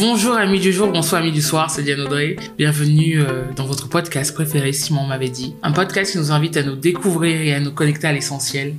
Bonjour 0.00 0.34
amis 0.34 0.60
du 0.60 0.72
jour, 0.72 0.90
bonsoir 0.90 1.20
amis 1.20 1.30
du 1.30 1.42
soir, 1.42 1.68
c'est 1.68 1.82
Diane 1.82 2.00
Audrey. 2.00 2.36
Bienvenue 2.56 3.20
euh, 3.20 3.42
dans 3.54 3.66
votre 3.66 3.86
podcast 3.86 4.32
préféré, 4.32 4.72
Simon 4.72 5.04
m'avait 5.04 5.28
dit. 5.28 5.54
Un 5.62 5.72
podcast 5.72 6.12
qui 6.12 6.16
nous 6.16 6.32
invite 6.32 6.56
à 6.56 6.62
nous 6.62 6.74
découvrir 6.74 7.38
et 7.42 7.52
à 7.52 7.60
nous 7.60 7.70
connecter 7.70 8.06
à 8.06 8.12
l'essentiel. 8.12 8.76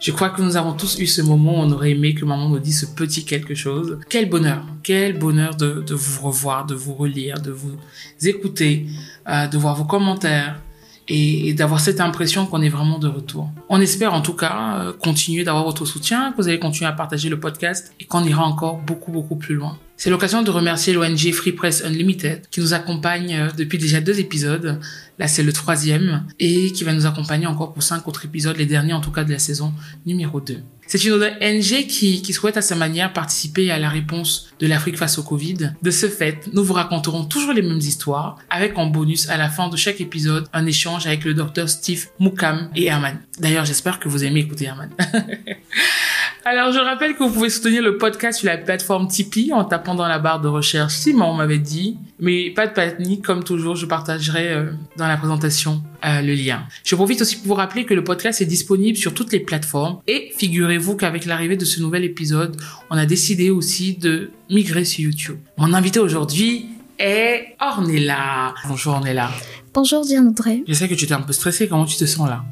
Je 0.00 0.12
crois 0.12 0.30
que 0.30 0.40
nous 0.40 0.56
avons 0.56 0.74
tous 0.74 1.00
eu 1.00 1.08
ce 1.08 1.22
moment 1.22 1.54
où 1.54 1.62
on 1.64 1.72
aurait 1.72 1.90
aimé 1.90 2.14
que 2.14 2.24
maman 2.24 2.48
nous 2.48 2.60
dise 2.60 2.82
ce 2.82 2.86
petit 2.86 3.24
quelque 3.24 3.56
chose. 3.56 3.98
Quel 4.08 4.28
bonheur, 4.28 4.64
quel 4.84 5.18
bonheur 5.18 5.56
de, 5.56 5.82
vous 5.92 6.22
revoir, 6.24 6.66
de 6.66 6.76
vous 6.76 6.94
relire, 6.94 7.40
de 7.40 7.50
vous 7.50 7.76
écouter, 8.22 8.86
euh, 9.28 9.48
de 9.48 9.58
voir 9.58 9.74
vos 9.74 9.86
commentaires, 9.86 10.60
et, 11.08 11.52
d'avoir 11.52 11.80
cette 11.80 12.00
impression 12.00 12.46
qu'on 12.46 12.62
est 12.62 12.68
vraiment 12.68 13.00
de 13.00 13.08
retour. 13.08 13.50
On 13.68 13.80
espère 13.80 14.14
en 14.14 14.20
tout 14.20 14.34
cas 14.34 14.78
euh, 14.78 14.92
continuer 14.92 15.42
d'avoir 15.42 15.64
votre 15.64 15.84
soutien, 15.84 16.30
que 16.30 16.40
vous 16.40 16.46
allez 16.46 16.60
continuer 16.60 16.88
à 16.88 16.92
partager 16.92 17.28
le 17.28 17.40
podcast 17.40 17.92
et 17.98 18.04
qu'on 18.04 18.22
ira 18.22 18.44
encore 18.44 18.78
beaucoup 18.78 19.10
beaucoup 19.10 19.34
plus 19.34 19.56
loin. 19.56 19.76
C'est 20.00 20.08
l'occasion 20.08 20.40
de 20.40 20.50
remercier 20.50 20.94
l'ONG 20.94 21.30
Free 21.30 21.52
Press 21.52 21.84
Unlimited 21.84 22.48
qui 22.50 22.60
nous 22.60 22.72
accompagne 22.72 23.34
euh, 23.34 23.48
depuis 23.54 23.76
déjà 23.76 24.00
deux 24.00 24.18
épisodes. 24.18 24.80
Là, 25.18 25.28
c'est 25.28 25.42
le 25.42 25.52
troisième 25.52 26.24
et 26.38 26.72
qui 26.72 26.84
va 26.84 26.94
nous 26.94 27.04
accompagner 27.04 27.46
encore 27.46 27.74
pour 27.74 27.82
cinq 27.82 28.08
autres 28.08 28.24
épisodes, 28.24 28.56
les 28.56 28.64
derniers 28.64 28.94
en 28.94 29.02
tout 29.02 29.10
cas 29.10 29.24
de 29.24 29.30
la 29.30 29.38
saison 29.38 29.74
numéro 30.06 30.40
2. 30.40 30.56
C'est 30.86 31.04
une 31.04 31.12
ONG 31.12 31.86
qui, 31.86 32.22
qui 32.22 32.32
souhaite 32.32 32.56
à 32.56 32.62
sa 32.62 32.76
manière 32.76 33.12
participer 33.12 33.70
à 33.70 33.78
la 33.78 33.90
réponse 33.90 34.48
de 34.58 34.66
l'Afrique 34.66 34.96
face 34.96 35.18
au 35.18 35.22
Covid. 35.22 35.72
De 35.82 35.90
ce 35.90 36.08
fait, 36.08 36.48
nous 36.54 36.64
vous 36.64 36.72
raconterons 36.72 37.26
toujours 37.26 37.52
les 37.52 37.60
mêmes 37.60 37.76
histoires, 37.76 38.38
avec 38.48 38.78
en 38.78 38.86
bonus 38.86 39.28
à 39.28 39.36
la 39.36 39.50
fin 39.50 39.68
de 39.68 39.76
chaque 39.76 40.00
épisode 40.00 40.46
un 40.54 40.64
échange 40.64 41.06
avec 41.06 41.24
le 41.24 41.34
docteur 41.34 41.68
Steve 41.68 42.06
Moukam 42.18 42.70
et 42.74 42.86
Herman. 42.86 43.18
D'ailleurs, 43.38 43.66
j'espère 43.66 44.00
que 44.00 44.08
vous 44.08 44.24
aimez 44.24 44.40
écouter 44.40 44.64
Herman. 44.64 44.88
Alors, 46.50 46.72
je 46.72 46.80
rappelle 46.80 47.14
que 47.14 47.22
vous 47.22 47.30
pouvez 47.30 47.48
soutenir 47.48 47.80
le 47.80 47.96
podcast 47.96 48.40
sur 48.40 48.48
la 48.48 48.58
plateforme 48.58 49.06
Tipeee 49.06 49.52
en 49.52 49.62
tapant 49.62 49.94
dans 49.94 50.08
la 50.08 50.18
barre 50.18 50.40
de 50.40 50.48
recherche 50.48 50.94
Simon 50.94 51.32
m'avait 51.32 51.60
dit. 51.60 51.96
Mais 52.18 52.50
pas 52.50 52.66
de 52.66 52.72
panique, 52.72 53.24
comme 53.24 53.44
toujours, 53.44 53.76
je 53.76 53.86
partagerai 53.86 54.48
euh, 54.48 54.72
dans 54.96 55.06
la 55.06 55.16
présentation 55.16 55.80
euh, 56.04 56.22
le 56.22 56.34
lien. 56.34 56.64
Je 56.82 56.96
profite 56.96 57.20
aussi 57.20 57.36
pour 57.36 57.46
vous 57.46 57.54
rappeler 57.54 57.84
que 57.84 57.94
le 57.94 58.02
podcast 58.02 58.40
est 58.40 58.46
disponible 58.46 58.98
sur 58.98 59.14
toutes 59.14 59.30
les 59.30 59.38
plateformes 59.38 60.00
et 60.08 60.32
figurez-vous 60.36 60.96
qu'avec 60.96 61.24
l'arrivée 61.24 61.56
de 61.56 61.64
ce 61.64 61.80
nouvel 61.80 62.02
épisode, 62.02 62.56
on 62.90 62.96
a 62.96 63.06
décidé 63.06 63.50
aussi 63.50 63.94
de 63.94 64.32
migrer 64.50 64.84
sur 64.84 65.04
YouTube. 65.04 65.38
Mon 65.56 65.72
invité 65.72 66.00
aujourd'hui 66.00 66.66
est 66.98 67.54
Ornella. 67.60 68.54
Bonjour 68.66 68.94
Ornella. 68.94 69.30
Bonjour 69.72 70.04
Diane 70.04 70.26
Audrey. 70.26 70.64
Je 70.66 70.74
sais 70.74 70.88
que 70.88 70.94
tu 70.94 71.04
étais 71.04 71.14
un 71.14 71.22
peu 71.22 71.32
stressée, 71.32 71.68
comment 71.68 71.84
tu 71.84 71.96
te 71.96 72.06
sens 72.06 72.28
là? 72.28 72.42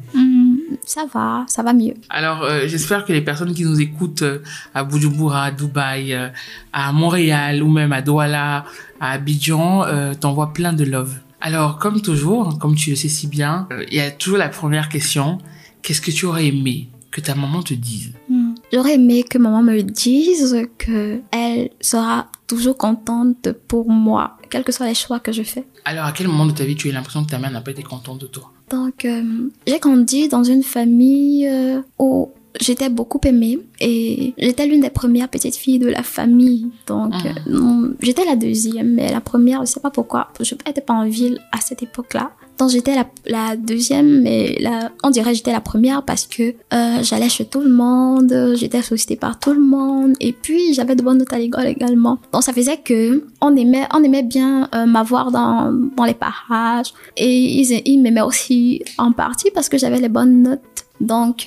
Ça 0.89 1.05
va, 1.13 1.45
ça 1.49 1.63
va 1.63 1.73
mieux. 1.75 1.95
Alors, 2.09 2.43
euh, 2.43 2.67
j'espère 2.67 3.05
que 3.05 3.13
les 3.13 3.21
personnes 3.21 3.53
qui 3.53 3.65
nous 3.65 3.79
écoutent 3.79 4.23
euh, 4.23 4.43
à 4.75 4.85
Bujumbura, 4.85 5.45
à 5.45 5.51
Dubaï, 5.51 6.15
euh, 6.15 6.29
à 6.73 6.93
Montréal 6.93 7.63
ou 7.63 7.71
même 7.71 7.93
à 7.93 8.01
Douala, 8.01 8.65
à 8.99 9.13
Abidjan, 9.13 9.85
t'envoient 10.19 10.53
plein 10.53 10.73
de 10.73 10.85
love. 10.85 11.15
Alors, 11.41 11.79
comme 11.79 12.01
toujours, 12.01 12.59
comme 12.59 12.75
tu 12.75 12.91
le 12.91 12.97
sais 12.97 13.09
si 13.09 13.29
bien, 13.29 13.69
il 13.89 13.95
y 13.95 14.01
a 14.01 14.11
toujours 14.11 14.39
la 14.39 14.49
première 14.49 14.89
question. 14.89 15.39
Qu'est-ce 15.83 16.01
que 16.01 16.11
tu 16.11 16.25
aurais 16.25 16.47
aimé 16.47 16.89
que 17.11 17.21
ta 17.21 17.35
maman 17.35 17.63
te 17.63 17.75
dise? 17.75 18.13
Hmm. 18.29 18.55
J'aurais 18.73 18.95
aimé 18.95 19.23
que 19.23 19.39
maman 19.39 19.63
me 19.63 19.83
dise 19.83 20.57
que 20.79 21.21
elle 21.31 21.71
sera 21.81 22.27
toujours 22.49 22.77
contente 22.77 23.53
pour 23.69 23.89
moi, 23.89 24.37
quels 24.51 24.65
que 24.65 24.73
soient 24.73 24.87
les 24.87 24.95
choix 24.95 25.21
que 25.21 25.33
je 25.33 25.43
fais. 25.43 25.65
Alors, 25.85 26.07
à 26.07 26.13
quel 26.13 26.27
moment 26.27 26.47
de 26.47 26.53
ta 26.53 26.65
vie 26.65 26.75
tu 26.75 26.89
as 26.89 26.93
l'impression 26.93 27.25
que 27.25 27.31
ta 27.31 27.39
mère 27.39 27.51
n'a 27.51 27.61
pas 27.61 27.71
été 27.71 27.83
contente 27.83 28.21
de 28.21 28.27
toi? 28.27 28.53
Donc, 28.71 29.05
euh, 29.05 29.49
j'ai 29.67 29.79
grandi 29.79 30.29
dans 30.29 30.45
une 30.45 30.63
famille 30.63 31.49
euh, 31.49 31.81
où 31.99 32.31
j'étais 32.61 32.89
beaucoup 32.89 33.21
aimée 33.25 33.59
et 33.81 34.35
j'étais 34.39 34.67
l'une 34.67 34.81
des 34.81 34.91
premières 34.91 35.29
petites 35.29 35.57
filles 35.57 35.79
de 35.79 35.89
la 35.89 36.03
famille. 36.03 36.69
Donc, 36.87 37.13
ah. 37.15 37.29
euh, 37.49 37.95
j'étais 38.01 38.25
la 38.25 38.37
deuxième, 38.37 38.95
mais 38.95 39.13
la 39.13 39.21
première, 39.21 39.65
je 39.65 39.73
sais 39.73 39.81
pas 39.81 39.91
pourquoi. 39.91 40.29
Je 40.41 40.55
n'étais 40.55 40.81
pas 40.81 40.95
en 40.95 41.09
ville 41.09 41.39
à 41.53 41.61
cette 41.61 41.83
époque-là. 41.83 42.33
Donc, 42.59 42.71
j'étais 42.71 42.97
la, 42.97 43.07
la, 43.27 43.57
deuxième, 43.57 44.23
mais 44.23 44.57
la, 44.59 44.91
on 45.05 45.11
dirait 45.11 45.33
j'étais 45.33 45.53
la 45.53 45.61
première 45.61 46.03
parce 46.03 46.27
que 46.27 46.55
euh, 46.75 47.03
j'allais 47.03 47.29
chez 47.29 47.45
tout 47.45 47.61
le 47.61 47.71
monde, 47.71 48.55
j'étais 48.57 48.83
sollicitée 48.83 49.15
par 49.15 49.39
tout 49.39 49.53
le 49.53 49.61
monde, 49.61 50.15
et 50.19 50.33
puis 50.33 50.75
j'avais 50.75 50.97
de 50.97 51.03
bonnes 51.03 51.19
notes 51.19 51.33
à 51.33 51.39
l'école 51.39 51.67
également. 51.67 52.19
Donc, 52.33 52.43
ça 52.43 52.53
faisait 52.53 52.79
que 52.79 53.25
on 53.41 53.55
aimait, 53.55 53.87
on 53.95 54.03
aimait 54.03 54.25
bien 54.25 54.69
euh, 54.75 54.87
m'avoir 54.87 55.31
dans, 55.31 55.73
dans 55.97 56.05
les 56.05 56.15
parages, 56.15 56.93
et 57.17 57.33
ils, 57.33 57.81
ils 57.85 57.99
m'aimaient 57.99 58.23
aussi 58.23 58.83
en 58.99 59.13
partie 59.13 59.53
parce 59.53 59.69
que 59.69 59.79
j'avais 59.79 60.01
les 60.01 60.09
bonnes 60.09 60.43
notes. 60.43 60.61
Donc, 61.01 61.47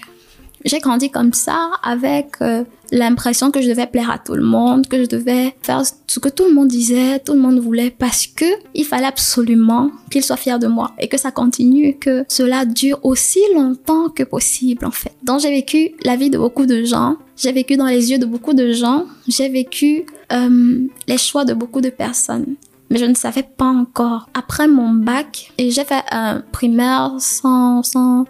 j'ai 0.65 0.79
grandi 0.79 1.09
comme 1.09 1.33
ça 1.33 1.71
avec 1.83 2.35
euh, 2.41 2.63
l'impression 2.91 3.51
que 3.51 3.61
je 3.61 3.69
devais 3.69 3.87
plaire 3.87 4.11
à 4.11 4.19
tout 4.19 4.35
le 4.35 4.43
monde, 4.43 4.87
que 4.87 5.03
je 5.03 5.07
devais 5.07 5.55
faire 5.61 5.83
ce 5.85 6.19
que 6.19 6.29
tout 6.29 6.45
le 6.45 6.53
monde 6.53 6.67
disait, 6.67 7.19
tout 7.19 7.33
le 7.33 7.39
monde 7.39 7.59
voulait 7.59 7.89
parce 7.89 8.27
que 8.27 8.45
il 8.73 8.85
fallait 8.85 9.07
absolument 9.07 9.91
qu'ils 10.09 10.23
soient 10.23 10.37
fiers 10.37 10.59
de 10.59 10.67
moi 10.67 10.91
et 10.99 11.07
que 11.07 11.17
ça 11.17 11.31
continue, 11.31 11.97
que 11.97 12.25
cela 12.27 12.65
dure 12.65 12.99
aussi 13.03 13.39
longtemps 13.55 14.09
que 14.09 14.23
possible 14.23 14.85
en 14.85 14.91
fait. 14.91 15.13
Donc 15.23 15.39
j'ai 15.39 15.51
vécu 15.51 15.91
la 16.03 16.15
vie 16.15 16.29
de 16.29 16.37
beaucoup 16.37 16.65
de 16.65 16.83
gens, 16.83 17.17
j'ai 17.37 17.51
vécu 17.51 17.77
dans 17.77 17.87
les 17.87 18.11
yeux 18.11 18.19
de 18.19 18.25
beaucoup 18.25 18.53
de 18.53 18.71
gens, 18.71 19.05
j'ai 19.27 19.49
vécu 19.49 20.05
euh, 20.31 20.87
les 21.07 21.17
choix 21.17 21.45
de 21.45 21.53
beaucoup 21.53 21.81
de 21.81 21.89
personnes 21.89 22.55
mais 22.91 22.99
je 22.99 23.05
ne 23.05 23.15
savais 23.15 23.43
pas 23.43 23.65
encore. 23.65 24.27
Après 24.33 24.67
mon 24.67 24.89
bac, 24.91 25.53
et 25.57 25.71
j'ai 25.71 25.85
fait 25.85 26.03
un 26.11 26.41
primaire 26.51 27.13
sans, 27.19 27.83
sans, 27.83 28.25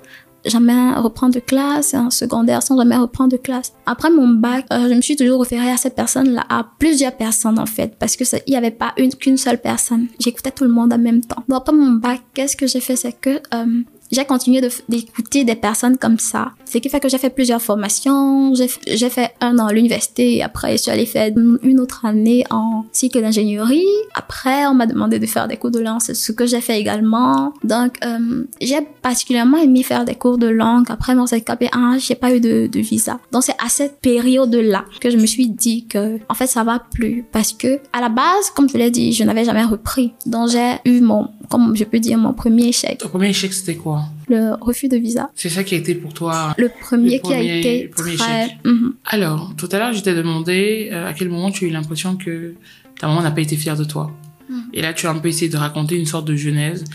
jamais 0.46 0.94
reprendre 0.96 1.34
de 1.34 1.40
classe, 1.40 1.94
un 1.94 2.10
secondaire 2.10 2.64
sans 2.64 2.78
jamais 2.78 2.98
reprendre 2.98 3.32
de 3.32 3.38
classe. 3.38 3.74
Après 3.86 4.10
mon 4.10 4.28
bac, 4.28 4.66
euh, 4.72 4.90
je 4.90 4.94
me 4.94 5.02
suis 5.02 5.16
toujours 5.16 5.42
référée 5.42 5.72
à 5.72 5.78
cette 5.78 5.96
personne-là, 5.96 6.44
à 6.50 6.66
plusieurs 6.80 7.16
personnes 7.16 7.60
en 7.60 7.66
fait, 7.66 7.96
parce 8.00 8.16
que 8.16 8.24
il 8.48 8.52
n'y 8.52 8.58
avait 8.58 8.72
pas 8.72 8.94
une 8.98 9.14
qu'une 9.14 9.38
seule 9.38 9.60
personne. 9.60 10.08
J'écoutais 10.20 10.52
tout 10.52 10.64
le 10.64 10.72
monde 10.72 10.94
en 10.94 10.98
même 10.98 11.22
temps. 11.22 11.44
Bon, 11.48 11.58
après 11.58 11.74
mon 11.74 11.92
bac, 11.94 12.22
qu'est-ce 12.34 12.56
que 12.56 12.68
j'ai 12.68 12.80
fait, 12.80 12.96
c'est 12.96 13.14
que 13.14 13.42
euh, 13.54 13.84
j'ai 14.12 14.26
continué 14.26 14.62
d'écouter 14.90 15.44
des 15.44 15.56
personnes 15.56 15.98
comme 15.98 16.20
ça. 16.20 16.52
Ce 16.72 16.78
qui 16.78 16.88
fait 16.88 17.02
que 17.02 17.10
j'ai 17.10 17.18
fait 17.18 17.30
plusieurs 17.30 17.62
formations. 17.62 18.54
J'ai 18.56 19.10
fait 19.10 19.32
un 19.42 19.60
an 19.60 19.68
à 19.68 19.74
l'université. 19.74 20.42
Après, 20.42 20.72
je 20.78 20.84
suis 20.84 20.92
allée 20.92 21.06
faire 21.06 21.30
une 21.64 21.80
autre 21.82 22.06
année 22.06 22.46
en 22.50 22.86
cycle 22.94 23.20
d'ingénierie. 23.20 23.84
Après, 24.14 24.66
on 24.68 24.74
m'a 24.74 24.86
demandé 24.86 25.20
de 25.20 25.26
faire 25.26 25.50
des 25.50 25.58
cours 25.58 25.72
de 25.72 25.80
langue, 25.82 26.00
ce 26.00 26.32
que 26.32 26.46
j'ai 26.46 26.62
fait 26.62 26.80
également. 26.80 27.54
Donc, 27.66 27.98
euh, 28.06 28.46
j'ai 28.62 28.80
particulièrement 29.02 29.58
aimé 29.58 29.84
faire 29.84 30.06
des 30.06 30.16
cours 30.16 30.38
de 30.38 30.48
langue. 30.48 30.86
Après 30.88 31.14
mon 31.14 31.26
CKP1, 31.26 31.70
ah, 31.74 31.98
j'ai 32.00 32.16
pas 32.16 32.34
eu 32.34 32.40
de, 32.40 32.68
de 32.68 32.80
visa. 32.80 33.20
Donc, 33.34 33.44
c'est 33.44 33.58
à 33.62 33.68
cette 33.68 34.00
période-là 34.00 34.86
que 35.02 35.10
je 35.10 35.18
me 35.18 35.26
suis 35.26 35.50
dit 35.50 35.88
que, 35.88 36.20
en 36.30 36.34
fait, 36.36 36.48
ça 36.48 36.64
va 36.64 36.80
plus. 36.80 37.26
Parce 37.34 37.52
que, 37.52 37.82
à 37.92 38.00
la 38.00 38.08
base, 38.08 38.50
comme 38.56 38.70
je 38.70 38.78
l'ai 38.78 38.92
dit, 38.92 39.12
je 39.12 39.26
n'avais 39.26 39.44
jamais 39.44 39.66
repris. 39.66 40.14
Donc, 40.26 40.50
j'ai 40.50 40.76
eu 40.86 41.02
mon, 41.02 41.28
comme 41.50 41.76
je 41.76 41.84
peux 41.84 42.00
dire, 42.00 42.18
mon 42.18 42.32
premier 42.32 42.70
échec. 42.70 43.00
Ton 43.00 43.10
premier 43.10 43.30
échec, 43.30 43.52
c'était 43.52 43.76
quoi? 43.76 44.04
Le 44.32 44.54
refus 44.62 44.88
de 44.88 44.96
visa. 44.96 45.30
C'est 45.36 45.50
ça 45.50 45.66
qui 45.66 45.76
a 45.76 45.78
été 45.78 45.94
pour 45.94 46.14
toi 46.14 46.56
le 46.58 46.70
premier, 46.70 47.20
qui 47.20 47.34
a 47.34 47.42
été 47.42 47.92
très... 47.94 48.58
Mhm. 48.64 48.94
Alors, 49.06 49.52
tout 49.58 49.68
à 49.74 49.78
l'heure, 49.78 49.92
je 49.92 50.02
t'ai 50.02 50.14
demandé 50.16 50.90
euh, 50.94 51.10
à 51.10 51.14
quel 51.14 51.28
moment 51.28 51.52
tu 51.52 51.66
as 51.66 51.68
eu 51.68 51.72
l'impression 51.72 52.16
que 52.16 52.54
ta 52.98 53.08
maman 53.08 53.24
n'a 53.24 53.32
pas 53.32 53.42
été 53.42 53.58
fière 53.58 53.76
de 53.76 53.84
toi. 53.84 54.10
Mhm. 54.50 54.64
Et 54.74 54.82
là, 54.82 54.94
tu 54.94 55.06
as 55.06 55.10
un 55.10 55.20
peu 55.20 55.28
essayé 55.28 55.52
de 55.52 55.58
raconter 55.58 55.98
une 55.98 56.06
sorte 56.06 56.26
de 56.26 56.36
genèse. 56.38 56.86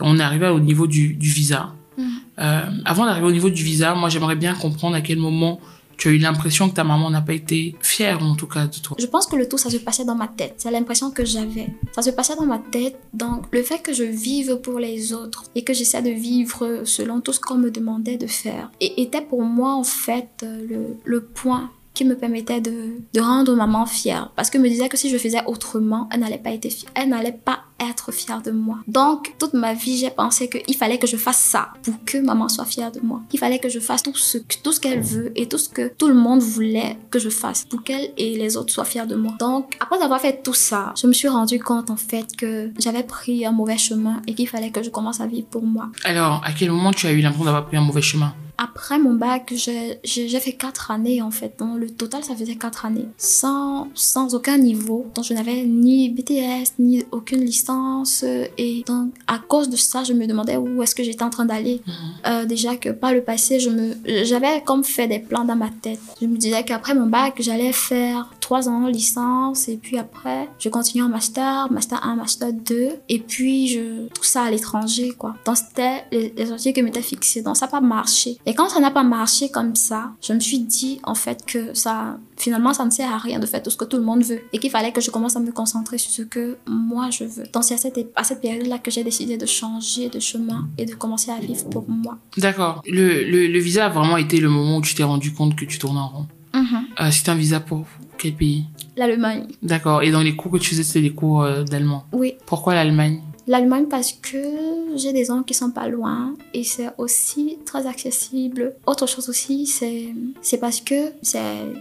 On 0.00 0.18
est 0.18 0.22
arrivé 0.22 0.48
au 0.48 0.58
niveau 0.58 0.86
du, 0.86 1.12
du 1.12 1.28
visa. 1.28 1.74
Mhm. 1.98 2.04
Euh, 2.38 2.60
avant 2.86 3.04
d'arriver 3.04 3.26
au 3.26 3.32
niveau 3.32 3.50
du 3.50 3.62
visa, 3.62 3.94
moi, 3.94 4.08
j'aimerais 4.08 4.36
bien 4.36 4.54
comprendre 4.54 4.96
à 4.96 5.02
quel 5.02 5.18
moment 5.18 5.60
tu 5.96 6.08
as 6.08 6.12
eu 6.12 6.18
l'impression 6.18 6.68
que 6.68 6.74
ta 6.74 6.84
maman 6.84 7.10
n'a 7.10 7.20
pas 7.20 7.34
été 7.34 7.74
fière, 7.80 8.22
en 8.22 8.34
tout 8.34 8.46
cas, 8.46 8.66
de 8.66 8.78
toi 8.78 8.96
Je 8.98 9.06
pense 9.06 9.26
que 9.26 9.36
le 9.36 9.48
tout, 9.48 9.58
ça 9.58 9.70
se 9.70 9.78
passait 9.78 10.04
dans 10.04 10.14
ma 10.14 10.28
tête. 10.28 10.54
C'est 10.58 10.70
l'impression 10.70 11.10
que 11.10 11.24
j'avais. 11.24 11.68
Ça 11.92 12.02
se 12.02 12.10
passait 12.10 12.36
dans 12.36 12.46
ma 12.46 12.58
tête. 12.58 12.98
Donc, 13.12 13.46
le 13.52 13.62
fait 13.62 13.80
que 13.80 13.92
je 13.92 14.04
vive 14.04 14.56
pour 14.56 14.78
les 14.78 15.12
autres 15.12 15.44
et 15.54 15.64
que 15.64 15.72
j'essaie 15.72 16.02
de 16.02 16.10
vivre 16.10 16.82
selon 16.84 17.20
tout 17.20 17.32
ce 17.32 17.40
qu'on 17.40 17.56
me 17.56 17.70
demandait 17.70 18.18
de 18.18 18.26
faire 18.26 18.70
et 18.80 19.02
était 19.02 19.22
pour 19.22 19.42
moi, 19.42 19.74
en 19.74 19.84
fait, 19.84 20.44
le, 20.44 20.96
le 21.04 21.20
point 21.22 21.70
qui 21.96 22.04
me 22.04 22.14
permettait 22.14 22.60
de, 22.60 22.98
de 23.12 23.20
rendre 23.20 23.56
maman 23.56 23.86
fière. 23.86 24.30
Parce 24.36 24.50
que 24.50 24.58
me 24.58 24.68
disait 24.68 24.88
que 24.88 24.98
si 24.98 25.08
je 25.10 25.16
faisais 25.16 25.42
autrement, 25.46 26.08
elle 26.12 26.20
n'allait 26.20 26.38
pas 26.38 26.50
être 26.50 26.70
fière. 26.70 26.90
Elle 26.94 27.08
n'allait 27.08 27.32
pas 27.32 27.60
être 27.80 28.12
fière 28.12 28.42
de 28.42 28.50
moi. 28.50 28.78
Donc, 28.86 29.34
toute 29.38 29.54
ma 29.54 29.72
vie, 29.72 29.96
j'ai 29.96 30.10
pensé 30.10 30.48
qu'il 30.48 30.76
fallait 30.76 30.98
que 30.98 31.06
je 31.06 31.16
fasse 31.16 31.38
ça 31.38 31.70
pour 31.82 31.94
que 32.04 32.18
maman 32.18 32.48
soit 32.48 32.66
fière 32.66 32.92
de 32.92 33.00
moi. 33.00 33.22
Il 33.32 33.38
fallait 33.38 33.58
que 33.58 33.70
je 33.70 33.80
fasse 33.80 34.02
tout 34.02 34.14
ce, 34.14 34.38
tout 34.38 34.72
ce 34.72 34.80
qu'elle 34.80 35.00
veut 35.00 35.32
et 35.36 35.48
tout 35.48 35.58
ce 35.58 35.70
que 35.70 35.88
tout 35.88 36.08
le 36.08 36.14
monde 36.14 36.40
voulait 36.40 36.98
que 37.10 37.18
je 37.18 37.30
fasse 37.30 37.64
pour 37.64 37.82
qu'elle 37.82 38.12
et 38.18 38.36
les 38.36 38.58
autres 38.58 38.72
soient 38.72 38.84
fiers 38.84 39.06
de 39.06 39.14
moi. 39.14 39.32
Donc, 39.38 39.74
après 39.80 40.02
avoir 40.02 40.20
fait 40.20 40.42
tout 40.42 40.54
ça, 40.54 40.92
je 41.00 41.06
me 41.06 41.14
suis 41.14 41.28
rendu 41.28 41.58
compte 41.58 41.90
en 41.90 41.96
fait 41.96 42.36
que 42.36 42.70
j'avais 42.78 43.04
pris 43.04 43.46
un 43.46 43.52
mauvais 43.52 43.78
chemin 43.78 44.20
et 44.26 44.34
qu'il 44.34 44.48
fallait 44.48 44.70
que 44.70 44.82
je 44.82 44.90
commence 44.90 45.20
à 45.20 45.26
vivre 45.26 45.46
pour 45.46 45.62
moi. 45.62 45.88
Alors, 46.04 46.42
à 46.44 46.52
quel 46.52 46.70
moment 46.70 46.92
tu 46.92 47.06
as 47.06 47.12
eu 47.12 47.20
l'impression 47.20 47.46
d'avoir 47.46 47.66
pris 47.66 47.78
un 47.78 47.82
mauvais 47.82 48.02
chemin? 48.02 48.34
Après 48.58 48.98
mon 48.98 49.14
bac, 49.14 49.52
j'ai 49.54 50.40
fait 50.40 50.52
quatre 50.52 50.90
années 50.90 51.22
en 51.22 51.30
fait. 51.30 51.54
Donc, 51.58 51.78
le 51.78 51.90
total, 51.90 52.24
ça 52.24 52.34
faisait 52.34 52.56
quatre 52.56 52.86
années. 52.86 53.06
Sans, 53.18 53.88
sans 53.94 54.34
aucun 54.34 54.58
niveau. 54.58 55.06
Donc 55.14 55.24
je 55.24 55.34
n'avais 55.34 55.64
ni 55.64 56.08
BTS, 56.10 56.72
ni 56.78 57.04
aucune 57.10 57.40
licence. 57.40 58.24
Et 58.58 58.84
donc 58.86 59.12
à 59.26 59.38
cause 59.38 59.68
de 59.68 59.76
ça, 59.76 60.04
je 60.04 60.12
me 60.12 60.26
demandais 60.26 60.56
où 60.56 60.82
est-ce 60.82 60.94
que 60.94 61.02
j'étais 61.02 61.22
en 61.22 61.30
train 61.30 61.44
d'aller. 61.44 61.80
Mhm. 61.86 61.94
Euh, 62.26 62.44
déjà 62.44 62.76
que 62.76 62.90
par 62.90 63.12
le 63.12 63.22
passé, 63.22 63.60
je 63.60 63.70
me, 63.70 63.94
j'avais 64.24 64.62
comme 64.62 64.84
fait 64.84 65.06
des 65.06 65.18
plans 65.18 65.44
dans 65.44 65.56
ma 65.56 65.70
tête. 65.70 66.00
Je 66.20 66.26
me 66.26 66.36
disais 66.36 66.64
qu'après 66.64 66.94
mon 66.94 67.06
bac, 67.06 67.34
j'allais 67.38 67.72
faire 67.72 68.30
trois 68.40 68.68
ans 68.68 68.86
licence. 68.86 69.68
Et 69.68 69.76
puis 69.76 69.98
après, 69.98 70.48
je 70.58 70.68
continue 70.68 71.02
en 71.02 71.08
master, 71.08 71.70
master 71.70 72.02
1, 72.04 72.16
master 72.16 72.52
2. 72.52 72.90
Et 73.08 73.18
puis 73.18 73.68
je, 73.68 74.06
tout 74.08 74.24
ça 74.24 74.42
à 74.42 74.50
l'étranger 74.50 75.10
quoi. 75.10 75.34
Donc 75.44 75.56
c'était 75.56 76.04
les, 76.12 76.32
les 76.36 76.50
objectifs 76.50 76.74
que 76.74 76.80
m'étais 76.80 77.02
fixés. 77.02 77.42
Donc 77.42 77.56
ça 77.56 77.66
n'a 77.66 77.70
pas 77.70 77.80
marché. 77.80 78.38
Et 78.48 78.54
quand 78.54 78.68
ça 78.68 78.78
n'a 78.80 78.92
pas 78.92 79.02
marché 79.02 79.48
comme 79.50 79.74
ça, 79.74 80.12
je 80.26 80.32
me 80.32 80.38
suis 80.40 80.60
dit 80.60 81.00
en 81.02 81.16
fait 81.16 81.44
que 81.52 81.74
ça, 81.74 82.16
finalement, 82.36 82.72
ça 82.72 82.84
ne 82.84 82.90
sert 82.90 83.10
à 83.12 83.18
rien 83.18 83.38
de 83.40 83.46
faire 83.46 83.60
tout 83.62 83.70
ce 83.70 83.76
que 83.76 83.84
tout 83.84 83.96
le 83.96 84.04
monde 84.04 84.22
veut 84.22 84.40
et 84.52 84.58
qu'il 84.60 84.70
fallait 84.70 84.92
que 84.92 85.00
je 85.00 85.10
commence 85.10 85.34
à 85.36 85.40
me 85.40 85.50
concentrer 85.50 85.98
sur 85.98 86.12
ce 86.12 86.22
que 86.22 86.56
moi 86.68 87.10
je 87.10 87.24
veux. 87.24 87.46
Donc 87.52 87.64
c'est 87.64 87.74
à 87.74 87.78
cette, 87.78 87.98
à 88.14 88.22
cette 88.22 88.40
période-là 88.40 88.78
que 88.78 88.90
j'ai 88.92 89.02
décidé 89.02 89.36
de 89.36 89.46
changer 89.46 90.08
de 90.08 90.20
chemin 90.20 90.68
et 90.78 90.84
de 90.86 90.94
commencer 90.94 91.32
à 91.32 91.40
vivre 91.40 91.64
pour 91.74 91.84
moi. 91.90 92.18
D'accord. 92.38 92.82
Le, 92.86 93.24
le, 93.32 93.48
le, 93.48 93.58
visa 93.58 93.86
a 93.86 93.88
vraiment 93.88 94.16
été 94.16 94.38
le 94.38 94.48
moment 94.48 94.76
où 94.78 94.82
tu 94.82 94.94
t'es 94.94 95.02
rendu 95.02 95.32
compte 95.32 95.56
que 95.56 95.64
tu 95.64 95.78
tournais 95.80 96.00
en 96.06 96.08
rond. 96.14 96.26
Mm 96.54 96.60
-hmm. 96.60 96.82
euh, 97.00 97.10
C'était 97.14 97.30
un 97.30 97.34
visa 97.44 97.58
pour 97.60 97.84
quel 98.20 98.34
pays? 98.42 98.64
L'Allemagne. 98.96 99.44
D'accord. 99.62 99.98
Et 100.04 100.10
dans 100.16 100.22
les 100.28 100.34
cours 100.38 100.52
que 100.52 100.58
tu 100.64 100.70
faisais, 100.70 100.84
c'était 100.88 101.04
les 101.08 101.14
cours 101.20 101.42
euh, 101.42 101.64
d'allemand? 101.70 102.02
Oui. 102.12 102.30
Pourquoi 102.50 102.72
l'Allemagne? 102.78 103.16
L'Allemagne 103.46 103.86
parce 103.86 104.12
que 104.12 104.96
j'ai 104.96 105.12
des 105.12 105.24
gens 105.24 105.42
qui 105.42 105.54
sont 105.54 105.70
pas 105.70 105.88
loin 105.88 106.34
et 106.52 106.64
c'est 106.64 106.90
aussi 106.98 107.58
très 107.64 107.86
accessible. 107.86 108.74
Autre 108.86 109.06
chose 109.06 109.28
aussi, 109.28 109.66
c'est 109.66 110.58
parce 110.58 110.80
que 110.80 111.12
c'est 111.22 111.72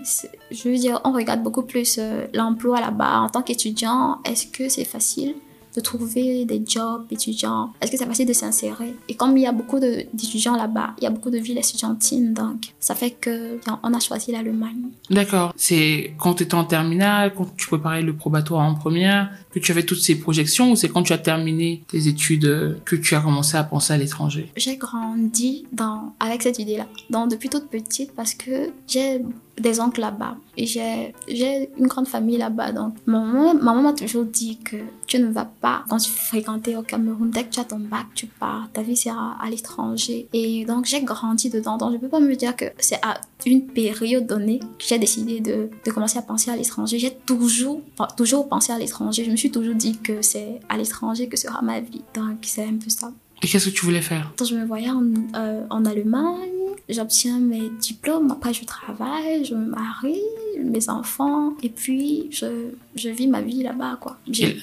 je 0.51 0.69
veux 0.69 0.77
dire 0.77 1.01
on 1.03 1.12
regarde 1.12 1.41
beaucoup 1.41 1.63
plus 1.63 1.97
euh, 1.97 2.25
l'emploi 2.33 2.81
là-bas 2.81 3.21
en 3.21 3.29
tant 3.29 3.41
qu'étudiant. 3.41 4.19
Est-ce 4.25 4.47
que 4.47 4.69
c'est 4.69 4.85
facile? 4.85 5.35
De 5.75 5.81
trouver 5.81 6.45
des 6.45 6.62
jobs 6.66 7.06
étudiants? 7.12 7.74
Est-ce 7.81 7.92
que 7.92 7.98
c'est 7.98 8.06
facile 8.06 8.27
de 8.27 8.33
s'insérer? 8.33 8.95
Et 9.10 9.16
comme 9.16 9.36
il 9.38 9.44
y 9.44 9.48
a 9.48 9.51
beaucoup 9.51 9.80
d'étudiants 9.80 10.56
là-bas, 10.56 10.95
il 11.00 11.04
y 11.04 11.07
a 11.07 11.10
beaucoup 11.10 11.30
de 11.30 11.38
villes 11.38 11.57
estudiantines, 11.57 12.33
donc 12.33 12.74
ça 12.80 12.95
fait 12.95 13.12
que 13.12 13.60
bien, 13.63 13.80
on 13.83 13.94
a 13.94 14.00
choisi 14.00 14.31
l'Allemagne. 14.31 14.89
D'accord. 15.10 15.54
C'est 15.56 16.13
quand 16.18 16.36
tu 16.36 16.44
étais 16.44 16.56
en 16.56 16.66
terminale, 16.66 17.33
quand 17.36 17.56
tu 17.56 17.68
préparais 17.68 18.01
le 18.01 18.16
probatoire 18.16 18.66
en 18.66 18.75
première, 18.75 19.31
que 19.51 19.60
tu 19.60 19.72
avais 19.72 19.83
toutes 19.83 20.01
ces 20.01 20.19
projections, 20.19 20.72
ou 20.72 20.75
c'est 20.75 20.89
quand 20.89 21.04
tu 21.04 21.13
as 21.13 21.18
terminé 21.18 21.83
tes 21.88 22.07
études 22.07 22.80
que 22.86 22.95
tu 22.95 23.16
as 23.16 23.21
commencé 23.21 23.57
à 23.57 23.63
penser 23.63 23.94
à 23.94 23.98
l'étranger? 23.98 24.51
J'ai 24.56 24.78
grandi 24.78 25.66
dans, 25.71 26.13
avec 26.19 26.42
cette 26.42 26.60
idée-là, 26.60 26.88
donc 27.10 27.31
depuis 27.31 27.50
toute 27.50 27.68
petite, 27.69 28.13
parce 28.13 28.33
que 28.33 28.71
j'ai 28.88 29.21
des 29.57 29.80
oncles 29.80 30.02
là-bas. 30.02 30.36
J'ai 30.57 31.13
j'ai 31.28 31.69
une 31.78 31.88
grande 31.88 32.07
famille 32.07 32.38
là-bas 32.38 32.72
donc 32.72 32.94
maman 33.06 33.54
maman 33.54 33.81
m'a 33.81 33.94
toujours 33.94 34.25
dit 34.25 34.57
que 34.57 34.78
tu 35.07 35.19
ne 35.19 35.28
vas 35.28 35.46
pas 35.46 35.84
quand 35.90 35.98
tu 35.98 36.12
fréquenter 36.12 36.75
au 36.75 36.81
Cameroun. 36.81 37.30
Dès 37.30 37.44
que 37.44 37.50
tu 37.50 37.60
as 37.60 37.66
ton 37.66 37.80
bac 37.80 38.06
tu 38.16 38.28
pars 38.28 38.68
ta 38.74 38.81
vie 38.81 38.98
sera 38.98 39.38
à 39.42 39.50
l'étranger. 39.50 40.28
Et 40.34 40.66
donc 40.66 40.86
j'ai 40.86 41.02
grandi 41.02 41.50
dedans. 41.50 41.78
Donc 41.78 41.94
je 41.94 41.98
peux 41.98 42.07
pas 42.10 42.19
me 42.19 42.36
dire 42.36 42.56
que 42.56 42.66
c'est 42.80 43.00
à 43.04 43.19
une 43.46 43.66
période 43.68 44.25
donnée 44.28 44.60
que 44.60 44.86
j'ai 44.88 44.98
décidé 45.00 45.40
de, 45.40 45.69
de 45.86 45.92
commencer 45.92 46.18
à 46.18 46.22
penser 46.22 46.52
à 46.52 46.56
l'étranger. 46.56 47.00
J'ai 47.00 47.16
toujours 47.25 47.81
toujours 48.18 48.48
pensé 48.50 48.72
à 48.74 48.78
l'étranger. 48.78 49.24
Je 49.25 49.31
me 49.31 49.36
suis 49.36 49.52
toujours 49.52 49.75
dit 49.75 49.98
que 49.98 50.22
c'est 50.22 50.60
à 50.69 50.78
l'étranger 50.78 51.28
que 51.28 51.38
sera 51.38 51.62
ma 51.62 51.80
vie. 51.80 52.02
Donc 52.13 52.38
c'est 52.42 52.66
un 52.66 52.78
peu 52.78 52.90
ça. 52.90 53.12
Et 53.44 53.48
qu'est-ce 53.48 53.69
que 53.69 53.75
tu 53.75 53.86
voulais 53.86 54.02
faire? 54.02 54.31
Donc 54.38 54.48
je 54.48 54.56
me 54.56 54.66
voyais 54.66 54.90
en, 54.90 55.04
euh, 55.36 55.66
en 55.69 55.86
Allemagne 55.86 56.55
j'obtiens 56.89 57.39
mes 57.39 57.69
diplômes, 57.79 58.31
après 58.31 58.53
je 58.53 58.63
travaille, 58.65 59.45
je 59.45 59.55
me 59.55 59.65
marie, 59.65 60.21
mes 60.63 60.89
enfants, 60.89 61.53
et 61.63 61.69
puis 61.69 62.27
je, 62.31 62.69
je 62.95 63.09
vis 63.09 63.27
ma 63.27 63.41
vie 63.41 63.63
là-bas, 63.63 63.97
quoi. 63.99 64.17
Et, 64.39 64.57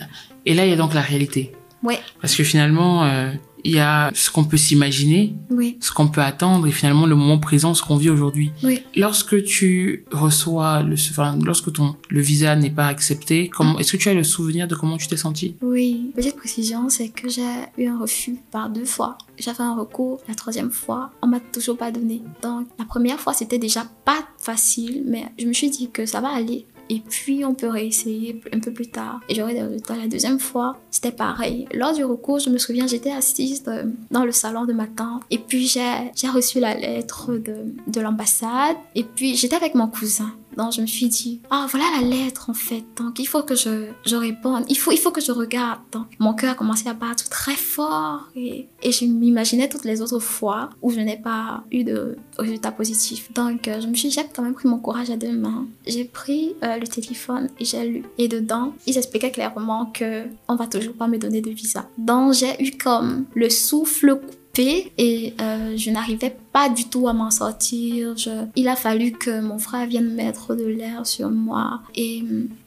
et, 0.47 0.55
là, 0.55 0.65
il 0.67 0.71
y 0.71 0.73
a 0.73 0.77
donc 0.77 0.95
la 0.95 1.01
réalité. 1.01 1.53
Ouais. 1.83 1.99
Parce 2.21 2.37
que 2.37 2.45
finalement, 2.45 3.05
euh, 3.05 3.33
il 3.65 3.73
y 3.73 3.79
a 3.79 4.11
ce 4.15 4.31
qu'on 4.31 4.45
peut 4.45 4.57
s'imaginer, 4.57 5.35
oui. 5.51 5.77
ce 5.81 5.93
qu'on 5.93 6.09
peut 6.09 6.21
attendre, 6.21 6.67
et 6.67 6.71
finalement 6.73 7.07
le 7.07 7.15
moment 7.15 7.39
présent, 7.39 7.75
ce 7.75 7.83
qu'on 7.83 7.97
vit 7.97 8.11
aujourd'hui. 8.11 8.53
Oui. 8.63 8.83
Lorsque 8.97 9.43
tu 9.45 10.05
reçois, 10.11 10.83
le, 10.83 10.95
enfin, 10.95 11.39
lorsque 11.43 11.73
ton, 11.73 11.97
le 12.09 12.21
visa 12.21 12.55
n'est 12.57 12.71
pas 12.71 12.87
accepté, 12.87 13.49
comment, 13.49 13.79
est-ce 13.79 13.93
que 13.93 13.97
tu 13.97 14.09
as 14.09 14.15
le 14.15 14.25
souvenir 14.25 14.69
de 14.69 14.75
comment 14.75 14.97
tu 14.97 15.07
t'es 15.07 15.17
senti 15.17 15.57
Oui, 15.63 16.13
petite 16.15 16.37
précision, 16.37 16.89
c'est 16.89 17.09
que 17.09 17.29
j'ai 17.29 17.43
eu 17.79 17.87
un 17.87 17.99
refus 17.99 18.39
par 18.51 18.71
deux 18.71 18.85
fois. 18.85 19.19
J'ai 19.39 19.53
fait 19.53 19.63
un 19.63 19.77
recours 19.77 20.21
la 20.29 20.35
troisième 20.35 20.71
fois, 20.71 21.11
on 21.23 21.27
m'a 21.27 21.41
toujours 21.41 21.77
pas 21.77 21.91
donné. 21.91 22.23
Donc 22.43 22.67
la 22.79 22.85
première 22.85 23.19
fois, 23.19 23.33
c'était 23.33 23.59
déjà 23.59 23.85
pas 24.05 24.27
facile, 24.39 25.05
mais 25.07 25.27
je 25.39 25.47
me 25.47 25.53
suis 25.53 25.71
dit 25.71 25.91
que 25.91 26.07
ça 26.07 26.21
va 26.21 26.29
aller 26.29 26.67
et 26.93 27.01
puis 27.09 27.43
on 27.43 27.55
peut 27.55 27.69
réessayer 27.69 28.39
un 28.53 28.61
peu 28.61 28.71
plus 28.71 28.89
tard. 28.89 29.21
Et 29.31 29.35
j'aurai 29.35 29.55
des 29.55 29.63
résultats 29.63 29.97
la 29.97 30.09
deuxième 30.09 30.39
fois. 30.39 30.77
C'était 30.91 31.11
pareil. 31.11 31.67
Lors 31.73 31.95
du 31.95 32.05
recours, 32.05 32.39
je 32.39 32.51
me 32.51 32.59
souviens, 32.59 32.87
j'étais 32.87 33.11
assise 33.11 33.65
dans 34.11 34.25
le 34.27 34.33
salon 34.33 34.67
de 34.67 34.75
ma 34.75 34.87
tante 34.87 35.23
et 35.31 35.39
puis 35.39 35.67
j'ai 35.67 36.29
reçu 36.29 36.61
la 36.61 36.75
lettre 36.75 37.33
de, 37.33 37.73
de 37.87 38.01
l'ambassade 38.03 38.77
et 38.95 39.05
puis 39.05 39.37
j'étais 39.37 39.57
avec 39.57 39.75
mon 39.75 39.89
cousin. 39.89 40.35
Donc 40.57 40.73
je 40.73 40.81
me 40.81 40.87
suis 40.87 41.09
dit, 41.09 41.41
ah 41.51 41.67
voilà 41.71 41.85
la 42.01 42.07
lettre 42.07 42.51
en 42.51 42.55
fait, 42.55 42.85
donc 42.97 43.19
il 43.19 43.27
faut 43.27 43.43
que 43.43 43.55
je, 43.55 43.87
je 44.05 44.17
réponde, 44.17 44.65
il 44.69 44.77
faut, 44.77 44.93
il 44.93 44.99
faut 44.99 45.11
que 45.11 45.21
je 45.21 45.33
regarde. 45.33 45.81
Donc 45.93 46.07
mon 46.19 46.35
cœur 46.35 46.53
a 46.53 46.55
commencé 46.55 46.89
à 46.89 46.95
battre 46.95 47.29
très 47.29 47.55
fort 47.55 48.29
et, 48.37 48.69
et 48.83 48.93
je 48.93 49.05
m'imaginais 49.05 49.69
toutes 49.69 49.85
les 49.85 50.01
autres 50.03 50.19
fois 50.19 50.71
où 50.83 50.91
je 50.91 51.01
n'ai 51.01 51.17
pas 51.17 51.65
eu 51.71 51.85
de 51.85 52.17
résultat 52.39 52.73
positif. 52.73 53.33
Donc 53.33 53.69
euh, 53.69 53.81
je 53.81 53.87
me 53.87 53.95
suis 53.95 54.11
j'ai 54.11 54.23
quand 54.35 54.43
même 54.43 54.55
pris 54.55 54.69
mon 54.69 54.79
courage 54.79 55.11
à 55.11 55.17
deux 55.17 55.33
mains. 55.33 55.67
J'ai 55.87 56.05
pris 56.05 56.55
euh, 56.63 56.77
le 56.77 56.87
téléphone 56.87 57.49
et 57.59 57.65
j'ai 57.65 57.87
lu. 57.87 58.05
Et 58.19 58.29
dedans, 58.29 58.75
ils 58.87 58.97
expliquaient 58.97 59.31
clairement 59.31 59.87
que 59.87 60.25
on 60.49 60.57
va 60.57 60.67
toujours 60.67 60.95
pas 60.95 61.09
me 61.09 61.19
donner 61.19 61.41
de 61.41 61.51
visa. 61.51 61.89
Donc 61.99 62.35
j'ai 62.35 62.63
eu 62.63 62.73
comme 62.73 63.25
le 63.35 63.49
souffle 63.51 64.17
coupé 64.17 64.93
et 64.99 65.35
euh, 65.41 65.77
je 65.77 65.91
n'arrivais 65.91 66.37
pas 66.53 66.69
du 66.69 66.89
tout 66.89 67.09
à 67.09 67.13
m'en 67.13 67.31
sortir. 67.31 68.15
Il 68.57 68.69
a 68.69 68.77
fallu 68.77 69.13
que 69.13 69.41
mon 69.41 69.59
frère 69.59 69.87
vienne 69.87 70.15
mettre 70.15 70.55
de 70.55 70.65
l'air 70.65 71.07
sur 71.07 71.31
moi 71.31 71.81
et 71.95 72.23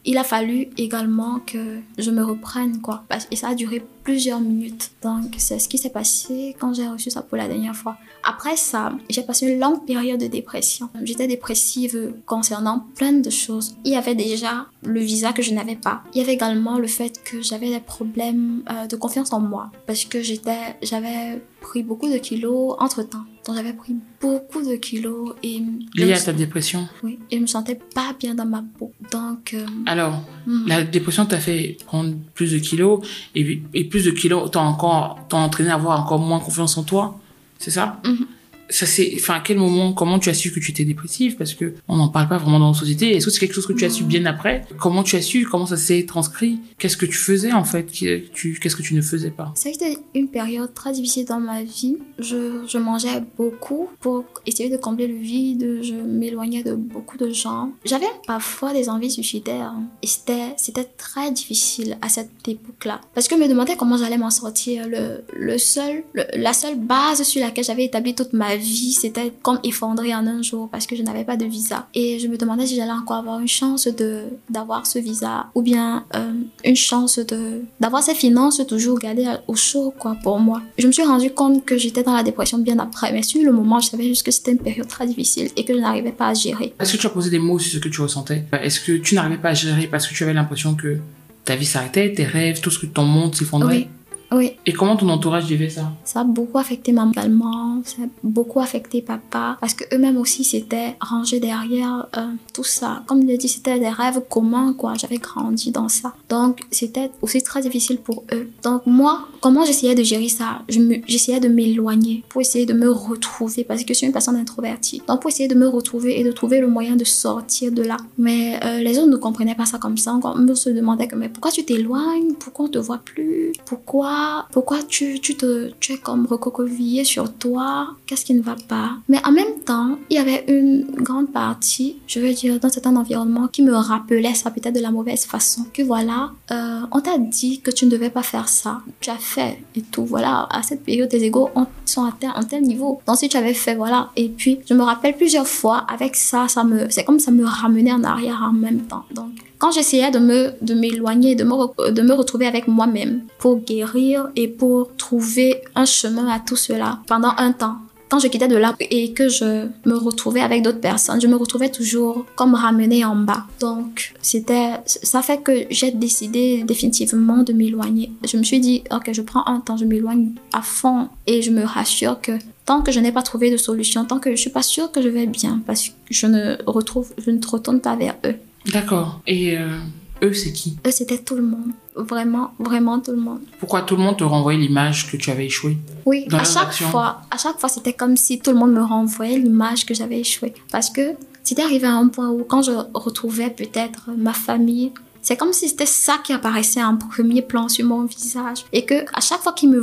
il 0.06 0.18
a 0.18 0.24
fallu 0.24 0.70
également 0.78 1.40
que 1.46 1.80
je 1.98 2.12
me 2.12 2.24
reprenne 2.24 2.82
quoi. 2.82 3.04
Et 3.32 3.36
ça 3.36 3.50
a 3.50 3.56
duré 3.56 3.84
plusieurs 4.04 4.40
minutes. 4.40 4.92
Donc 5.04 5.36
c'est 5.38 5.60
ce 5.60 5.68
qui 5.68 5.78
s'est 5.78 5.90
passé 5.90 6.56
quand 6.60 6.74
j'ai 6.74 6.88
reçu 6.88 7.10
ça 7.10 7.22
pour 7.22 7.38
la 7.38 7.48
dernière 7.48 7.76
fois. 7.76 7.98
Après 8.24 8.58
ça, 8.58 8.92
j'ai 9.10 9.22
passé 9.22 9.48
une 9.48 9.60
longue 9.60 9.86
période 9.86 10.20
de 10.20 10.28
dépression. 10.28 10.90
J'étais 11.04 11.28
dépressive 11.28 12.14
concernant 12.26 12.86
plein 12.96 13.14
de 13.14 13.30
choses. 13.30 13.76
Il 13.84 13.92
y 13.92 13.96
avait 13.96 14.16
déjà 14.16 14.66
le 14.84 15.00
visa 15.00 15.32
que 15.32 15.44
je 15.44 15.54
n'avais 15.54 15.76
pas. 15.76 16.02
Il 16.14 16.20
y 16.20 16.22
avait 16.22 16.34
également 16.34 16.80
le 16.80 16.88
fait 16.88 17.24
que 17.24 17.42
j'avais 17.42 17.70
des 17.70 17.80
problèmes 17.80 18.64
euh, 18.70 18.88
de 18.88 18.96
confiance 18.96 19.32
en 19.32 19.40
moi 19.40 19.72
parce 19.86 20.06
que 20.06 20.22
j'avais 20.22 21.42
pris 21.62 21.84
beaucoup 21.84 22.10
de 22.10 22.18
kilos 22.18 22.76
entre 22.80 23.04
Donc 23.46 23.56
j'avais 23.56 23.74
pris 23.74 23.96
beaucoup 24.20 24.62
de 24.64 24.76
kilos 24.76 25.36
et 25.44 25.62
lié 25.94 26.14
à 26.14 26.20
ta 26.20 26.34
dépression. 26.34 26.88
Oui, 27.04 27.20
et 27.30 27.36
je 27.38 27.42
me 27.42 27.48
sentais 27.48 27.80
pas 27.94 28.16
bien 28.20 28.34
dans 28.34 28.46
ma 28.46 28.64
peau. 28.78 28.92
Donc 29.12 29.54
euh... 29.54 29.66
alors 29.86 30.22
mm. 30.48 30.68
la 30.68 30.84
dépression 30.84 31.26
t'a 31.26 31.38
fait 31.40 31.78
prendre 31.86 32.16
plus 32.34 32.52
de 32.54 32.60
kilos 32.60 33.06
et, 33.36 33.62
et 33.74 33.84
plus 33.84 34.04
de 34.06 34.12
kilos 34.12 34.50
t'as 34.52 34.62
encore 34.62 35.20
t'as 35.30 35.38
entraîné 35.38 35.70
à 35.70 35.76
avoir 35.76 36.02
encore 36.02 36.20
moins 36.20 36.40
confiance 36.40 36.76
en 36.78 36.84
toi, 36.84 37.20
c'est 37.60 37.72
ça? 37.72 38.00
-hmm. 38.04 38.26
Ça 38.70 38.86
c'est 38.86 39.14
enfin 39.16 39.36
à 39.36 39.40
quel 39.42 39.58
moment 39.58 39.94
comment 39.94 40.20
tu 40.20 40.30
as 40.30 40.34
su 40.34 40.52
que 40.52 40.60
tu 40.60 40.72
étais 40.72 40.86
dépressive? 40.86 41.36
Parce 41.36 41.54
que 41.54 41.76
on 41.88 41.98
n'en 41.98 42.10
parle 42.10 42.28
pas 42.28 42.38
vraiment 42.38 42.60
dans 42.60 42.70
la 42.70 42.78
société. 42.78 43.16
Est-ce 43.16 43.26
que 43.26 43.32
c'est 43.32 43.40
quelque 43.40 43.54
chose 43.54 43.68
que 43.68 43.74
tu 43.74 43.86
as 43.86 43.90
su 43.90 44.04
bien 44.04 44.26
après? 44.26 44.66
Comment 44.80 45.04
tu 45.04 45.16
as 45.16 45.22
su? 45.22 45.46
Comment 45.46 45.66
ça 45.66 45.78
s'est 45.78 46.06
transcrit? 46.08 46.60
Qu'est-ce 46.80 46.98
que 46.98 47.06
tu 47.06 47.18
faisais 47.18 47.54
en 47.54 47.64
fait 47.64 47.92
Qu'est-ce 47.92 48.76
que 48.76 48.82
tu 48.82 48.96
ne 48.96 49.02
faisais 49.02 49.32
pas? 49.32 49.54
C'était 49.56 49.98
une 50.14 50.28
période 50.28 50.74
très 50.74 50.92
difficile 50.94 51.26
dans 51.26 51.40
ma 51.40 51.64
vie. 51.64 51.98
Je, 52.20 52.78
mangeais 52.78 53.24
beaucoup 53.38 53.90
pour 54.02 54.26
essayer 54.46 54.70
de 54.70 54.78
combler 54.78 55.08
le 55.08 55.16
vide. 55.16 55.80
Je 55.82 55.94
m'éloignais 55.96 56.64
de 56.64 56.74
beaucoup 56.74 57.18
de 57.18 57.32
gens. 57.32 57.72
J'avais 57.86 58.06
parfois 58.28 58.74
des 58.74 58.90
envies 58.90 59.12
suicidaires 59.12 59.74
et 60.02 60.08
c'était 60.08 60.54
c'était 60.58 60.84
très 60.84 61.32
difficile 61.32 61.98
à 62.02 62.10
cette 62.10 62.48
époque-là 62.48 63.02
parce 63.14 63.28
que 63.28 63.36
je 63.36 63.42
me 63.42 63.48
demandais 63.48 63.76
comment 63.76 63.98
j'allais 63.98 64.18
m'en 64.18 64.30
sortir. 64.30 64.88
Le, 64.88 65.24
le 65.34 65.58
seul 65.58 66.04
la 66.34 66.54
seule 66.54 66.78
base 66.78 67.24
sur 67.24 67.42
laquelle 67.42 67.64
j'avais 67.64 67.86
établi 67.86 68.14
toute 68.16 68.34
ma 68.34 68.55
ma 68.56 68.62
vie 68.62 68.94
s'était 68.94 69.34
comme 69.42 69.60
effondrée 69.64 70.14
en 70.14 70.26
un 70.28 70.42
jour 70.42 70.70
parce 70.72 70.88
que 70.88 70.96
je 70.96 71.04
n'avais 71.04 71.24
pas 71.24 71.38
de 71.38 71.46
visa. 71.46 71.88
Et 71.94 72.20
je 72.20 72.28
me 72.28 72.38
demandais 72.38 72.66
si 72.66 72.76
j'allais 72.76 72.92
encore 72.92 73.18
avoir 73.18 73.40
une 73.40 73.48
chance 73.48 73.88
de 73.88 74.24
d'avoir 74.50 74.86
ce 74.88 75.00
visa 75.00 75.48
ou 75.56 75.62
bien 75.62 76.06
euh, 76.16 76.34
une 76.64 76.76
chance 76.76 77.20
de 77.20 77.62
d'avoir 77.80 78.02
ces 78.04 78.16
finances 78.16 78.62
toujours 78.68 79.00
gardées 79.00 79.28
au 79.48 79.56
chaud 79.56 79.94
quoi 79.98 80.16
pour 80.24 80.40
moi. 80.40 80.62
Je 80.78 80.88
me 80.88 80.92
suis 80.92 81.04
rendu 81.04 81.32
compte 81.32 81.66
que 81.66 81.78
j'étais 81.78 82.04
dans 82.04 82.16
la 82.16 82.24
dépression 82.24 82.58
bien 82.58 82.80
après, 82.80 83.12
mais 83.12 83.24
sur 83.24 83.44
le 83.44 83.52
moment, 83.52 83.80
je 83.80 83.90
savais 83.90 84.06
juste 84.06 84.26
que 84.26 84.32
c'était 84.32 84.52
une 84.52 84.60
période 84.60 84.88
très 84.88 85.06
difficile 85.08 85.50
et 85.56 85.66
que 85.66 85.74
je 85.74 85.80
n'arrivais 85.80 86.12
pas 86.12 86.28
à 86.28 86.34
gérer. 86.34 86.74
Est-ce 86.80 86.94
que 86.94 87.02
tu 87.02 87.08
as 87.08 87.10
posé 87.10 87.30
des 87.30 87.40
mots 87.40 87.60
sur 87.60 87.72
ce 87.74 87.80
que 87.80 87.90
tu 87.90 88.02
ressentais? 88.02 88.46
Est-ce 88.62 88.80
que 88.80 88.94
tu 88.94 89.16
n'arrivais 89.16 89.38
pas 89.38 89.50
à 89.50 89.54
gérer 89.54 89.88
parce 89.88 90.08
que 90.08 90.14
tu 90.14 90.24
avais 90.24 90.34
l'impression 90.34 90.76
que 90.76 91.00
ta 91.44 91.56
vie 91.56 91.66
s'arrêtait, 91.66 92.14
tes 92.14 92.24
rêves, 92.24 92.60
tout 92.62 92.72
ce 92.72 92.80
que 92.80 92.86
ton 92.86 93.04
monde 93.04 93.36
s'effondrait? 93.36 93.76
Oui. 93.76 93.88
Oui, 94.36 94.52
Et 94.66 94.74
comment 94.74 94.98
ton 94.98 95.08
entourage 95.08 95.46
vivait 95.46 95.70
ça? 95.70 95.94
Ça 96.04 96.20
a 96.22 96.24
beaucoup 96.26 96.58
affecté 96.58 96.92
maman 96.92 97.12
également, 97.12 97.82
ça 97.86 98.04
a 98.04 98.08
beaucoup 98.22 98.60
affecté 98.60 99.02
papa, 99.02 99.58
parce 99.62 99.74
que 99.74 99.86
eux-mêmes 99.96 100.18
aussi 100.18 100.44
s'étaient 100.44 100.98
rangés 101.00 101.40
derrière 101.40 102.08
euh, 102.18 102.28
tout 102.54 102.66
ça. 102.66 103.04
Comme 103.08 103.22
je 103.22 103.28
l'ai 103.28 103.38
dit, 103.38 103.48
c'était 103.48 103.80
des 103.80 103.88
rêves 103.88 104.22
communs, 104.30 104.74
quoi. 104.74 104.94
J'avais 104.96 105.18
grandi 105.18 105.72
dans 105.72 105.88
ça. 105.88 106.14
Donc, 106.28 106.62
c'était 106.70 107.12
aussi 107.22 107.42
très 107.44 107.62
difficile 107.62 107.98
pour 108.00 108.26
eux. 108.34 108.50
Donc, 108.64 108.82
moi, 108.86 109.28
comment 109.40 109.64
j'essayais 109.64 109.96
de 109.96 110.04
gérer 110.04 110.30
ça? 110.30 110.64
Je 110.68 110.80
J'essayais 111.08 111.40
de 111.40 111.48
m'éloigner 111.48 112.24
pour 112.30 112.42
essayer 112.42 112.66
de 112.66 112.74
me 112.74 112.90
retrouver, 112.90 113.64
parce 113.64 113.84
que 113.84 113.94
je 113.94 113.98
suis 114.00 114.08
une 114.08 114.14
personne 114.14 114.36
introvertie. 114.36 115.02
Donc, 115.08 115.22
pour 115.22 115.30
essayer 115.30 115.48
de 115.48 115.56
me 115.56 115.68
retrouver 115.68 116.20
et 116.20 116.24
de 116.24 116.32
trouver 116.32 116.60
le 116.60 116.68
moyen 116.68 116.96
de 116.96 117.06
sortir 117.06 117.72
de 117.72 117.84
là. 117.84 117.98
Mais 118.18 118.60
euh, 118.66 118.80
les 118.82 118.98
autres 118.98 119.10
ne 119.10 119.18
comprenaient 119.18 119.56
pas 119.56 119.66
ça 119.66 119.78
comme 119.78 119.98
ça. 119.98 120.20
On 120.22 120.36
me 120.38 120.56
se 120.56 120.70
demandait 120.70 121.08
que, 121.08 121.16
mais 121.16 121.30
pourquoi 121.30 121.52
tu 121.52 121.64
t'éloignes? 121.64 122.34
Pourquoi 122.40 122.66
on 122.66 122.70
te 122.70 122.80
voit 122.80 122.98
plus? 122.98 123.54
Pourquoi, 123.66 124.25
pourquoi 124.52 124.80
tu, 124.84 125.20
tu, 125.20 125.36
te, 125.36 125.72
es 125.90 125.98
comme 125.98 126.26
recroquevillé 126.26 127.04
sur 127.04 127.32
toi? 127.34 127.90
Qu'est-ce 128.06 128.26
qui 128.26 128.34
ne 128.34 128.42
va 128.42 128.56
pas? 128.68 128.92
Mais 129.10 129.20
en 129.26 129.32
même 129.32 129.60
temps, 129.66 129.98
il 130.10 130.16
y 130.18 130.20
avait 130.20 130.44
une 130.48 130.86
grande 131.08 131.32
partie, 131.32 131.98
je 132.08 132.20
veux 132.20 132.34
dire, 132.34 132.60
dans 132.60 132.70
certains 132.70 132.96
environnements 132.96 133.48
qui 133.48 133.62
me 133.64 133.74
rappelait 133.74 134.34
ça 134.34 134.52
peut-être 134.52 134.76
de 134.76 134.80
la 134.82 134.92
mauvaise 134.92 135.26
façon. 135.26 135.66
Que 135.74 135.82
voilà, 135.84 136.32
euh, 136.52 136.82
on 136.92 137.00
t'a 137.02 137.18
dit 137.18 137.62
que 137.62 137.72
tu 137.72 137.86
ne 137.86 137.92
devais 137.92 138.10
pas 138.10 138.24
faire 138.24 138.48
ça. 138.50 138.80
Tu 139.00 139.10
as 139.10 139.18
fait 139.18 139.64
et 139.76 139.82
tout. 139.82 140.06
Voilà, 140.06 140.48
à 140.52 140.62
cette 140.64 140.84
période, 140.84 141.10
tes 141.10 141.24
égaux 141.24 141.50
ont- 141.56 141.68
sont 141.86 142.06
atteints 142.06 142.34
à 142.36 142.44
tel 142.44 142.64
niveau. 142.64 143.02
Donc 143.08 143.18
si 143.18 143.28
tu 143.30 143.38
avais 143.38 143.54
fait, 143.54 143.76
voilà. 143.76 144.10
Et 144.16 144.30
puis, 144.30 144.60
je 144.70 144.74
me 144.74 144.84
rappelle 144.84 145.16
plusieurs 145.18 145.48
fois, 145.48 145.86
avec 145.90 146.16
ça, 146.16 146.48
ça 146.48 146.64
me, 146.64 146.90
c'est 146.90 147.04
comme 147.04 147.20
ça 147.20 147.32
me 147.32 147.46
ramenait 147.46 147.92
en 147.94 148.04
arrière 148.04 148.42
en 148.50 148.54
même 148.54 148.82
temps. 148.82 149.06
Donc, 149.14 149.32
quand 149.66 149.72
j'essayais 149.72 150.12
de 150.12 150.20
me 150.20 150.54
de 150.62 150.76
m'éloigner, 150.76 151.34
de 151.34 151.44
me 151.44 151.92
de 151.92 152.02
me 152.04 152.14
retrouver 152.14 152.46
avec 152.46 152.68
moi-même 152.68 153.24
pour 153.40 153.58
guérir 153.58 154.30
et 154.36 154.48
pour 154.48 154.96
trouver 154.96 155.64
un 155.74 155.86
chemin 155.86 156.28
à 156.28 156.40
tout 156.40 156.56
cela 156.56 157.00
pendant 157.08 157.34
un 157.38 157.52
temps. 157.52 157.78
Quand 158.08 158.20
je 158.20 158.28
quittais 158.28 158.48
de 158.48 158.58
là 158.58 158.76
et 158.80 159.14
que 159.14 159.28
je 159.28 159.66
me 159.88 159.96
retrouvais 159.96 160.42
avec 160.42 160.62
d'autres 160.62 160.82
personnes, 160.82 161.20
je 161.20 161.26
me 161.26 161.36
retrouvais 161.36 161.70
toujours 161.70 162.28
comme 162.36 162.54
ramenée 162.54 163.04
en 163.04 163.16
bas. 163.16 163.46
Donc, 163.60 164.14
c'était, 164.22 164.74
ça 164.86 165.24
fait 165.24 165.40
que 165.40 165.66
j'ai 165.72 165.90
décidé 165.90 166.64
définitivement 166.64 167.42
de 167.42 167.52
m'éloigner. 167.52 168.12
Je 168.24 168.38
me 168.38 168.44
suis 168.44 168.60
dit, 168.60 168.84
ok, 168.92 169.10
je 169.14 169.24
prends 169.24 169.48
un 169.48 169.62
temps, 169.62 169.78
je 169.78 169.86
m'éloigne 169.86 170.34
à 170.54 170.62
fond 170.62 171.10
et 171.26 171.42
je 171.42 171.50
me 171.50 171.64
rassure 171.64 172.22
que 172.22 172.34
tant 172.68 172.84
que 172.84 172.92
je 172.92 173.00
n'ai 173.00 173.12
pas 173.12 173.24
trouvé 173.24 173.50
de 173.50 173.58
solution, 173.58 174.06
tant 174.06 174.20
que 174.20 174.30
je 174.30 174.36
suis 174.36 174.52
pas 174.52 174.62
sûre 174.62 174.92
que 174.92 175.02
je 175.02 175.10
vais 175.10 175.26
bien, 175.26 175.64
parce 175.66 175.90
que 175.90 175.94
je 176.12 176.28
ne 176.28 176.56
retrouve, 176.68 177.12
je 177.18 177.32
ne 177.32 177.40
retourne 177.44 177.82
pas 177.82 177.96
vers 177.96 178.16
eux. 178.28 178.36
D'accord. 178.72 179.22
Et 179.28 179.58
euh, 179.58 179.78
eux, 180.24 180.34
c'est 180.34 180.52
qui? 180.54 180.78
Eux, 180.86 180.92
c'était 180.92 181.18
tout 181.20 181.36
le 181.36 181.44
monde. 181.44 181.72
Vraiment, 181.96 182.52
vraiment 182.60 183.00
tout 183.00 183.12
le 183.12 183.18
monde. 183.18 183.40
Pourquoi 183.60 183.82
tout 183.82 183.96
le 183.96 184.04
monde 184.04 184.18
te 184.18 184.24
renvoyait 184.24 184.60
l'image 184.60 185.10
que 185.12 185.18
tu 185.18 185.32
avais 185.32 185.46
échoué 185.46 185.78
Oui, 186.06 186.26
Dans 186.30 186.40
à 186.40 186.44
chaque 186.44 186.68
actions. 186.68 186.90
fois, 186.90 187.22
à 187.32 187.38
chaque 187.38 187.60
fois, 187.60 187.70
c'était 187.70 187.94
comme 187.94 188.18
si 188.18 188.40
tout 188.40 188.52
le 188.52 188.58
monde 188.58 188.74
me 188.74 188.84
renvoyait 188.84 189.38
l'image 189.38 189.86
que 189.86 189.94
j'avais 189.94 190.20
échoué. 190.20 190.54
Parce 190.72 190.90
que 190.90 191.12
c'était 191.44 191.62
arrivé 191.64 191.88
à 191.88 191.94
un 191.94 192.08
point 192.08 192.30
où 192.30 192.44
quand 192.44 192.64
je 192.64 192.72
retrouvais 192.94 193.50
peut-être 193.50 194.10
ma 194.18 194.34
famille, 194.34 194.92
c'est 195.26 195.36
comme 195.36 195.52
si 195.52 195.68
c'était 195.68 195.86
ça 195.86 196.20
qui 196.24 196.32
apparaissait 196.32 196.82
en 196.84 196.96
premier 196.96 197.42
plan 197.42 197.68
sur 197.68 197.86
mon 197.86 198.04
visage. 198.06 198.60
Et 198.72 198.86
que 198.86 198.94
à 199.14 199.20
chaque 199.22 199.42
fois 199.42 199.52
qu'ils 199.54 199.70
me 199.70 199.82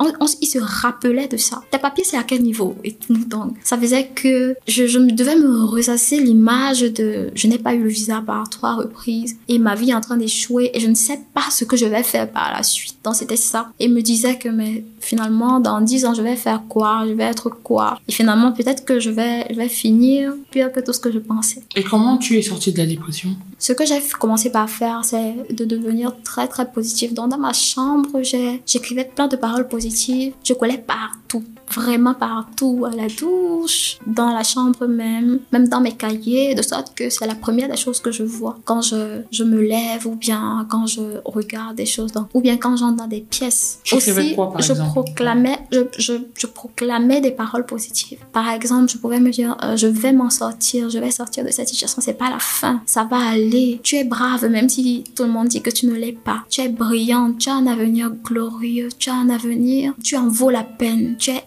on- 0.00 0.26
ils 0.40 0.46
se 0.46 0.58
rappelaient 0.58 1.28
de 1.28 1.36
ça. 1.36 1.62
Tes 1.70 1.78
papiers, 1.78 2.04
c'est 2.04 2.16
à 2.16 2.22
quel 2.22 2.42
niveau? 2.42 2.74
Et 2.82 2.94
tout. 2.94 3.14
Donc, 3.26 3.54
ça 3.62 3.76
faisait 3.76 4.08
que 4.14 4.56
je, 4.66 4.86
je 4.86 4.98
devais 4.98 5.36
me 5.36 5.64
ressasser 5.64 6.18
l'image 6.20 6.80
de 6.80 7.30
je 7.34 7.46
n'ai 7.46 7.58
pas 7.58 7.74
eu 7.74 7.82
le 7.82 7.88
visa 7.88 8.22
par 8.26 8.48
trois 8.48 8.74
reprises 8.74 9.36
et 9.48 9.58
ma 9.58 9.74
vie 9.74 9.90
est 9.90 9.94
en 9.94 10.00
train 10.00 10.16
d'échouer 10.16 10.70
et 10.74 10.80
je 10.80 10.88
ne 10.88 10.94
sais 10.94 11.20
pas 11.34 11.44
ce 11.50 11.64
que 11.64 11.76
je 11.76 11.86
vais 11.86 12.02
faire 12.02 12.30
par 12.30 12.52
la 12.56 12.62
suite. 12.62 12.96
Donc, 13.04 13.16
c'était 13.16 13.36
ça. 13.36 13.70
Et 13.78 13.88
me 13.88 14.00
disait 14.00 14.38
que, 14.38 14.48
mais 14.48 14.84
finalement, 15.00 15.60
dans 15.60 15.80
dix 15.82 16.04
ans, 16.06 16.14
je 16.14 16.22
vais 16.22 16.36
faire 16.36 16.62
quoi? 16.68 17.04
Je 17.06 17.12
vais 17.12 17.24
être 17.24 17.50
quoi? 17.50 18.00
Et 18.08 18.12
finalement, 18.12 18.52
peut-être 18.52 18.84
que 18.84 18.98
je 19.00 19.10
vais, 19.10 19.46
je 19.50 19.56
vais 19.56 19.68
finir 19.68 20.32
pire 20.50 20.72
que 20.72 20.80
tout 20.80 20.92
ce 20.92 21.00
que 21.00 21.12
je 21.12 21.18
pensais. 21.18 21.62
Et 21.76 21.82
comment 21.82 22.16
tu 22.16 22.38
es 22.38 22.42
sortie 22.42 22.72
de 22.72 22.78
la 22.78 22.86
dépression? 22.86 23.30
Ce 23.58 23.72
que 23.72 23.84
j'ai 23.84 24.00
commencé 24.18 24.50
par 24.50 24.70
faire, 24.70 25.04
c'est 25.04 25.52
de 25.52 25.64
devenir 25.64 26.14
très 26.22 26.46
très 26.46 26.70
positive. 26.70 27.12
Donc 27.12 27.30
dans 27.30 27.38
ma 27.38 27.52
chambre, 27.52 28.22
j'écrivais 28.22 29.04
plein 29.04 29.26
de 29.26 29.36
paroles 29.36 29.66
positives. 29.66 30.32
Je 30.44 30.52
collais 30.54 30.78
partout, 30.78 31.42
vraiment 31.72 32.14
partout, 32.14 32.86
à 32.90 32.94
la 32.94 33.08
douche, 33.08 33.98
dans 34.06 34.30
la 34.30 34.42
chambre 34.42 34.86
même, 34.86 35.40
même 35.52 35.68
dans 35.68 35.80
mes 35.80 35.92
cahiers, 35.92 36.54
de 36.54 36.62
sorte 36.62 36.94
que 36.94 37.10
c'est 37.10 37.26
la 37.26 37.34
première 37.34 37.68
des 37.68 37.76
choses 37.76 38.00
que 38.00 38.10
je 38.10 38.22
vois 38.22 38.58
quand 38.64 38.80
je, 38.82 39.22
je 39.30 39.44
me 39.44 39.60
lève 39.60 40.06
ou 40.06 40.14
bien 40.14 40.66
quand 40.70 40.86
je 40.86 41.00
regarde 41.24 41.76
des 41.76 41.86
choses, 41.86 42.12
dans, 42.12 42.28
ou 42.34 42.40
bien 42.40 42.56
quand 42.56 42.76
j'entre 42.76 42.96
dans 42.96 43.06
des 43.06 43.20
pièces. 43.20 43.80
Tu 43.84 43.94
écrivais 43.96 44.34
quoi, 44.34 44.52
par 44.52 44.62
je 44.62 44.72
exemple? 44.72 44.90
proclamais, 44.90 45.58
je, 45.72 45.80
je, 45.98 46.14
je 46.36 46.46
proclamais 46.46 47.20
des 47.20 47.30
paroles 47.30 47.66
positives. 47.66 48.18
Par 48.32 48.50
exemple, 48.50 48.90
je 48.90 48.98
pouvais 48.98 49.20
me 49.20 49.30
dire, 49.30 49.56
euh, 49.62 49.76
je 49.76 49.86
vais 49.86 50.12
m'en 50.12 50.30
sortir, 50.30 50.90
je 50.90 50.98
vais 50.98 51.10
sortir 51.10 51.44
de 51.44 51.50
cette 51.50 51.68
situation, 51.68 52.00
c'est 52.00 52.14
pas 52.18 52.30
la 52.30 52.38
fin, 52.38 52.82
ça 52.86 53.04
va 53.04 53.18
aller. 53.18 53.80
Tu 53.82 53.96
es 53.96 54.04
brave, 54.04 54.46
même 54.48 54.68
si 54.68 55.04
tout 55.14 55.24
le 55.24 55.30
monde 55.30 55.48
dit 55.48 55.62
que 55.62 55.70
tu 55.70 55.86
ne 55.86 55.94
l'es 55.94 56.12
pas. 56.12 56.44
Tu 56.50 56.60
es 56.60 56.68
brillante, 56.68 57.38
tu 57.38 57.48
as 57.48 57.54
un 57.54 57.66
avenir 57.66 58.10
glorieux, 58.24 58.88
tu 58.98 59.10
as 59.10 59.14
un 59.14 59.28
avenir, 59.28 59.94
tu 60.02 60.16
en 60.16 60.28
vaux 60.28 60.50
la 60.50 60.64
peine, 60.64 61.16
tu 61.18 61.30
es 61.30 61.44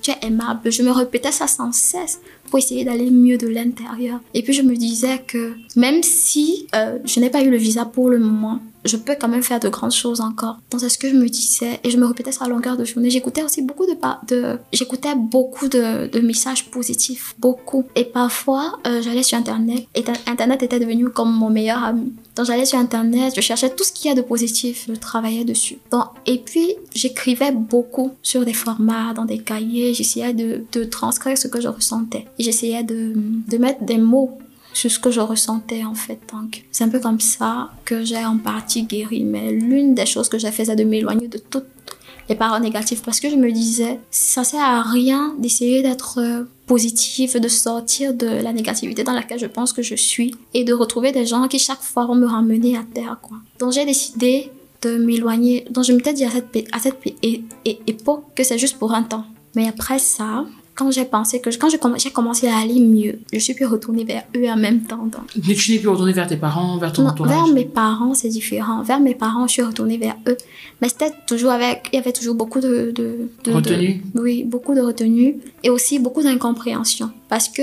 tu 0.00 0.10
es 0.10 0.26
aimable. 0.26 0.70
Je 0.70 0.82
me 0.82 0.90
répétais 0.90 1.32
ça 1.32 1.46
sans 1.46 1.72
cesse 1.72 2.20
pour 2.50 2.58
essayer 2.58 2.84
d'aller 2.84 3.10
mieux 3.10 3.38
de 3.38 3.46
l'intérieur. 3.46 4.20
Et 4.34 4.42
puis 4.42 4.52
je 4.52 4.62
me 4.62 4.76
disais 4.76 5.22
que 5.26 5.52
même 5.76 6.02
si 6.02 6.66
euh, 6.74 6.98
je 7.04 7.20
n'ai 7.20 7.30
pas 7.30 7.42
eu 7.42 7.50
le 7.50 7.56
visa 7.56 7.84
pour 7.84 8.10
le 8.10 8.18
moment, 8.18 8.60
je 8.84 8.96
peux 8.96 9.14
quand 9.20 9.28
même 9.28 9.42
faire 9.42 9.60
de 9.60 9.68
grandes 9.68 9.92
choses 9.92 10.20
encore. 10.20 10.58
Donc 10.70 10.80
c'est 10.80 10.88
ce 10.88 10.98
que 10.98 11.08
je 11.08 11.14
me 11.14 11.28
disais 11.28 11.80
et 11.84 11.90
je 11.90 11.98
me 11.98 12.06
répétais 12.06 12.32
ça 12.32 12.46
à 12.46 12.48
longueur 12.48 12.76
de 12.76 12.84
journée. 12.84 13.10
J'écoutais 13.10 13.42
aussi 13.42 13.62
beaucoup 13.62 13.86
de, 13.86 13.94
de 14.28 14.58
j'écoutais 14.72 15.14
beaucoup 15.14 15.68
de, 15.68 16.20
messages 16.20 16.70
positifs, 16.70 17.34
beaucoup. 17.38 17.84
Et 17.94 18.04
parfois 18.04 18.78
euh, 18.86 19.02
j'allais 19.02 19.22
sur 19.22 19.38
internet 19.38 19.86
et 19.94 20.04
internet 20.26 20.62
était 20.62 20.80
devenu 20.80 21.10
comme 21.10 21.32
mon 21.32 21.50
meilleur 21.50 21.82
ami. 21.82 22.12
Donc 22.36 22.46
j'allais 22.46 22.64
sur 22.64 22.78
internet, 22.78 23.34
je 23.34 23.40
cherchais 23.40 23.70
tout 23.70 23.84
ce 23.84 23.92
qu'il 23.92 24.08
y 24.08 24.12
a 24.12 24.14
de 24.14 24.22
positif, 24.22 24.86
je 24.88 24.94
travaillais 24.94 25.44
dessus. 25.44 25.78
Donc 25.90 26.04
et 26.26 26.38
puis 26.38 26.74
j'écrivais 26.94 27.52
beaucoup 27.52 28.12
sur 28.22 28.44
des 28.44 28.54
formats, 28.54 29.12
dans 29.14 29.24
des 29.24 29.38
cahiers, 29.38 29.92
j'essayais 29.94 30.32
de 30.32 30.84
transcrire 30.84 31.36
ce 31.36 31.48
que 31.48 31.60
je 31.60 31.68
ressentais. 31.68 32.26
J'essayais 32.42 32.82
de, 32.82 33.12
de 33.16 33.56
mettre 33.58 33.84
des 33.84 33.98
mots 33.98 34.38
sur 34.72 34.90
ce 34.90 34.98
que 34.98 35.10
je 35.10 35.20
ressentais 35.20 35.84
en 35.84 35.94
fait. 35.94 36.18
Donc, 36.32 36.64
c'est 36.70 36.84
un 36.84 36.88
peu 36.88 37.00
comme 37.00 37.20
ça 37.20 37.70
que 37.84 38.04
j'ai 38.04 38.24
en 38.24 38.38
partie 38.38 38.84
guéri. 38.84 39.24
Mais 39.24 39.52
l'une 39.52 39.94
des 39.94 40.06
choses 40.06 40.28
que 40.28 40.38
j'ai 40.38 40.50
fait, 40.50 40.64
c'est 40.64 40.76
de 40.76 40.84
m'éloigner 40.84 41.28
de 41.28 41.38
toutes 41.38 41.66
les 42.28 42.36
paroles 42.36 42.62
négatives 42.62 43.02
parce 43.04 43.18
que 43.18 43.28
je 43.28 43.34
me 43.34 43.50
disais, 43.50 43.98
ça 44.10 44.44
sert 44.44 44.60
à 44.60 44.82
rien 44.82 45.34
d'essayer 45.38 45.82
d'être 45.82 46.20
euh, 46.20 46.44
positif, 46.66 47.34
de 47.34 47.48
sortir 47.48 48.14
de 48.14 48.26
la 48.26 48.52
négativité 48.52 49.02
dans 49.02 49.12
laquelle 49.12 49.40
je 49.40 49.46
pense 49.46 49.72
que 49.72 49.82
je 49.82 49.96
suis 49.96 50.34
et 50.54 50.62
de 50.62 50.72
retrouver 50.72 51.10
des 51.10 51.26
gens 51.26 51.48
qui 51.48 51.58
chaque 51.58 51.82
fois 51.82 52.06
vont 52.06 52.14
me 52.14 52.26
ramener 52.26 52.76
à 52.76 52.84
terre, 52.94 53.18
quoi. 53.20 53.38
Donc, 53.58 53.72
j'ai 53.72 53.84
décidé 53.84 54.50
de 54.82 54.96
m'éloigner. 54.96 55.66
Donc, 55.70 55.84
je 55.84 55.92
m'étais 55.92 56.12
dit 56.12 56.24
à 56.24 56.30
cette, 56.30 56.68
à 56.72 56.78
cette 56.78 56.98
époque 57.64 58.24
que 58.36 58.44
c'est 58.44 58.58
juste 58.58 58.78
pour 58.78 58.92
un 58.94 59.02
temps. 59.02 59.24
Mais 59.56 59.66
après 59.66 59.98
ça, 59.98 60.44
quand 60.74 60.90
j'ai 60.90 61.04
pensé 61.04 61.40
que 61.40 61.50
quand 61.58 61.68
comm- 61.68 62.00
j'ai 62.00 62.10
commencé 62.10 62.48
à 62.48 62.56
aller 62.58 62.80
mieux, 62.80 63.18
je 63.32 63.38
suis 63.38 63.54
plus 63.54 63.66
retournée 63.66 64.04
vers 64.04 64.22
eux 64.36 64.48
en 64.48 64.56
même 64.56 64.80
temps. 64.82 65.04
Donc, 65.06 65.22
Mais 65.46 65.54
tu 65.54 65.72
n'es 65.72 65.78
plus 65.78 65.88
retournée 65.88 66.12
vers 66.12 66.26
tes 66.26 66.36
parents, 66.38 66.78
vers 66.78 66.92
ton 66.92 67.02
non, 67.02 67.10
entourage? 67.10 67.32
vers 67.34 67.46
mes 67.48 67.64
parents, 67.66 68.14
c'est 68.14 68.28
différent. 68.30 68.82
Vers 68.82 69.00
mes 69.00 69.14
parents, 69.14 69.46
je 69.46 69.52
suis 69.52 69.62
retournée 69.62 69.98
vers 69.98 70.16
eux. 70.28 70.36
Mais 70.80 70.88
c'était 70.88 71.12
toujours 71.26 71.50
avec, 71.50 71.88
il 71.92 71.96
y 71.96 71.98
avait 71.98 72.12
toujours 72.12 72.34
beaucoup 72.34 72.60
de, 72.60 72.92
de, 72.94 73.28
de- 73.44 73.52
Retenue? 73.52 74.00
de- 74.14 74.20
oui, 74.20 74.44
beaucoup 74.44 74.74
de 74.74 74.80
retenue 74.80 75.36
et 75.62 75.68
aussi 75.70 75.98
beaucoup 75.98 76.22
d'incompréhension. 76.22 77.10
Parce 77.28 77.48
que, 77.48 77.62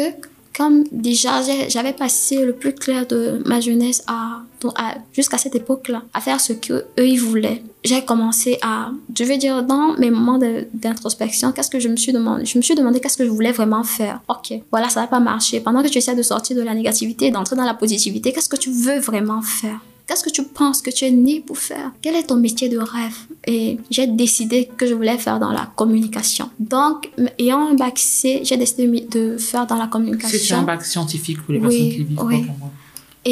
comme 0.55 0.83
déjà, 0.91 1.41
j'avais 1.69 1.93
passé 1.93 2.45
le 2.45 2.53
plus 2.53 2.73
clair 2.73 3.07
de 3.07 3.41
ma 3.45 3.59
jeunesse 3.59 4.03
à, 4.07 4.41
à- 4.75 4.95
jusqu'à 5.13 5.37
cette 5.37 5.55
époque-là, 5.55 6.03
à 6.13 6.19
faire 6.21 6.39
ce 6.39 6.53
que 6.53 6.73
eux 6.99 7.07
ils 7.07 7.19
voulaient. 7.19 7.61
J'ai 7.83 8.03
commencé 8.03 8.57
à, 8.61 8.91
je 9.17 9.23
veux 9.23 9.37
dire, 9.37 9.63
dans 9.63 9.93
mes 9.97 10.09
moments 10.09 10.39
d'introspection, 10.73 11.51
qu'est-ce 11.51 11.69
que 11.69 11.79
je 11.79 11.87
me 11.87 11.95
suis 11.95 12.11
demandé? 12.11 12.45
Je 12.45 12.57
me 12.57 12.63
suis 12.63 12.75
demandé 12.75 12.99
qu'est-ce 12.99 13.17
que 13.17 13.25
je 13.25 13.29
voulais 13.29 13.51
vraiment 13.51 13.83
faire. 13.83 14.19
Ok, 14.27 14.53
voilà, 14.71 14.89
ça 14.89 15.01
va 15.01 15.07
pas 15.07 15.19
marcher. 15.19 15.59
Pendant 15.59 15.83
que 15.83 15.87
tu 15.87 15.99
essaies 15.99 16.15
de 16.15 16.23
sortir 16.23 16.57
de 16.57 16.63
la 16.63 16.73
négativité 16.73 17.27
et 17.27 17.31
d'entrer 17.31 17.55
dans 17.55 17.65
la 17.65 17.75
positivité, 17.75 18.33
qu'est-ce 18.33 18.49
que 18.49 18.57
tu 18.57 18.71
veux 18.71 18.99
vraiment 18.99 19.41
faire? 19.41 19.79
Qu'est-ce 20.07 20.23
que 20.23 20.29
tu 20.29 20.43
penses 20.43 20.81
que 20.81 20.89
tu 20.89 21.03
es 21.05 21.11
né 21.11 21.43
pour 21.45 21.57
faire? 21.57 21.91
Quel 22.01 22.15
est 22.15 22.23
ton 22.23 22.37
métier 22.37 22.69
de 22.69 22.77
rêve? 22.77 23.17
Et 23.45 23.77
j'ai 23.91 24.07
décidé 24.07 24.69
que 24.77 24.87
je 24.87 24.93
voulais 24.93 25.17
faire 25.17 25.37
dans 25.37 25.51
la 25.51 25.69
communication. 25.75 26.49
Donc, 26.59 27.11
ayant 27.37 27.67
un 27.67 27.73
bac 27.73 27.99
C, 27.99 28.39
j'ai 28.43 28.55
décidé 28.55 28.87
de 29.01 29.37
faire 29.37 29.67
dans 29.67 29.75
la 29.75 29.87
communication. 29.87 30.39
C'est 30.39 30.53
un 30.53 30.63
bac 30.63 30.83
scientifique 30.85 31.41
pour 31.41 31.53
les 31.53 31.59
personnes 31.59 31.77
qui 31.77 32.03
vivent 32.03 32.21
oui. 32.23 32.45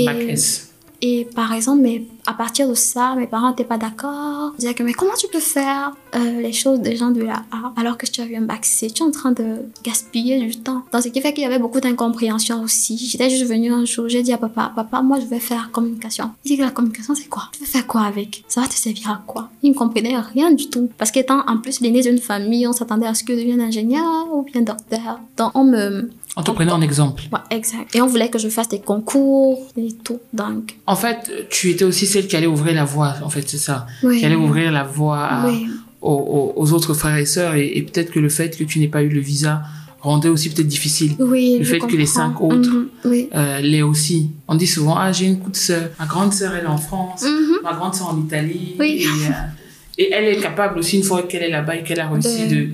Bac 0.05 0.17
S. 0.17 0.73
Et 1.01 1.27
par 1.35 1.53
exemple, 1.53 1.81
mais 1.81 2.03
à 2.25 2.33
partir 2.33 2.67
de 2.67 2.73
ça, 2.73 3.15
mes 3.15 3.27
parents 3.27 3.49
n'étaient 3.49 3.63
pas 3.63 3.77
d'accord. 3.77 4.53
Ils 4.57 4.61
disaient 4.61 4.73
que, 4.73 4.83
mais 4.83 4.93
comment 4.93 5.13
tu 5.17 5.27
peux 5.27 5.39
faire 5.39 5.95
euh, 6.15 6.41
les 6.41 6.53
choses 6.53 6.79
des 6.79 6.95
gens 6.95 7.11
de 7.11 7.21
la 7.21 7.43
A 7.51 7.73
alors 7.77 7.97
que 7.97 8.05
tu 8.05 8.21
as 8.21 8.25
eu 8.25 8.35
un 8.35 8.41
bac 8.41 8.65
C? 8.65 8.89
Tu 8.89 9.03
es 9.03 9.05
en 9.05 9.11
train 9.11 9.31
de 9.31 9.63
gaspiller 9.83 10.39
du 10.39 10.57
temps. 10.57 10.83
Donc, 10.91 11.03
ce 11.03 11.09
qui 11.09 11.21
fait 11.21 11.33
qu'il 11.33 11.43
y 11.43 11.45
avait 11.45 11.59
beaucoup 11.59 11.79
d'incompréhension 11.79 12.63
aussi. 12.63 12.97
J'étais 12.97 13.29
juste 13.29 13.45
venue 13.45 13.71
un 13.71 13.85
jour, 13.85 14.07
j'ai 14.07 14.23
dit 14.23 14.33
à 14.33 14.37
papa, 14.37 14.71
papa, 14.75 15.01
moi 15.01 15.19
je 15.19 15.25
vais 15.25 15.39
faire 15.39 15.71
communication. 15.71 16.31
Il 16.43 16.49
dit 16.49 16.57
que 16.57 16.63
la 16.63 16.71
communication, 16.71 17.13
c'est 17.15 17.29
quoi 17.29 17.43
Tu 17.51 17.59
veux 17.59 17.65
faire 17.65 17.85
quoi 17.85 18.01
avec? 18.01 18.43
Ça 18.47 18.61
va 18.61 18.67
te 18.67 18.73
servir 18.73 19.09
à 19.09 19.21
quoi 19.25 19.49
Il 19.61 19.71
ne 19.71 19.75
comprenait 19.75 20.17
rien 20.17 20.51
du 20.51 20.69
tout. 20.69 20.89
Parce 20.97 21.11
qu'étant 21.11 21.43
en 21.47 21.57
plus 21.57 21.81
l'aîné 21.81 22.01
d'une 22.01 22.19
famille, 22.19 22.67
on 22.67 22.73
s'attendait 22.73 23.07
à 23.07 23.13
ce 23.13 23.23
que 23.23 23.33
je 23.33 23.41
devienne 23.41 23.61
ingénieur 23.61 24.33
ou 24.33 24.43
bien 24.43 24.61
docteur. 24.61 25.19
Donc, 25.37 25.51
on 25.55 25.63
me, 25.63 26.09
on 26.37 26.43
te 26.43 26.51
prenait 26.51 26.71
en 26.71 26.81
exemple. 26.81 27.23
Ouais, 27.31 27.39
exact. 27.49 27.95
Et 27.95 28.01
on 28.01 28.07
voulait 28.07 28.29
que 28.29 28.39
je 28.39 28.49
fasse 28.49 28.67
des 28.67 28.79
concours 28.79 29.67
et 29.77 29.93
tout. 30.03 30.19
Donc. 30.33 30.75
En 30.85 30.95
fait, 30.95 31.47
tu 31.49 31.69
étais 31.69 31.85
aussi 31.85 32.05
celle 32.05 32.27
qui 32.27 32.35
allait 32.35 32.47
ouvrir 32.47 32.75
la 32.75 32.83
voie, 32.83 33.15
en 33.23 33.29
fait, 33.29 33.47
c'est 33.47 33.57
ça. 33.57 33.87
Oui. 34.03 34.19
Qui 34.19 34.25
allait 34.25 34.35
ouvrir 34.35 34.71
la 34.71 34.83
voie 34.83 35.45
aux, 36.01 36.73
autres 36.73 36.93
frères 36.93 37.17
et 37.17 37.25
sœurs. 37.25 37.55
Et, 37.55 37.81
peut-être 37.81 38.11
que 38.11 38.19
le 38.19 38.29
fait 38.29 38.57
que 38.57 38.63
tu 38.63 38.79
n'aies 38.79 38.87
pas 38.87 39.03
eu 39.03 39.09
le 39.09 39.21
visa 39.21 39.63
rendait 40.01 40.29
aussi 40.29 40.49
peut-être 40.51 40.67
difficile. 40.67 41.15
Oui, 41.17 41.55
le 41.57 41.65
fait 41.65 41.79
que 41.79 41.95
les 41.95 42.05
cinq 42.05 42.39
autres 42.41 42.69
mm 42.69 42.89
l'aient 43.61 43.81
aussi. 43.81 44.31
On 44.47 44.55
dit 44.55 44.67
souvent, 44.67 44.97
ah, 44.97 45.11
j'ai 45.11 45.25
une 45.25 45.39
coup 45.39 45.49
de 45.49 45.55
sœur. 45.55 45.89
Ma 45.99 46.05
grande 46.05 46.33
sœur, 46.33 46.53
elle 46.53 46.65
est 46.65 46.67
en 46.67 46.77
France. 46.77 47.23
Mhm. 47.23 47.59
Ma 47.63 47.73
grande 47.73 47.95
sœur 47.95 48.09
en 48.09 48.19
Italie. 48.19 48.75
Oui. 48.79 49.03
Et, 49.03 49.07
euh, 49.07 49.31
et, 49.97 50.11
elle 50.11 50.25
est 50.25 50.41
capable 50.41 50.79
aussi, 50.79 50.97
une 50.97 51.03
fois 51.03 51.23
qu'elle 51.23 51.43
est 51.43 51.49
là-bas 51.49 51.77
et 51.77 51.83
qu'elle 51.83 51.99
a 51.99 52.09
réussi 52.09 52.47
de, 52.47 52.67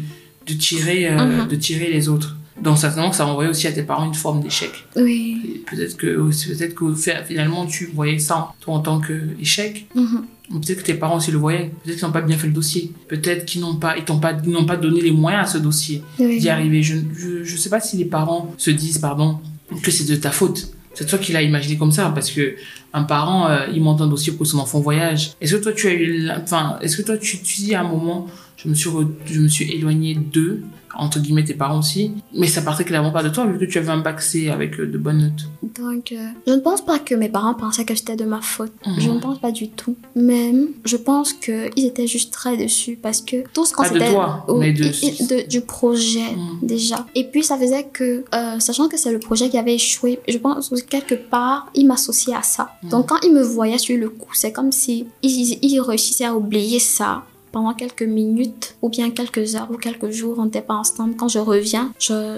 de 0.48 0.53
tirer, 0.53 1.08
euh, 1.08 1.44
mhm. 1.44 1.48
de 1.48 1.56
tirer 1.56 1.89
les 1.91 2.10
autres. 2.10 2.36
Donc 2.62 2.77
certainement 2.77 3.12
ça 3.12 3.25
envoyait 3.25 3.50
aussi 3.50 3.68
à 3.68 3.72
tes 3.72 3.84
parents 3.84 4.06
une 4.06 4.13
forme 4.13 4.41
d'échec. 4.41 4.72
Oui. 4.96 5.63
Peut-être 5.65 5.98
que 5.98 6.08
peut-être 6.08 6.75
que 6.75 6.94
finalement 7.25 7.65
tu 7.65 7.91
voyais 7.94 8.20
ça 8.20 8.53
toi 8.60 8.75
en 8.75 8.80
tant 8.80 9.01
qu'échec. 9.01 9.88
Mm 9.96 10.18
Peut-être 10.51 10.80
que 10.80 10.86
tes 10.86 10.96
parents 10.96 11.18
aussi 11.18 11.32
le 11.32 11.38
voyaient. 11.38 11.72
Peut-être 11.84 11.98
qu'ils 11.98 12.06
n'ont 12.06 12.12
pas 12.12 12.22
bien 12.22 12.38
fait 12.38 12.48
le 12.48 12.53
dossier. 12.53 12.91
Peut-être 13.08 13.46
qu'ils 13.46 13.62
n'ont 13.62 13.75
pas, 13.75 13.96
ils 13.98 14.03
t'ont 14.03 14.20
pas, 14.20 14.34
n'ont 14.34 14.65
pas 14.65 14.75
donné 14.75 15.01
les 15.01 15.12
moyens 15.12 15.48
à 15.48 15.51
ce 15.53 15.58
dossier 15.58 16.03
d'y 16.20 16.50
arriver. 16.50 16.84
Je, 16.84 16.98
je, 17.18 17.44
je 17.44 17.58
sais 17.58 17.70
pas 17.70 17.80
si 17.80 17.96
les 17.98 18.06
parents 18.06 18.53
se 18.58 18.70
disent, 18.72 18.98
pardon, 18.98 19.39
que 19.82 19.91
c'est 19.91 20.03
de 20.03 20.15
ta 20.15 20.32
faute. 20.32 20.74
C'est 20.94 21.06
toi 21.06 21.18
qui 21.18 21.32
l'as 21.32 21.41
imaginé 21.41 21.77
comme 21.77 21.91
ça 21.91 22.12
parce 22.13 22.30
que 22.32 22.56
un 22.94 23.03
parent, 23.03 23.48
euh, 23.48 23.68
il 23.74 23.82
monte 23.82 24.01
un 24.01 24.08
dossier 24.08 24.34
pour 24.34 24.41
que 24.41 24.48
son 24.48 24.60
enfant 24.60 24.82
voyage. 24.82 25.32
Est-ce 25.39 25.56
que 25.56 25.63
toi 25.63 25.72
tu 25.72 25.88
as 25.88 25.94
eu, 25.94 26.30
enfin, 26.30 26.77
est-ce 26.82 26.98
que 26.98 27.01
toi 27.01 27.18
tu, 27.18 27.39
tu 27.39 27.62
dis 27.62 27.74
à 27.74 27.82
un 27.82 27.88
moment, 27.88 28.27
je 28.58 28.68
me 28.68 28.74
suis, 28.74 28.89
je 29.25 29.39
me 29.39 29.48
suis 29.48 29.72
éloigné 29.72 30.15
d'eux 30.15 30.63
entre 30.96 31.20
guillemets 31.20 31.44
tes 31.44 31.54
parents 31.54 31.80
aussi, 31.80 32.12
mais 32.34 32.48
ça 32.48 32.62
partait 32.62 32.84
clairement 32.84 33.12
pas 33.12 33.24
de 33.24 33.30
toi 33.30 33.46
vu 33.46 33.58
que 33.58 33.72
tu 33.72 33.78
avais 33.78 33.90
un 33.90 34.00
bac 34.00 34.22
C 34.22 34.50
avec 34.50 34.80
euh, 34.80 34.86
de 34.86 34.98
bonnes 34.98 35.20
notes. 35.20 35.50
Donc, 35.80 36.12
euh, 36.12 36.28
je 36.48 36.54
ne 36.54 36.60
pense 36.60 36.82
pas 36.82 37.00
que 37.00 37.16
mes 37.16 37.30
parents 37.30 37.54
pensaient 37.54 37.86
que 37.86 37.96
c'était 37.96 38.16
de 38.16 38.26
ma 38.26 38.42
faute. 38.42 38.72
Je 38.98 39.08
ne 39.08 39.16
mhm. 39.16 39.20
pense 39.20 39.40
pas 39.40 39.52
du 39.52 39.70
tout. 39.70 39.96
Même, 40.16 40.70
je 40.86 40.98
pense 40.98 41.34
qu'ils 41.34 41.86
étaient 41.86 42.08
juste 42.08 42.34
très 42.34 42.58
dessus 42.58 42.98
parce 43.02 43.22
que 43.22 43.44
tout 43.54 43.66
ce 43.66 43.74
qu'on 43.74 43.84
s'était... 43.84 44.08
de 44.08 44.12
toi, 44.12 44.46
mais 44.58 44.74
de... 44.74 45.48
du 45.48 45.62
projet 45.62 46.32
mhm. 46.36 46.60
déjà. 46.68 47.06
Et 47.16 47.26
puis 47.26 47.44
ça 47.44 47.58
faisait 47.58 47.86
que, 47.92 48.24
euh, 48.34 48.60
sachant 48.60 48.88
que 48.88 48.98
c'est 48.98 49.12
le 49.12 49.20
projet 49.20 49.50
qui 49.50 49.58
avait 49.58 49.76
échoué, 49.76 50.20
je 50.28 50.38
pense 50.38 50.70
que 50.70 50.80
quelque 50.82 51.16
part, 51.16 51.70
ils 51.74 51.88
m'associaient 51.88 52.36
à 52.36 52.44
ça. 52.44 52.72
Mhm. 52.84 52.90
Donc 52.90 53.10
quand 53.10 53.20
ils 53.24 53.34
me 53.34 53.42
voyaient 53.42 53.78
sur 53.78 53.98
le 53.98 54.10
coup, 54.10 54.34
c'est 54.34 54.52
comme 54.52 54.72
si 54.72 55.08
ils, 55.24 55.58
ils 55.62 55.80
réussissaient 55.80 56.26
à 56.26 56.36
oublier 56.36 56.80
ça 56.80 57.24
pendant 57.51 57.74
quelques 57.74 58.03
minutes 58.03 58.75
ou 58.81 58.89
bien 58.89 59.12
quelques 59.12 59.55
heures 59.55 59.70
ou 59.72 59.77
quelques 59.77 60.10
jours, 60.10 60.39
on 60.39 60.46
n'était 60.46 60.62
pas 60.62 60.75
ensemble. 60.75 61.15
Quand 61.15 61.27
je 61.27 61.39
reviens, 61.39 61.91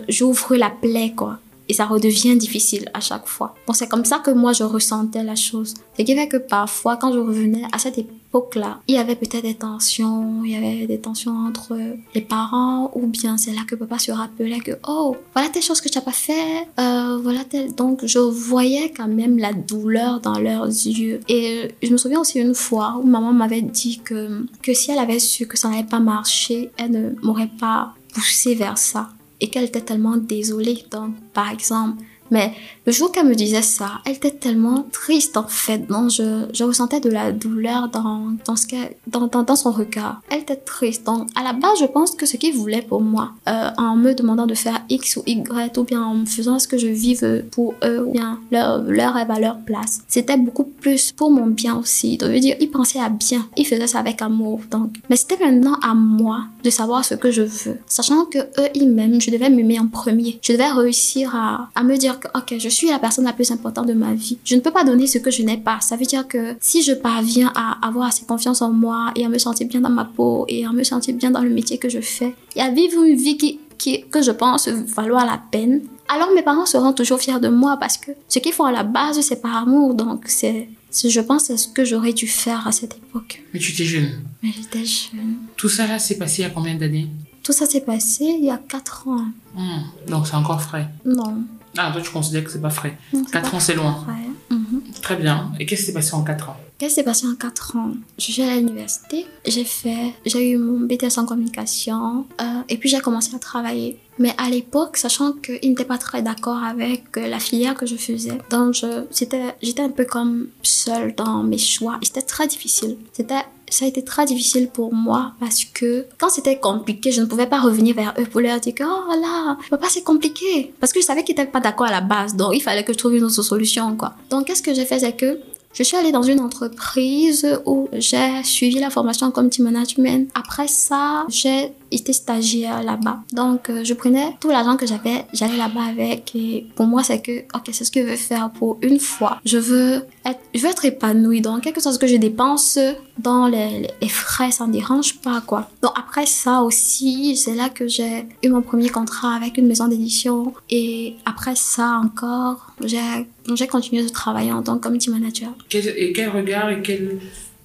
j'ouvre 0.09 0.55
la 0.55 0.69
plaie, 0.69 1.13
quoi 1.15 1.39
et 1.69 1.73
ça 1.73 1.85
redevient 1.85 2.35
difficile 2.35 2.89
à 2.93 2.99
chaque 2.99 3.27
fois. 3.27 3.55
Bon, 3.67 3.73
c'est 3.73 3.87
comme 3.87 4.05
ça 4.05 4.19
que 4.19 4.31
moi 4.31 4.53
je 4.53 4.63
ressentais 4.63 5.23
la 5.23 5.35
chose. 5.35 5.73
Ce 5.97 6.03
qui 6.03 6.15
fait 6.15 6.27
que 6.27 6.37
parfois, 6.37 6.97
quand 6.97 7.13
je 7.13 7.19
revenais 7.19 7.63
à 7.71 7.77
cette 7.77 7.97
époque-là, 7.97 8.79
il 8.87 8.95
y 8.95 8.97
avait 8.97 9.15
peut-être 9.15 9.43
des 9.43 9.53
tensions, 9.53 10.43
il 10.43 10.51
y 10.51 10.55
avait 10.55 10.87
des 10.87 10.99
tensions 10.99 11.31
entre 11.47 11.77
les 12.13 12.21
parents, 12.21 12.91
ou 12.95 13.07
bien 13.07 13.37
c'est 13.37 13.53
là 13.53 13.61
que 13.67 13.75
papa 13.75 13.99
se 13.99 14.11
rappelait 14.11 14.59
que, 14.59 14.71
oh, 14.87 15.15
voilà 15.33 15.49
telle 15.49 15.61
chose 15.61 15.81
que 15.81 15.89
tu 15.89 15.97
n'as 15.97 16.03
pas 16.03 16.11
fait, 16.11 16.67
euh, 16.79 17.19
voilà 17.21 17.43
telle. 17.45 17.73
Donc, 17.75 18.05
je 18.05 18.19
voyais 18.19 18.91
quand 18.91 19.07
même 19.07 19.37
la 19.37 19.53
douleur 19.53 20.19
dans 20.19 20.39
leurs 20.39 20.65
yeux. 20.65 21.19
Et 21.27 21.69
je 21.81 21.91
me 21.91 21.97
souviens 21.97 22.19
aussi 22.19 22.39
une 22.39 22.55
fois 22.55 22.99
où 23.01 23.05
maman 23.05 23.33
m'avait 23.33 23.61
dit 23.61 24.01
que, 24.03 24.45
que 24.61 24.73
si 24.73 24.91
elle 24.91 24.99
avait 24.99 25.19
su 25.19 25.47
que 25.47 25.57
ça 25.57 25.69
n'allait 25.69 25.83
pas 25.83 25.99
marcher, 25.99 26.71
elle 26.77 26.91
ne 26.91 27.09
m'aurait 27.21 27.51
pas 27.59 27.93
poussé 28.13 28.55
vers 28.55 28.77
ça 28.77 29.09
et 29.43 29.49
qu'elle 29.49 29.65
était 29.65 29.81
tellement 29.81 30.15
désolée. 30.15 30.85
Donc, 30.89 31.15
par 31.33 31.51
exemple, 31.51 32.01
mais 32.31 32.53
le 32.85 32.91
jour 32.91 33.11
qu'elle 33.11 33.27
me 33.27 33.35
disait 33.35 33.61
ça, 33.61 34.01
elle 34.05 34.13
était 34.13 34.31
tellement 34.31 34.85
triste 34.91 35.37
en 35.37 35.47
fait. 35.47 35.87
Donc 35.87 36.09
je, 36.09 36.45
je 36.53 36.63
ressentais 36.63 36.99
de 36.99 37.09
la 37.09 37.31
douleur 37.31 37.89
dans, 37.89 38.33
dans, 38.45 38.55
ce 38.55 38.65
dans, 39.07 39.27
dans, 39.27 39.43
dans, 39.43 39.55
son 39.55 39.71
regard. 39.71 40.21
Elle 40.29 40.39
était 40.39 40.55
triste. 40.55 41.05
Donc 41.05 41.29
à 41.35 41.43
la 41.43 41.53
base, 41.53 41.79
je 41.79 41.85
pense 41.85 42.11
que 42.11 42.25
ce 42.25 42.37
qu'il 42.37 42.53
voulait 42.53 42.81
pour 42.81 43.01
moi, 43.01 43.31
euh, 43.47 43.69
en 43.77 43.95
me 43.95 44.13
demandant 44.13 44.47
de 44.47 44.55
faire 44.55 44.83
X 44.89 45.17
ou 45.17 45.23
Y, 45.25 45.77
ou 45.77 45.83
bien 45.83 46.01
en 46.03 46.15
me 46.15 46.25
faisant 46.25 46.59
ce 46.59 46.67
que 46.67 46.77
je 46.77 46.87
vive 46.87 47.45
pour 47.51 47.73
eux, 47.83 48.05
ou 48.05 48.11
bien 48.11 48.39
leur, 48.51 48.81
leur 48.83 49.13
rêve 49.13 49.31
à 49.31 49.39
leur 49.39 49.59
place, 49.59 50.01
c'était 50.07 50.37
beaucoup 50.37 50.65
plus 50.65 51.11
pour 51.11 51.31
mon 51.31 51.47
bien 51.47 51.77
aussi. 51.77 52.17
Donc 52.17 52.29
je 52.29 52.33
veux 52.33 52.39
dire, 52.39 52.57
il 52.59 52.69
pensait 52.69 52.99
à 52.99 53.09
bien. 53.09 53.47
Il 53.55 53.65
faisait 53.65 53.87
ça 53.87 53.99
avec 53.99 54.21
amour. 54.21 54.59
Donc, 54.71 54.95
mais 55.09 55.15
c'était 55.15 55.37
maintenant 55.37 55.77
à 55.81 55.93
moi 55.93 56.45
de 56.63 56.69
savoir 56.69 57.05
ce 57.05 57.15
que 57.15 57.31
je 57.31 57.43
veux. 57.43 57.77
Sachant 57.87 58.25
que 58.25 58.39
eux, 58.39 58.69
ils 58.73 58.89
m'aiment, 58.89 59.21
je 59.21 59.31
devais 59.31 59.49
m'aimer 59.49 59.79
en 59.79 59.87
premier. 59.87 60.39
Je 60.41 60.53
devais 60.53 60.71
réussir 60.71 61.35
à, 61.35 61.69
à 61.75 61.83
me 61.83 61.95
dire 61.97 62.12
que, 62.19 62.27
ok, 62.35 62.55
je 62.59 62.69
suis 62.69 62.87
la 62.87 62.99
personne 62.99 63.25
la 63.25 63.33
plus 63.33 63.51
importante 63.51 63.87
de 63.87 63.93
ma 63.93 64.13
vie. 64.13 64.37
Je 64.43 64.55
ne 64.55 64.61
peux 64.61 64.71
pas 64.71 64.83
donner 64.83 65.07
ce 65.07 65.17
que 65.17 65.31
je 65.31 65.43
n'ai 65.43 65.57
pas. 65.57 65.79
Ça 65.81 65.95
veut 65.95 66.05
dire 66.05 66.27
que 66.27 66.55
si 66.59 66.83
je 66.83 66.93
parviens 66.93 67.51
à 67.55 67.85
avoir 67.87 68.07
assez 68.07 68.25
confiance 68.25 68.61
en 68.61 68.71
moi 68.71 69.11
et 69.15 69.25
à 69.25 69.29
me 69.29 69.37
sentir 69.37 69.67
bien 69.67 69.81
dans 69.81 69.89
ma 69.89 70.05
peau 70.05 70.45
et 70.47 70.65
à 70.65 70.71
me 70.71 70.83
sentir 70.83 71.15
bien 71.15 71.31
dans 71.31 71.41
le 71.41 71.49
métier 71.49 71.77
que 71.77 71.89
je 71.89 71.99
fais 71.99 72.35
et 72.55 72.61
à 72.61 72.69
vivre 72.69 73.03
une 73.03 73.15
vie 73.15 73.37
qui, 73.37 73.59
qui 73.77 74.05
que 74.09 74.21
je 74.21 74.31
pense 74.31 74.67
valoir 74.67 75.25
la 75.25 75.41
peine, 75.51 75.81
alors 76.07 76.29
mes 76.35 76.43
parents 76.43 76.65
seront 76.65 76.93
toujours 76.93 77.19
fiers 77.19 77.39
de 77.39 77.47
moi 77.47 77.77
parce 77.77 77.97
que 77.97 78.11
ce 78.27 78.39
qu'ils 78.39 78.53
font 78.53 78.65
à 78.65 78.71
la 78.71 78.83
base, 78.83 79.19
c'est 79.21 79.41
par 79.41 79.55
amour. 79.55 79.93
Donc, 79.93 80.25
c'est, 80.27 80.67
je 80.91 81.19
pense, 81.21 81.45
c'est 81.45 81.57
ce 81.57 81.67
que 81.67 81.85
j'aurais 81.85 82.13
dû 82.13 82.27
faire 82.27 82.67
à 82.67 82.71
cette 82.71 82.95
époque. 82.97 83.41
Mais 83.53 83.59
tu 83.59 83.71
étais 83.71 83.85
jeune. 83.85 84.21
Mais 84.41 84.51
j'étais 84.55 84.85
jeune. 84.85 85.37
Tout 85.55 85.69
ça 85.69 85.87
là, 85.87 85.99
s'est 85.99 86.17
passé 86.17 86.41
il 86.41 86.45
y 86.45 86.45
a 86.45 86.49
combien 86.49 86.75
d'années? 86.75 87.07
Tout 87.41 87.53
ça 87.53 87.65
s'est 87.65 87.81
passé 87.81 88.25
il 88.25 88.45
y 88.45 88.49
a 88.49 88.57
4 88.57 89.07
ans. 89.07 89.25
Hmm. 89.55 89.81
Donc, 90.07 90.27
c'est 90.27 90.35
encore 90.35 90.61
frais 90.61 90.87
Non. 91.05 91.43
Ah, 91.77 91.91
toi, 91.91 92.01
tu 92.01 92.11
considères 92.11 92.43
que 92.43 92.51
c'est 92.51 92.61
pas 92.61 92.69
frais. 92.69 92.97
4 93.31 93.55
ans, 93.55 93.59
c'est 93.59 93.75
loin. 93.75 94.05
Mhm. 94.49 94.81
Très 95.01 95.15
bien. 95.15 95.51
Et 95.59 95.65
qu'est-ce 95.65 95.81
qui 95.81 95.87
s'est 95.87 95.93
passé 95.93 96.13
en 96.13 96.23
4 96.23 96.49
ans? 96.49 96.57
Qu'est-ce 96.77 96.89
qui 96.89 96.95
s'est 96.95 97.03
passé 97.03 97.25
en 97.27 97.35
4 97.35 97.75
ans? 97.77 97.91
Je 98.17 98.31
suis 98.31 98.41
à 98.41 98.55
l'université. 98.55 99.25
J'ai 99.45 99.63
fait, 99.63 100.13
j'ai 100.25 100.51
eu 100.51 100.57
mon 100.57 100.85
BTS 100.85 101.17
en 101.17 101.25
communication. 101.25 102.25
Euh, 102.41 102.61
et 102.69 102.77
puis, 102.77 102.89
j'ai 102.89 102.99
commencé 102.99 103.35
à 103.35 103.39
travailler. 103.39 103.99
Mais 104.19 104.33
à 104.37 104.49
l'époque, 104.49 104.97
sachant 104.97 105.33
qu'il 105.33 105.69
n'était 105.69 105.85
pas 105.85 105.97
très 105.97 106.21
d'accord 106.21 106.63
avec 106.63 107.15
la 107.15 107.39
filière 107.39 107.73
que 107.73 107.87
je 107.87 107.95
faisais, 107.95 108.37
donc 108.51 108.75
j'étais 109.11 109.81
un 109.81 109.89
peu 109.89 110.05
comme 110.05 110.49
seule 110.61 111.15
dans 111.15 111.41
mes 111.41 111.57
choix. 111.57 111.99
C'était 112.03 112.21
très 112.21 112.47
difficile. 112.47 112.97
C'était 113.11 113.41
ça 113.73 113.85
a 113.85 113.87
été 113.87 114.03
très 114.03 114.25
difficile 114.25 114.69
pour 114.69 114.93
moi 114.93 115.33
parce 115.39 115.65
que 115.65 116.05
quand 116.17 116.29
c'était 116.29 116.59
compliqué, 116.59 117.11
je 117.11 117.21
ne 117.21 117.25
pouvais 117.25 117.47
pas 117.47 117.59
revenir 117.59 117.95
vers 117.95 118.13
eux 118.19 118.25
pour 118.25 118.41
leur 118.41 118.59
dire 118.59 118.75
que, 118.75 118.83
oh 118.83 119.21
là, 119.21 119.57
papa, 119.69 119.87
c'est 119.89 120.03
compliqué. 120.03 120.73
Parce 120.79 120.93
que 120.93 121.01
je 121.01 121.05
savais 121.05 121.23
qu'ils 121.23 121.35
n'étaient 121.35 121.49
pas 121.49 121.59
d'accord 121.59 121.87
à 121.87 121.91
la 121.91 122.01
base. 122.01 122.35
Donc, 122.35 122.51
il 122.53 122.61
fallait 122.61 122.83
que 122.83 122.93
je 122.93 122.97
trouve 122.97 123.15
une 123.15 123.23
autre 123.23 123.41
solution, 123.41 123.95
quoi. 123.95 124.13
Donc, 124.29 124.45
qu'est-ce 124.45 124.61
que 124.61 124.73
j'ai 124.73 124.85
fait, 124.85 124.99
c'est 124.99 125.13
que 125.13 125.39
je 125.73 125.81
suis 125.81 125.97
allée 125.97 126.11
dans 126.11 126.21
une 126.21 126.39
entreprise 126.39 127.59
où 127.65 127.89
j'ai 127.93 128.43
suivi 128.43 128.79
la 128.79 128.91
formation 128.91 129.25
en 129.27 129.31
community 129.31 129.63
management. 129.63 130.29
Après 130.35 130.67
ça, 130.67 131.25
j'ai 131.29 131.71
été 131.93 132.13
stagiaire 132.13 132.83
là-bas. 132.83 133.19
Donc, 133.31 133.69
euh, 133.69 133.83
je 133.83 133.93
prenais 133.93 134.35
tout 134.39 134.49
l'argent 134.49 134.77
que 134.77 134.85
j'avais, 134.85 135.25
j'allais 135.33 135.57
là-bas 135.57 135.83
avec. 135.83 136.35
Et 136.35 136.65
pour 136.75 136.87
moi, 136.87 137.03
c'est 137.03 137.21
que, 137.21 137.39
ok, 137.55 137.69
c'est 137.71 137.83
ce 137.83 137.91
que 137.91 138.01
je 138.01 138.07
veux 138.07 138.15
faire 138.15 138.49
pour 138.51 138.79
une 138.81 138.99
fois. 138.99 139.39
Je 139.45 139.57
veux 139.57 140.05
être, 140.25 140.39
je 140.53 140.87
épanouie. 140.87 141.41
Donc, 141.41 141.61
quelque 141.61 141.81
chose 141.81 141.97
que 141.97 142.07
je 142.07 142.15
dépense 142.15 142.79
dans 143.17 143.47
les, 143.47 143.89
frais, 144.09 144.51
ça 144.51 144.67
ne 144.67 144.73
dérange 144.73 145.19
pas, 145.19 145.41
quoi. 145.41 145.69
Donc, 145.81 145.91
après 145.95 146.25
ça 146.25 146.61
aussi, 146.61 147.35
c'est 147.35 147.55
là 147.55 147.69
que 147.69 147.87
j'ai 147.87 148.25
eu 148.43 148.49
mon 148.49 148.61
premier 148.61 148.89
contrat 148.89 149.35
avec 149.35 149.57
une 149.57 149.67
maison 149.67 149.87
d'édition. 149.87 150.53
Et 150.69 151.15
après 151.25 151.55
ça 151.55 152.01
encore, 152.03 152.73
j'ai 152.83 153.67
continué 153.67 154.03
de 154.03 154.09
travailler 154.09 154.51
en 154.51 154.61
tant 154.61 154.77
que 154.77 154.83
community 154.83 155.09
manager. 155.09 155.51
et 155.73 156.13
quel 156.13 156.29
regard 156.29 156.69
et 156.69 156.81
quel, 156.81 157.19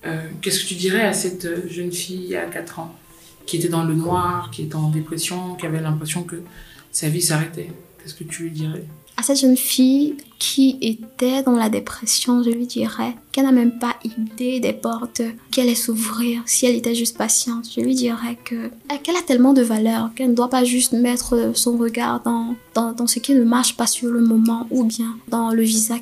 euh, 0.06 0.20
qu'est-ce 0.40 0.60
que 0.60 0.68
tu 0.68 0.74
dirais 0.74 1.02
à 1.02 1.12
cette 1.12 1.68
jeune 1.68 1.92
fille 1.92 2.36
à 2.36 2.46
4 2.46 2.78
ans? 2.80 2.94
Qui 3.48 3.56
était 3.56 3.68
dans 3.68 3.82
le 3.82 3.94
noir, 3.94 4.50
qui 4.50 4.64
était 4.64 4.76
en 4.76 4.90
dépression, 4.90 5.54
qui 5.54 5.64
avait 5.64 5.80
l'impression 5.80 6.22
que 6.22 6.42
sa 6.92 7.08
vie 7.08 7.22
s'arrêtait. 7.22 7.72
Qu'est-ce 7.98 8.14
que 8.14 8.24
tu 8.24 8.42
lui 8.42 8.50
dirais? 8.50 8.84
À 9.16 9.22
cette 9.22 9.40
jeune 9.40 9.56
fille 9.56 10.18
qui 10.38 10.78
était 10.80 11.42
dans 11.42 11.56
la 11.56 11.68
dépression, 11.68 12.42
je 12.42 12.50
lui 12.50 12.66
dirais 12.66 13.16
qu'elle 13.32 13.44
n'a 13.44 13.52
même 13.52 13.78
pas 13.78 13.96
idée 14.04 14.60
des 14.60 14.72
portes 14.72 15.22
qu'elle 15.50 15.64
allait 15.64 15.74
s'ouvrir 15.74 16.42
si 16.46 16.66
elle 16.66 16.76
était 16.76 16.94
juste 16.94 17.18
patiente. 17.18 17.68
Je 17.74 17.80
lui 17.80 17.94
dirais 17.94 18.38
que 18.44 18.70
qu'elle 19.02 19.16
a 19.16 19.22
tellement 19.22 19.52
de 19.52 19.62
valeur 19.62 20.10
qu'elle 20.14 20.30
ne 20.30 20.34
doit 20.34 20.50
pas 20.50 20.64
juste 20.64 20.92
mettre 20.92 21.52
son 21.54 21.76
regard 21.76 22.22
dans, 22.22 22.54
dans, 22.74 23.06
ce 23.06 23.18
qui 23.18 23.34
ne 23.34 23.42
marche 23.42 23.76
pas 23.76 23.86
sur 23.86 24.10
le 24.10 24.20
moment 24.20 24.66
ou 24.70 24.84
bien 24.84 25.16
dans 25.28 25.50
le 25.50 25.62
visa 25.62 25.96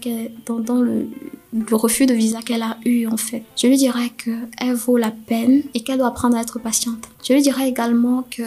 dans, 0.45 0.61
dans 0.61 0.83
le, 0.83 1.07
le 1.53 1.77
refus 1.77 2.07
de 2.07 2.15
visa 2.15 2.43
qu'elle 2.43 2.63
a 2.63 2.77
eu 2.85 3.07
en 3.07 3.17
fait. 3.17 3.43
Je 3.57 3.67
lui 3.67 3.77
dirais 3.77 4.11
qu'elle 4.11 4.75
vaut 4.75 4.99
la 4.99 5.11
peine 5.11 5.63
et 5.73 5.81
qu'elle 5.81 5.99
doit 5.99 6.09
apprendre 6.09 6.37
à 6.37 6.43
être 6.43 6.59
patiente. 6.59 7.09
Je 7.27 7.33
lui 7.33 7.43
dirais 7.43 7.69
également 7.69 8.25
que 8.31 8.43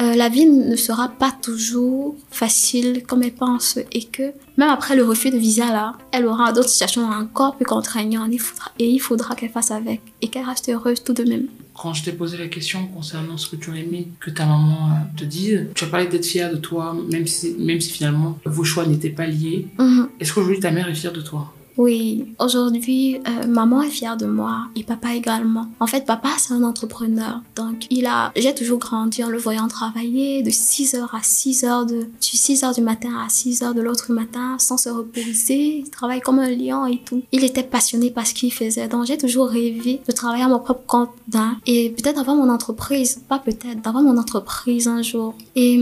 euh, 0.00 0.14
la 0.14 0.28
vie 0.28 0.46
ne 0.46 0.76
sera 0.76 1.08
pas 1.08 1.30
toujours 1.42 2.16
facile 2.30 3.02
comme 3.06 3.22
elle 3.22 3.34
pense 3.34 3.78
et 3.92 4.04
que 4.04 4.32
même 4.56 4.70
après 4.70 4.96
le 4.96 5.04
refus 5.04 5.30
de 5.30 5.36
visa 5.36 5.66
là, 5.66 5.94
elle 6.12 6.26
aura 6.26 6.52
d'autres 6.52 6.70
situations 6.70 7.02
encore 7.02 7.56
plus 7.56 7.66
contraignantes 7.66 8.30
et 8.78 8.88
il 8.88 8.98
faudra 8.98 9.34
qu'elle 9.34 9.50
fasse 9.50 9.70
avec 9.70 10.00
et 10.22 10.28
qu'elle 10.28 10.44
reste 10.44 10.70
heureuse 10.70 11.02
tout 11.04 11.12
de 11.12 11.24
même. 11.24 11.46
Quand 11.74 11.94
je 11.94 12.04
t'ai 12.04 12.12
posé 12.12 12.36
la 12.36 12.48
question 12.48 12.86
concernant 12.88 13.36
ce 13.36 13.48
que 13.48 13.56
tu 13.56 13.70
aurais 13.70 13.80
aimé 13.80 14.08
que 14.20 14.30
ta 14.30 14.44
maman 14.44 14.88
euh, 14.88 15.18
te 15.18 15.24
dise, 15.24 15.66
tu 15.74 15.84
as 15.84 15.86
parlé 15.86 16.06
d'être 16.06 16.26
fière 16.26 16.50
de 16.50 16.58
toi, 16.58 16.96
même 17.10 17.26
si, 17.26 17.54
même 17.58 17.80
si 17.80 17.90
finalement 17.90 18.38
vos 18.44 18.64
choix 18.64 18.86
n'étaient 18.86 19.10
pas 19.10 19.26
liés. 19.26 19.68
Mhm. 19.78 20.08
Est-ce 20.18 20.32
qu'aujourd'hui 20.32 20.60
ta 20.60 20.70
mère 20.70 20.88
est 20.88 20.94
fière 20.94 21.12
de 21.12 21.20
toi? 21.20 21.52
Oui, 21.76 22.34
aujourd'hui, 22.38 23.16
euh, 23.16 23.46
maman 23.46 23.82
est 23.82 23.90
fière 23.90 24.16
de 24.16 24.26
moi 24.26 24.66
et 24.76 24.84
papa 24.84 25.14
également. 25.14 25.66
En 25.80 25.86
fait, 25.86 26.04
papa, 26.04 26.30
c'est 26.38 26.52
un 26.52 26.62
entrepreneur. 26.62 27.40
Donc, 27.56 27.86
il 27.90 28.06
a, 28.06 28.32
j'ai 28.36 28.54
toujours 28.54 28.78
grandi 28.78 29.24
en 29.24 29.28
le 29.28 29.38
voyant 29.38 29.68
travailler 29.68 30.42
de 30.42 30.50
6h 30.50 31.08
à 31.12 31.20
6h 31.20 31.86
de, 31.86 32.02
du 32.02 32.36
6h 32.36 32.74
du 32.74 32.82
matin 32.82 33.10
à 33.24 33.28
6h 33.28 33.74
de 33.74 33.80
l'autre 33.80 34.12
matin 34.12 34.56
sans 34.58 34.76
se 34.76 34.88
reposer. 34.88 35.78
Il 35.78 35.90
travaille 35.90 36.20
comme 36.20 36.38
un 36.38 36.50
lion 36.50 36.86
et 36.86 37.00
tout. 37.04 37.22
Il 37.32 37.44
était 37.44 37.62
passionné 37.62 38.10
par 38.10 38.26
ce 38.26 38.34
qu'il 38.34 38.52
faisait. 38.52 38.88
Donc, 38.88 39.06
j'ai 39.06 39.16
toujours 39.16 39.48
rêvé 39.48 40.00
de 40.06 40.12
travailler 40.12 40.44
à 40.44 40.48
mon 40.48 40.58
propre 40.58 40.84
compte 40.86 41.10
d'un 41.28 41.56
et 41.66 41.90
peut-être 41.90 42.18
avoir 42.18 42.36
mon 42.36 42.48
entreprise. 42.48 43.22
Pas 43.28 43.38
peut-être, 43.38 43.80
d'avoir 43.82 44.02
mon 44.02 44.16
entreprise 44.18 44.88
un 44.88 45.02
jour. 45.02 45.34
Et 45.56 45.80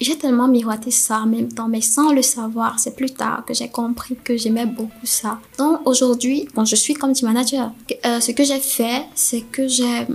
j'ai 0.00 0.16
tellement 0.16 0.48
miroité 0.48 0.90
ça 0.90 1.20
en 1.20 1.26
même 1.26 1.52
temps, 1.52 1.68
mais 1.68 1.80
sans 1.80 2.12
le 2.12 2.22
savoir. 2.22 2.78
C'est 2.78 2.96
plus 2.96 3.12
tard 3.12 3.44
que 3.46 3.54
j'ai 3.54 3.68
compris 3.68 4.16
que 4.22 4.36
j'aimais 4.36 4.66
beaucoup 4.66 5.04
ça. 5.04 5.38
Donc 5.58 5.80
aujourd'hui, 5.86 6.48
bon, 6.54 6.64
je 6.64 6.76
suis 6.76 6.94
community 6.94 7.24
manager. 7.24 7.72
Euh, 8.06 8.20
ce 8.20 8.32
que 8.32 8.44
j'ai 8.44 8.58
fait, 8.60 9.04
c'est 9.14 9.42
que 9.42 9.68
j'ai 9.68 10.06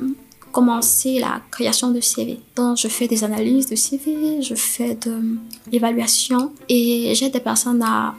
commencé 0.55 1.19
la 1.19 1.41
création 1.51 1.91
de 1.91 1.99
CV. 1.99 2.39
Donc 2.55 2.77
je 2.77 2.87
fais 2.87 3.09
des 3.09 3.25
analyses 3.25 3.67
de 3.67 3.75
CV, 3.75 4.41
je 4.41 4.55
fais 4.55 4.95
de 4.95 5.37
l'évaluation 5.69 6.53
et 6.69 7.13
j'ai 7.13 7.29
des 7.29 7.41
personnes 7.41 7.83
à, 7.83 8.15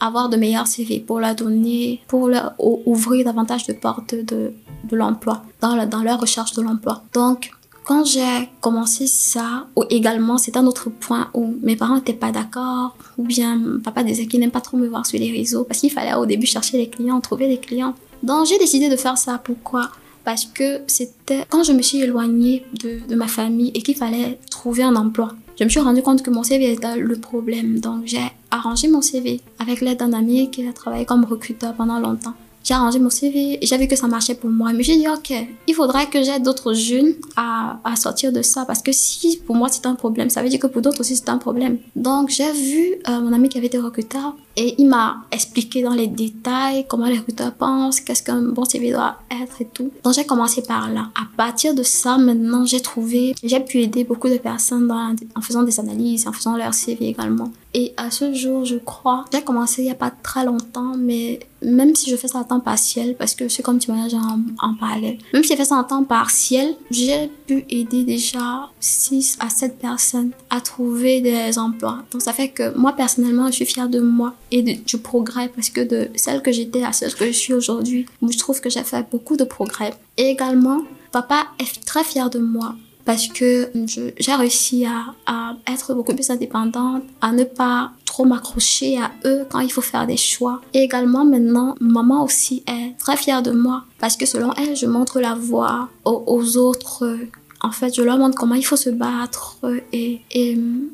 avoir 0.00 0.30
de 0.30 0.38
meilleurs 0.38 0.66
CV 0.66 1.00
pour 1.00 1.20
leur 1.20 1.34
donner, 1.34 2.00
pour 2.08 2.28
leur 2.28 2.54
ouvrir 2.58 3.26
davantage 3.26 3.66
de 3.66 3.74
portes 3.74 4.14
de, 4.14 4.54
de 4.84 4.96
l'emploi 4.96 5.42
dans, 5.60 5.86
dans 5.86 6.02
leur 6.02 6.18
recherche 6.18 6.54
de 6.54 6.62
l'emploi. 6.62 7.02
Donc 7.12 7.50
quand 7.86 8.04
j'ai 8.04 8.48
commencé 8.60 9.06
ça, 9.06 9.68
ou 9.76 9.84
également, 9.90 10.38
c'est 10.38 10.56
un 10.56 10.66
autre 10.66 10.90
point 10.90 11.30
où 11.34 11.54
mes 11.62 11.76
parents 11.76 11.94
n'étaient 11.94 12.12
pas 12.12 12.32
d'accord, 12.32 12.96
ou 13.16 13.22
bien 13.22 13.78
papa 13.82 14.02
disait 14.02 14.26
qu'il 14.26 14.40
n'aime 14.40 14.50
pas 14.50 14.60
trop 14.60 14.76
me 14.76 14.88
voir 14.88 15.06
sur 15.06 15.20
les 15.20 15.30
réseaux, 15.30 15.62
parce 15.62 15.78
qu'il 15.78 15.92
fallait 15.92 16.14
au 16.14 16.26
début 16.26 16.46
chercher 16.46 16.78
les 16.78 16.88
clients, 16.88 17.20
trouver 17.20 17.46
les 17.46 17.58
clients. 17.58 17.94
Donc 18.24 18.46
j'ai 18.46 18.58
décidé 18.58 18.88
de 18.88 18.96
faire 18.96 19.16
ça. 19.16 19.38
Pourquoi? 19.38 19.88
Parce 20.24 20.46
que 20.46 20.80
c'était 20.88 21.44
quand 21.48 21.62
je 21.62 21.70
me 21.70 21.80
suis 21.80 22.00
éloignée 22.00 22.66
de, 22.82 22.98
de 23.08 23.14
ma 23.14 23.28
famille 23.28 23.70
et 23.72 23.82
qu'il 23.82 23.94
fallait 23.94 24.40
trouver 24.50 24.82
un 24.82 24.96
emploi. 24.96 25.28
Je 25.56 25.62
me 25.62 25.68
suis 25.68 25.78
rendu 25.78 26.02
compte 26.02 26.24
que 26.24 26.30
mon 26.30 26.42
CV 26.42 26.72
était 26.72 26.96
le 26.96 27.14
problème. 27.14 27.78
Donc 27.78 28.02
j'ai 28.04 28.18
arrangé 28.50 28.88
mon 28.88 29.00
CV 29.00 29.40
avec 29.60 29.80
l'aide 29.80 29.98
d'un 29.98 30.12
ami 30.12 30.50
qui 30.50 30.66
a 30.66 30.72
travaillé 30.72 31.04
comme 31.04 31.24
recruteur 31.24 31.72
pendant 31.74 32.00
longtemps 32.00 32.34
j'ai 32.66 32.74
arrangé 32.74 32.98
mon 32.98 33.10
CV 33.10 33.58
j'ai 33.62 33.78
vu 33.78 33.86
que 33.86 33.96
ça 33.96 34.08
marchait 34.08 34.34
pour 34.34 34.50
moi. 34.50 34.72
Mais 34.72 34.82
j'ai 34.82 34.96
dit, 34.96 35.08
ok, 35.08 35.32
il 35.66 35.74
faudrait 35.74 36.06
que 36.06 36.22
j'aide 36.22 36.42
d'autres 36.42 36.72
jeunes 36.74 37.14
à, 37.36 37.78
à 37.84 37.94
sortir 37.96 38.32
de 38.32 38.42
ça 38.42 38.64
parce 38.64 38.82
que 38.82 38.92
si 38.92 39.38
pour 39.46 39.54
moi 39.54 39.68
c'est 39.70 39.86
un 39.86 39.94
problème, 39.94 40.30
ça 40.30 40.42
veut 40.42 40.48
dire 40.48 40.58
que 40.58 40.66
pour 40.66 40.82
d'autres 40.82 41.00
aussi 41.00 41.16
c'est 41.16 41.28
un 41.28 41.38
problème. 41.38 41.78
Donc 41.94 42.30
j'ai 42.30 42.50
vu 42.52 42.94
euh, 43.08 43.20
mon 43.20 43.32
ami 43.32 43.48
qui 43.48 43.58
avait 43.58 43.68
été 43.68 43.78
recruteur 43.78 44.34
et 44.56 44.74
il 44.78 44.88
m'a 44.88 45.18
expliqué 45.30 45.82
dans 45.82 45.94
les 45.94 46.06
détails 46.06 46.86
comment 46.88 47.06
les 47.06 47.18
recruteurs 47.18 47.52
pensent, 47.52 48.00
qu'est-ce 48.00 48.22
qu'un 48.22 48.42
bon 48.42 48.64
CV 48.64 48.90
doit 48.92 49.16
être 49.30 49.60
et 49.60 49.66
tout. 49.66 49.92
Donc 50.02 50.14
j'ai 50.14 50.24
commencé 50.24 50.62
par 50.62 50.90
là. 50.90 51.10
À 51.14 51.26
partir 51.36 51.74
de 51.74 51.82
ça, 51.82 52.18
maintenant 52.18 52.64
j'ai 52.64 52.80
trouvé, 52.80 53.34
j'ai 53.42 53.60
pu 53.60 53.78
aider 53.82 54.04
beaucoup 54.04 54.28
de 54.28 54.38
personnes 54.38 54.90
en 54.90 55.40
faisant 55.40 55.62
des 55.62 55.78
analyses, 55.78 56.26
en 56.26 56.32
faisant 56.32 56.56
leur 56.56 56.74
CV 56.74 57.08
également. 57.08 57.50
Et 57.78 57.92
à 57.98 58.10
ce 58.10 58.32
jour, 58.32 58.64
je 58.64 58.76
crois, 58.76 59.26
j'ai 59.30 59.42
commencé 59.42 59.82
il 59.82 59.84
n'y 59.84 59.90
a 59.90 59.94
pas 59.94 60.10
très 60.10 60.46
longtemps, 60.46 60.94
mais 60.96 61.40
même 61.60 61.94
si 61.94 62.08
je 62.08 62.16
fais 62.16 62.26
ça 62.26 62.40
à 62.40 62.44
temps 62.44 62.58
partiel, 62.58 63.14
parce 63.18 63.34
que 63.34 63.50
c'est 63.50 63.62
comme 63.62 63.78
tu 63.78 63.92
m'as 63.92 64.08
en, 64.14 64.40
en 64.66 64.74
parallèle, 64.76 65.18
même 65.34 65.42
si 65.42 65.50
j'ai 65.50 65.56
fait 65.56 65.66
ça 65.66 65.74
en 65.74 65.84
temps 65.84 66.02
partiel, 66.02 66.74
j'ai 66.90 67.30
pu 67.46 67.66
aider 67.68 68.04
déjà 68.04 68.70
6 68.80 69.36
à 69.40 69.50
7 69.50 69.78
personnes 69.78 70.30
à 70.48 70.62
trouver 70.62 71.20
des 71.20 71.58
emplois. 71.58 71.98
Donc 72.12 72.22
ça 72.22 72.32
fait 72.32 72.48
que 72.48 72.74
moi 72.78 72.94
personnellement, 72.94 73.48
je 73.48 73.52
suis 73.52 73.66
fière 73.66 73.90
de 73.90 74.00
moi 74.00 74.32
et 74.50 74.62
du 74.62 74.96
progrès 74.96 75.50
parce 75.54 75.68
que 75.68 75.82
de 75.82 76.08
celle 76.14 76.40
que 76.40 76.52
j'étais 76.52 76.82
à 76.82 76.92
celle 76.92 77.14
que 77.14 77.26
je 77.26 77.32
suis 77.32 77.52
aujourd'hui, 77.52 78.06
je 78.26 78.38
trouve 78.38 78.62
que 78.62 78.70
j'ai 78.70 78.84
fait 78.84 79.04
beaucoup 79.10 79.36
de 79.36 79.44
progrès. 79.44 79.92
Et 80.16 80.30
également, 80.30 80.80
papa 81.12 81.48
est 81.58 81.84
très 81.84 82.04
fier 82.04 82.30
de 82.30 82.38
moi 82.38 82.74
parce 83.06 83.28
que 83.28 83.70
j'ai 84.18 84.34
réussi 84.34 84.84
à, 84.84 85.56
être 85.72 85.94
beaucoup 85.94 86.12
plus 86.12 86.28
indépendante, 86.28 87.04
à 87.20 87.32
ne 87.32 87.44
pas 87.44 87.92
trop 88.04 88.24
m'accrocher 88.24 88.98
à 88.98 89.12
eux 89.24 89.46
quand 89.48 89.60
il 89.60 89.70
faut 89.70 89.80
faire 89.80 90.06
des 90.06 90.16
choix. 90.16 90.60
Et 90.74 90.80
également 90.80 91.24
maintenant, 91.24 91.76
maman 91.80 92.24
aussi 92.24 92.64
est 92.66 92.98
très 92.98 93.16
fière 93.16 93.42
de 93.42 93.52
moi 93.52 93.84
parce 94.00 94.16
que 94.16 94.26
selon 94.26 94.52
elle, 94.54 94.76
je 94.76 94.86
montre 94.86 95.20
la 95.20 95.34
voie 95.34 95.88
aux, 96.04 96.56
autres 96.56 97.16
en 97.62 97.70
fait, 97.70 97.94
je 97.94 98.02
leur 98.02 98.18
montre 98.18 98.36
comment 98.36 98.54
il 98.54 98.64
faut 98.64 98.76
se 98.76 98.90
battre 98.90 99.56
et 99.92 100.20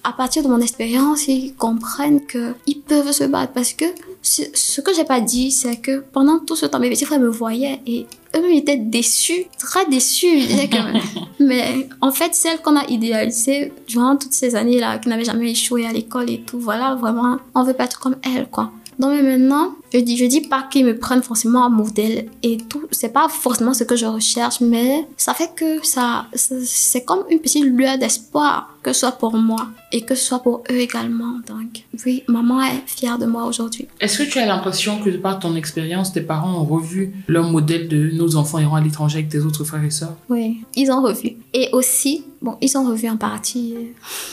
à 0.04 0.12
partir 0.12 0.42
de 0.42 0.48
mon 0.48 0.60
expérience, 0.60 1.26
ils 1.28 1.54
comprennent 1.54 2.20
qu'ils 2.26 2.80
peuvent 2.82 3.12
se 3.12 3.24
battre 3.24 3.52
parce 3.52 3.72
que 3.72 3.86
ce 4.22 4.80
que 4.80 4.94
j'ai 4.94 5.04
pas 5.04 5.20
dit, 5.20 5.50
c'est 5.50 5.76
que 5.76 6.04
pendant 6.12 6.38
tout 6.38 6.54
ce 6.54 6.66
temps, 6.66 6.78
mes 6.78 6.88
petits 6.90 7.04
frères 7.04 7.18
me 7.18 7.28
voyaient 7.28 7.80
et 7.86 8.06
eux-mêmes 8.36 8.52
étaient 8.52 8.76
déçus, 8.76 9.46
très 9.58 9.84
déçus. 9.86 10.42
mais 11.40 11.88
en 12.00 12.12
fait, 12.12 12.34
celle 12.34 12.60
qu'on 12.60 12.76
a 12.76 12.86
idéalisée 12.86 13.72
durant 13.88 14.16
toutes 14.16 14.32
ces 14.32 14.54
années-là, 14.54 14.98
qui 14.98 15.08
n'avait 15.08 15.24
jamais 15.24 15.50
échoué 15.50 15.86
à 15.86 15.92
l'école 15.92 16.30
et 16.30 16.40
tout, 16.40 16.60
voilà, 16.60 16.94
vraiment, 16.94 17.38
on 17.54 17.64
veut 17.64 17.74
pas 17.74 17.84
être 17.84 17.98
comme 17.98 18.16
elle, 18.22 18.48
quoi. 18.48 18.70
Donc 18.98 19.20
maintenant, 19.22 19.74
je 19.92 19.98
dis, 19.98 20.16
je 20.16 20.24
dis 20.24 20.40
pas 20.40 20.62
qu'ils 20.70 20.86
me 20.86 20.96
prennent 20.96 21.22
forcément 21.22 21.66
un 21.66 21.68
modèle 21.68 22.26
et 22.42 22.56
tout. 22.56 22.84
C'est 22.90 23.12
pas 23.12 23.28
forcément 23.28 23.74
ce 23.74 23.84
que 23.84 23.96
je 23.96 24.06
recherche, 24.06 24.60
mais 24.60 25.06
ça 25.16 25.34
fait 25.34 25.50
que 25.54 25.84
ça, 25.84 26.26
c'est 26.34 27.04
comme 27.04 27.24
une 27.30 27.40
petite 27.40 27.64
lueur 27.64 27.98
d'espoir, 27.98 28.74
que 28.82 28.92
ce 28.92 29.00
soit 29.00 29.12
pour 29.12 29.36
moi 29.36 29.68
et 29.92 30.00
que 30.00 30.14
ce 30.14 30.24
soit 30.24 30.38
pour 30.38 30.62
eux 30.70 30.78
également. 30.78 31.34
Donc, 31.46 31.84
oui, 32.06 32.24
maman 32.26 32.62
est 32.62 32.82
fière 32.86 33.18
de 33.18 33.26
moi 33.26 33.44
aujourd'hui. 33.44 33.86
Est-ce 34.00 34.22
que 34.22 34.30
tu 34.30 34.38
as 34.38 34.46
l'impression 34.46 34.98
que, 35.00 35.10
par 35.10 35.38
ton 35.38 35.54
expérience, 35.56 36.12
tes 36.12 36.22
parents 36.22 36.62
ont 36.62 36.64
revu 36.64 37.12
leur 37.28 37.50
modèle 37.50 37.88
de 37.88 38.10
nos 38.12 38.36
enfants 38.36 38.58
iront 38.58 38.76
à 38.76 38.80
l'étranger 38.80 39.18
avec 39.18 39.28
tes 39.28 39.40
autres 39.40 39.64
frères 39.64 39.84
et 39.84 39.90
sœurs? 39.90 40.16
Oui, 40.30 40.64
ils 40.74 40.90
ont 40.90 41.02
revu. 41.02 41.36
Et 41.52 41.68
aussi, 41.72 42.24
bon, 42.40 42.56
ils 42.62 42.76
ont 42.78 42.88
revu 42.88 43.08
en 43.10 43.18
partie, 43.18 43.74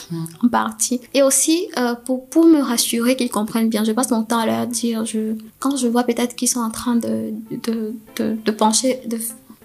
hmm. 0.09 0.23
en 0.43 0.47
partie. 0.47 1.01
Et 1.13 1.21
aussi, 1.21 1.67
euh, 1.77 1.95
pour, 2.05 2.27
pour 2.29 2.45
me 2.45 2.61
rassurer 2.61 3.17
qu'ils 3.17 3.29
comprennent 3.29 3.69
bien, 3.69 3.83
je 3.83 3.91
passe 3.91 4.09
mon 4.11 4.23
temps 4.23 4.39
à 4.39 4.45
leur 4.45 4.67
dire, 4.67 5.05
je, 5.05 5.35
quand 5.59 5.75
je 5.75 5.87
vois 5.87 6.03
peut-être 6.03 6.35
qu'ils 6.35 6.47
sont 6.47 6.61
en 6.61 6.71
train 6.71 6.95
de, 6.95 7.33
de, 7.51 8.51
pencher, 8.51 9.01
de 9.05 9.19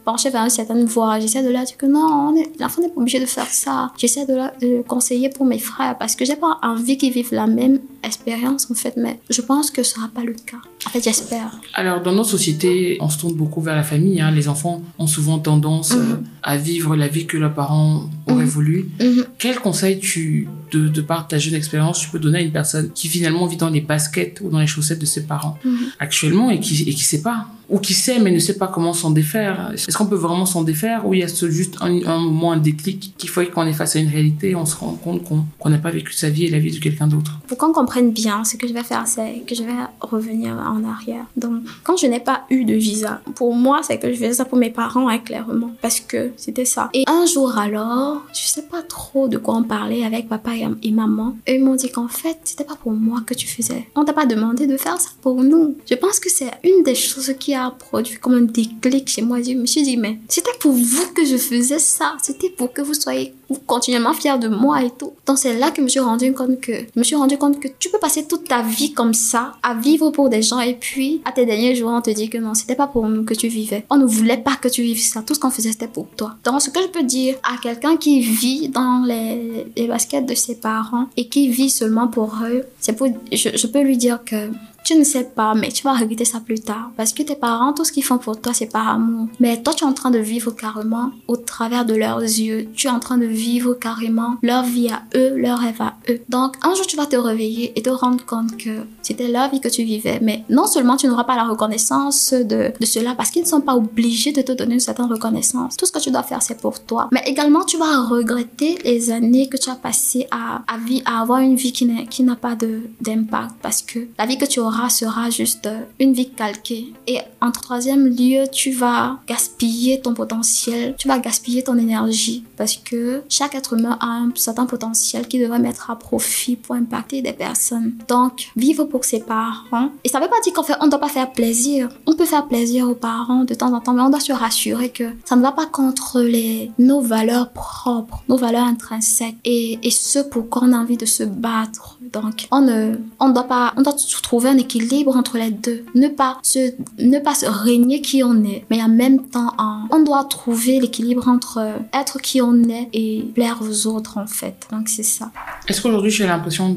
pencher 0.05 0.31
vers 0.31 0.45
une 0.45 0.51
certaine 0.51 0.85
voie. 0.85 1.19
J'essaie 1.21 1.43
de 1.43 1.51
leur 1.51 1.65
dire 1.65 1.77
que 1.77 1.87
non, 1.87 2.35
l'enfant 2.61 2.83
n'est 2.83 2.89
pas 2.89 3.01
obligé 3.01 3.21
de 3.21 3.27
faire 3.27 3.47
ça. 3.47 3.93
J'essaie 3.99 4.27
de, 4.27 4.35
le 4.61 4.83
conseiller 4.83 5.29
pour 5.29 5.47
mes 5.47 5.59
frères 5.59 5.97
parce 5.99 6.15
que 6.15 6.25
j'ai 6.25 6.37
pas 6.37 6.59
envie 6.63 6.99
qu'ils 6.99 7.13
vivent 7.13 7.33
la 7.33 7.47
même 7.47 7.79
expérience 8.03 8.71
en 8.71 8.75
fait, 8.75 8.95
mais 8.97 9.19
je 9.31 9.41
pense 9.41 9.71
que 9.71 9.83
ce 9.83 9.95
sera 9.95 10.09
pas 10.09 10.23
le 10.23 10.35
cas. 10.35 10.59
En 10.87 10.91
fait, 10.91 11.03
j'espère. 11.03 11.59
Alors, 11.73 12.03
dans 12.03 12.13
notre 12.13 12.29
société, 12.29 12.99
on 13.01 13.09
se 13.09 13.19
tourne 13.19 13.35
beaucoup 13.35 13.61
vers 13.61 13.77
la 13.77 13.83
famille. 13.83 14.21
Hein. 14.21 14.31
Les 14.31 14.49
enfants 14.49 14.83
ont 14.99 15.07
souvent 15.07 15.39
tendance 15.39 15.95
mhm. 15.95 16.13
euh, 16.13 16.17
à 16.43 16.57
vivre 16.57 16.97
la 16.97 17.09
vie 17.09 17.27
que 17.27 17.37
leurs 17.37 17.55
parents 17.55 18.05
auraient 18.29 18.45
mhm. 18.45 18.51
voulu. 18.51 18.91
Mhm. 19.01 19.25
Quel 19.39 19.59
conseil 19.59 19.99
tu, 19.99 20.49
de, 20.73 20.89
de 20.89 21.01
par 21.01 21.27
ta 21.27 21.39
jeune 21.39 21.55
expérience, 21.55 22.01
tu 22.01 22.11
peux 22.11 22.19
donner 22.19 22.39
à 22.39 22.43
une 22.43 22.53
personne 22.53 22.91
qui 22.95 23.09
finalement 23.09 23.47
vit 23.47 23.57
dans 23.57 23.71
les 23.71 23.81
baskets 23.81 24.41
ou 24.43 24.51
dans 24.51 24.59
les 24.59 24.67
chaussettes 24.67 24.99
de 24.99 25.07
ses 25.07 25.25
parents 25.25 25.59
actuellement 25.99 26.51
et 26.51 26.61
qui, 26.61 26.83
et 26.83 26.93
qui 26.93 27.05
sait 27.05 27.23
pas? 27.23 27.47
Ou 27.69 27.79
qui 27.79 27.95
sait 27.95 28.19
mais 28.19 28.31
ne 28.31 28.39
sait 28.39 28.59
pas 28.59 28.69
comment 28.69 28.93
s'en 28.93 29.11
défaire. 29.11 29.73
Est-ce 29.75 29.97
qu'on 29.97 30.07
peut 30.07 30.17
vraiment 30.17 30.47
s'en 30.47 30.63
défaire 30.63 31.07
ou 31.07 31.15
il 31.15 31.21
y 31.21 31.25
a 31.25 31.27
juste 31.27 31.77
un, 31.81 32.19
moment, 32.19 32.53
un 32.53 32.57
déclic 32.57 33.15
qu'il 33.17 33.29
faut 33.29 33.43
qu'on 33.53 33.67
est 33.67 33.73
face 33.73 33.97
à 33.97 33.99
une 33.99 34.09
réalité 34.09 34.51
et 34.51 34.57
on 34.57 34.67
se 34.67 34.77
rend 34.77 34.93
compte 34.93 35.23
qu'on 35.25 35.69
n'a 35.69 35.79
pas 35.79 35.91
vécu 35.91 36.13
sa 36.13 36.31
vie 36.31 36.45
et 36.47 36.51
la 36.51 36.59
vie 36.59 36.73
de 36.73 36.79
quelqu'un 36.79 37.07
d'autre? 37.07 37.39
Pour 37.47 37.59
qu'on 37.59 37.73
comprennent 37.73 38.13
bien, 38.13 38.45
ce 38.45 38.57
que 38.57 38.67
je 38.67 38.73
vais 38.73 38.83
faire, 38.83 39.07
c'est 39.07 39.43
que 39.47 39.55
je 39.55 39.63
vais 39.63 39.73
revenir 40.01 40.55
en 40.55 40.85
arrière. 40.85 41.25
Donc, 41.37 41.63
quand 41.83 41.97
je 41.97 42.07
n'ai 42.07 42.21
pas 42.21 42.45
eu 42.51 42.65
de 42.65 42.75
visa, 42.75 43.21
pour 43.35 43.55
moi, 43.55 43.81
c'est 43.83 43.99
que 43.99 44.11
je 44.11 44.17
faisais 44.17 44.35
ça 44.35 44.45
pour 44.45 44.59
mes 44.59 44.71
parents, 44.71 45.09
hein, 45.09 45.19
clairement, 45.19 45.73
parce 45.81 46.01
que 46.01 46.31
c'était 46.37 46.65
ça. 46.65 46.91
Et 46.95 47.05
un 47.07 47.27
jour 47.27 47.59
alors, 47.59 48.23
je 48.33 48.47
sais 48.47 48.63
pas 48.63 48.83
trop 48.83 49.29
de 49.29 49.39
quoi 49.39 49.57
on 49.57 49.63
parlait 49.63 50.05
avec 50.05 50.29
papa 50.29 50.53
et, 50.55 50.91
maman. 50.91 51.37
Et 51.47 51.57
ils 51.57 51.65
m'ont 51.65 51.75
dit 51.75 51.91
qu'en 51.91 52.09
fait, 52.09 52.39
c'était 52.45 52.65
pas 52.65 52.77
pour 52.77 52.93
moi 52.93 53.21
que 53.27 53.35
tu 53.35 53.47
faisais. 53.47 53.89
On 53.95 54.05
t'a 54.05 54.13
pas 54.13 54.27
demandé 54.27 54.67
de 54.67 54.77
faire 54.77 55.01
ça 55.01 55.11
pour 55.23 55.43
nous. 55.43 55.77
Je 55.89 55.95
pense 55.95 56.21
que 56.21 56.31
c'est 56.31 56.51
une 56.63 56.83
des 56.83 56.95
choses 56.95 57.33
qui 57.39 57.54
a 57.55 57.71
produit 57.71 58.17
comme 58.19 58.35
un 58.35 58.43
déclic 58.43 59.09
chez 59.09 59.23
moi. 59.23 59.43
Je 59.43 59.53
me 59.53 59.67
suis 59.67 59.83
dit, 59.83 59.97
mais 59.97 60.19
c'était 60.29 60.51
pour 60.61 60.73
vous 60.73 61.13
que 61.15 61.25
je 61.25 61.37
faisais 61.37 61.79
ça. 61.79 62.17
C'était 62.23 62.51
pour 62.51 62.73
que 62.73 62.83
vous 62.83 62.95
soyez 62.95 63.35
continuellement 63.67 64.15
fiers 64.15 64.39
de 64.39 64.49
moi 64.49 64.83
et 64.83 64.91
tout. 64.91 65.13
Donc 65.27 65.39
c'est 65.39 65.59
là 65.59 65.71
que 65.71 65.77
je 65.79 65.83
me 65.83 65.89
suis 65.89 66.01
rendu 66.01 66.33
compte 66.33 66.61
que, 66.61 66.73
je 66.73 66.99
me 66.99 67.05
suis 67.05 67.17
rendu 67.17 67.39
compte 67.39 67.61
que 67.61 67.69
tu 67.79 67.91
peux 67.91 67.99
passer 67.99 68.27
toute 68.27 68.49
ta 68.49 68.63
vie 68.63 68.93
comme 68.93 69.15
ça, 69.15 69.55
à 69.63 69.75
vivre 69.75 70.11
pour 70.11 70.29
des 70.29 70.43
gens 70.43 70.61
et 70.61 70.75
puis 70.75 71.21
à 71.25 71.33
tes 71.33 71.47
derniers 71.47 71.75
jours, 71.75 71.91
on 71.91 72.01
te 72.01 72.11
dit 72.11 72.29
que 72.29 72.39
non, 72.39 72.55
c'était 72.55 72.75
pas 72.75 72.87
pour 72.87 73.07
nous 73.09 73.25
que 73.25 73.35
tu 73.35 73.49
vivais. 73.49 73.85
On 73.91 73.97
ne 73.97 74.07
voulait 74.07 74.39
pas 74.39 74.57
que 74.57 74.69
tu 74.69 74.83
vives 74.83 75.03
ça. 75.03 75.23
Tout 75.23 75.35
ce 75.35 75.41
qu'on 75.41 75.51
faisait, 75.51 75.73
c'était 75.73 75.89
pour 75.89 76.09
toi. 76.17 76.35
Donc 76.45 76.61
ce 76.63 76.71
que 76.71 76.81
je 76.81 76.89
peux 76.89 77.03
dire 77.03 77.37
à 77.43 77.57
quelqu'un 77.63 77.97
qui 77.97 78.21
vit 78.21 78.69
dans 78.69 79.05
les, 79.07 79.87
baskets 79.87 80.27
de 80.27 80.35
ses 80.35 80.57
parents 80.57 81.07
et 81.17 81.29
qui 81.29 81.49
vit 81.49 81.71
seulement 81.71 82.09
pour 82.09 82.37
eux, 82.45 82.65
c'est 82.81 82.95
pour, 82.95 83.09
je 83.31 83.67
peux 83.67 83.83
lui 83.83 83.97
dire 83.97 84.21
que 84.25 84.51
tu 84.85 84.95
ne 84.97 85.05
sais 85.05 85.25
pas, 85.25 85.55
mais 85.55 85.71
tu 85.73 85.83
vas 85.83 85.95
regretter 85.95 86.27
ça 86.27 86.41
plus 86.41 86.61
tard. 86.61 86.91
Parce 86.97 87.13
que 87.13 87.23
tes 87.23 87.35
parents, 87.35 87.73
tout 87.73 87.85
ce 87.85 87.93
qu'ils 87.93 88.05
font 88.05 88.19
pour 88.19 88.41
toi, 88.41 88.53
c'est 88.53 88.71
par 88.71 88.87
amour. 88.89 89.29
Mais 89.41 89.63
toi, 89.63 89.73
tu 89.73 89.85
es 89.85 89.87
en 89.87 89.95
train 89.95 90.11
de 90.11 90.19
vivre 90.19 90.51
carrément 90.53 91.11
au 91.27 91.37
travers 91.37 91.87
de 91.87 91.95
leurs 91.95 92.21
yeux. 92.21 92.69
Tu 92.75 92.87
es 92.87 92.91
en 92.91 93.01
train 93.01 93.17
de 93.17 93.25
vivre 93.25 93.75
carrément 93.75 94.37
leur 94.43 94.63
vie 94.65 94.91
à 94.91 95.03
eux, 95.17 95.35
leur 95.37 95.59
rêve 95.59 95.81
à 95.81 95.95
eux. 96.11 96.21
Donc, 96.29 96.57
un 96.63 96.75
jour, 96.75 96.87
tu 96.87 96.97
vas 96.97 97.07
te 97.07 97.17
réveiller 97.17 97.73
et 97.77 97.83
te 97.83 97.89
rendre 97.91 98.25
compte 98.27 98.57
que 98.59 98.81
c'était 99.03 99.29
leur 99.29 99.51
vie 99.51 99.61
que 99.61 99.69
tu 99.69 99.85
vivais. 99.85 100.19
Mais 100.21 100.45
non 100.51 100.67
seulement 100.67 100.97
tu 100.97 101.07
n'auras 101.07 101.25
pas 101.25 101.37
la 101.37 101.45
reconnaissance 101.45 102.35
de, 102.35 102.73
de 102.79 102.87
cela, 102.87 103.15
parce 103.15 103.31
qu'ils 103.31 103.43
ne 103.43 103.49
sont 103.49 103.63
pas 103.63 103.75
obligés 103.75 104.33
de 104.33 104.43
te 104.43 104.53
donner 104.53 104.75
une 104.75 104.81
certaine 104.81 105.07
reconnaissance. 105.07 105.79
Tout 105.79 105.87
ce 105.87 105.93
que 105.93 105.99
tu 105.99 106.11
dois 106.11 106.23
faire, 106.23 106.43
c'est 106.43 106.61
pour 106.61 106.85
toi. 106.85 107.09
Mais 107.11 107.23
également, 107.27 107.65
tu 107.65 107.79
vas 107.79 108.03
regretter 108.03 108.79
les 108.85 109.11
années 109.11 109.49
que 109.49 109.57
tu 109.57 109.71
as 109.71 109.77
passées 109.77 110.27
à, 110.31 110.63
à, 110.69 110.77
vie, 110.77 111.03
à 111.07 111.23
avoir 111.23 111.39
une 111.39 111.57
vie 111.57 111.73
qui 111.73 112.23
n'a 112.23 112.37
pas 112.37 112.55
d'impact. 113.01 113.55
Parce 113.63 113.81
que 113.81 114.01
la 114.19 114.27
vie 114.27 114.37
que 114.37 114.45
tu 114.45 114.61
auras 114.61 114.74
sera 114.89 115.31
juste 115.31 115.69
une 115.99 116.13
vie 116.13 116.31
calquée. 116.31 116.93
Et 117.07 117.19
en 117.41 117.51
troisième 117.51 118.07
lieu, 118.07 118.45
tu 118.51 118.73
vas 118.73 119.19
gaspiller 119.27 120.01
ton 120.01 120.15
potentiel, 120.15 120.95
tu 120.99 121.09
vas 121.09 121.19
gaspiller 121.19 121.63
ton 121.63 121.79
énergie 121.79 122.45
parce 122.57 122.77
que 122.77 123.23
chaque 123.29 123.55
être 123.55 123.75
humain 123.75 123.97
a 124.01 124.07
un 124.07 124.31
certain 124.35 124.67
potentiel 124.67 125.27
qui 125.27 125.39
devrait 125.39 125.59
mettre 125.59 125.91
à 125.91 125.97
profit 125.97 126.57
pour 126.57 126.75
impacter 126.75 127.23
des 127.23 127.33
personnes. 127.33 127.95
Donc, 128.09 128.51
vivre 128.57 128.85
pour 128.85 129.05
ses 129.05 129.21
parents. 129.21 129.91
Et 130.05 130.09
ça 130.09 130.21
veut 130.21 130.29
pas 130.29 130.41
dire 130.43 130.53
qu'en 130.53 130.63
fait, 130.63 130.75
on 130.81 130.89
doit 130.89 131.01
pas 131.01 131.09
faire 131.09 131.33
plaisir. 131.33 131.89
On 132.07 132.15
peut 132.15 132.25
faire 132.25 132.47
plaisir 132.47 132.89
aux 132.89 132.95
parents 132.95 133.45
de 133.45 133.55
temps 133.55 133.73
en 133.73 133.81
temps, 133.81 133.93
mais 133.93 134.03
on 134.03 134.11
doit 134.11 134.21
se 134.21 134.33
rassurer 134.33 134.91
que 134.91 135.05
ça 135.25 135.37
ne 135.37 135.43
va 135.43 135.53
pas 135.53 135.67
contre 135.67 136.21
les, 136.21 136.71
nos 136.79 137.01
valeurs 137.01 137.51
propres, 137.51 138.23
nos 138.29 138.37
valeurs 138.37 138.65
intrinsèques 138.65 139.37
et, 139.45 139.79
et 139.83 139.91
ce 139.91 140.19
pour 140.19 140.49
quoi 140.49 140.63
on 140.65 140.73
a 140.73 140.79
envie 140.79 140.97
de 140.97 141.07
se 141.07 141.25
battre. 141.25 141.99
Donc, 142.13 142.47
on 142.51 142.61
ne, 142.61 142.97
on 143.21 143.31
doit 143.31 143.45
pas, 143.45 143.73
on 143.77 143.83
doit 143.83 143.95
trouver 144.23 144.49
un 144.49 144.59
équilibre 144.65 145.17
entre 145.17 145.39
les 145.39 145.51
deux. 145.51 145.85
Ne 145.95 146.09
pas 146.09 146.39
se, 146.43 146.73
ne 146.99 147.19
pas 147.19 147.35
se 147.35 147.47
régner 147.47 148.01
qui 148.01 148.23
on 148.25 148.45
est, 148.45 148.65
mais 148.71 148.83
en 148.83 148.89
même 148.89 149.27
temps, 149.29 149.53
on 149.91 150.03
doit 150.03 150.25
trouver 150.25 150.81
l'équilibre 150.81 151.29
entre 151.29 151.55
être 151.93 152.21
qui 152.21 152.41
on 152.41 152.57
est 152.65 152.89
et 152.93 153.25
plaire 153.35 153.59
aux 153.63 153.87
autres, 153.87 154.19
en 154.19 154.27
fait. 154.27 154.67
Donc, 154.73 154.89
c'est 154.89 155.03
ça. 155.03 155.31
Est-ce 155.69 155.81
qu'aujourd'hui, 155.81 156.13
tu 156.13 156.23
as 156.25 156.27
l'impression 156.27 156.75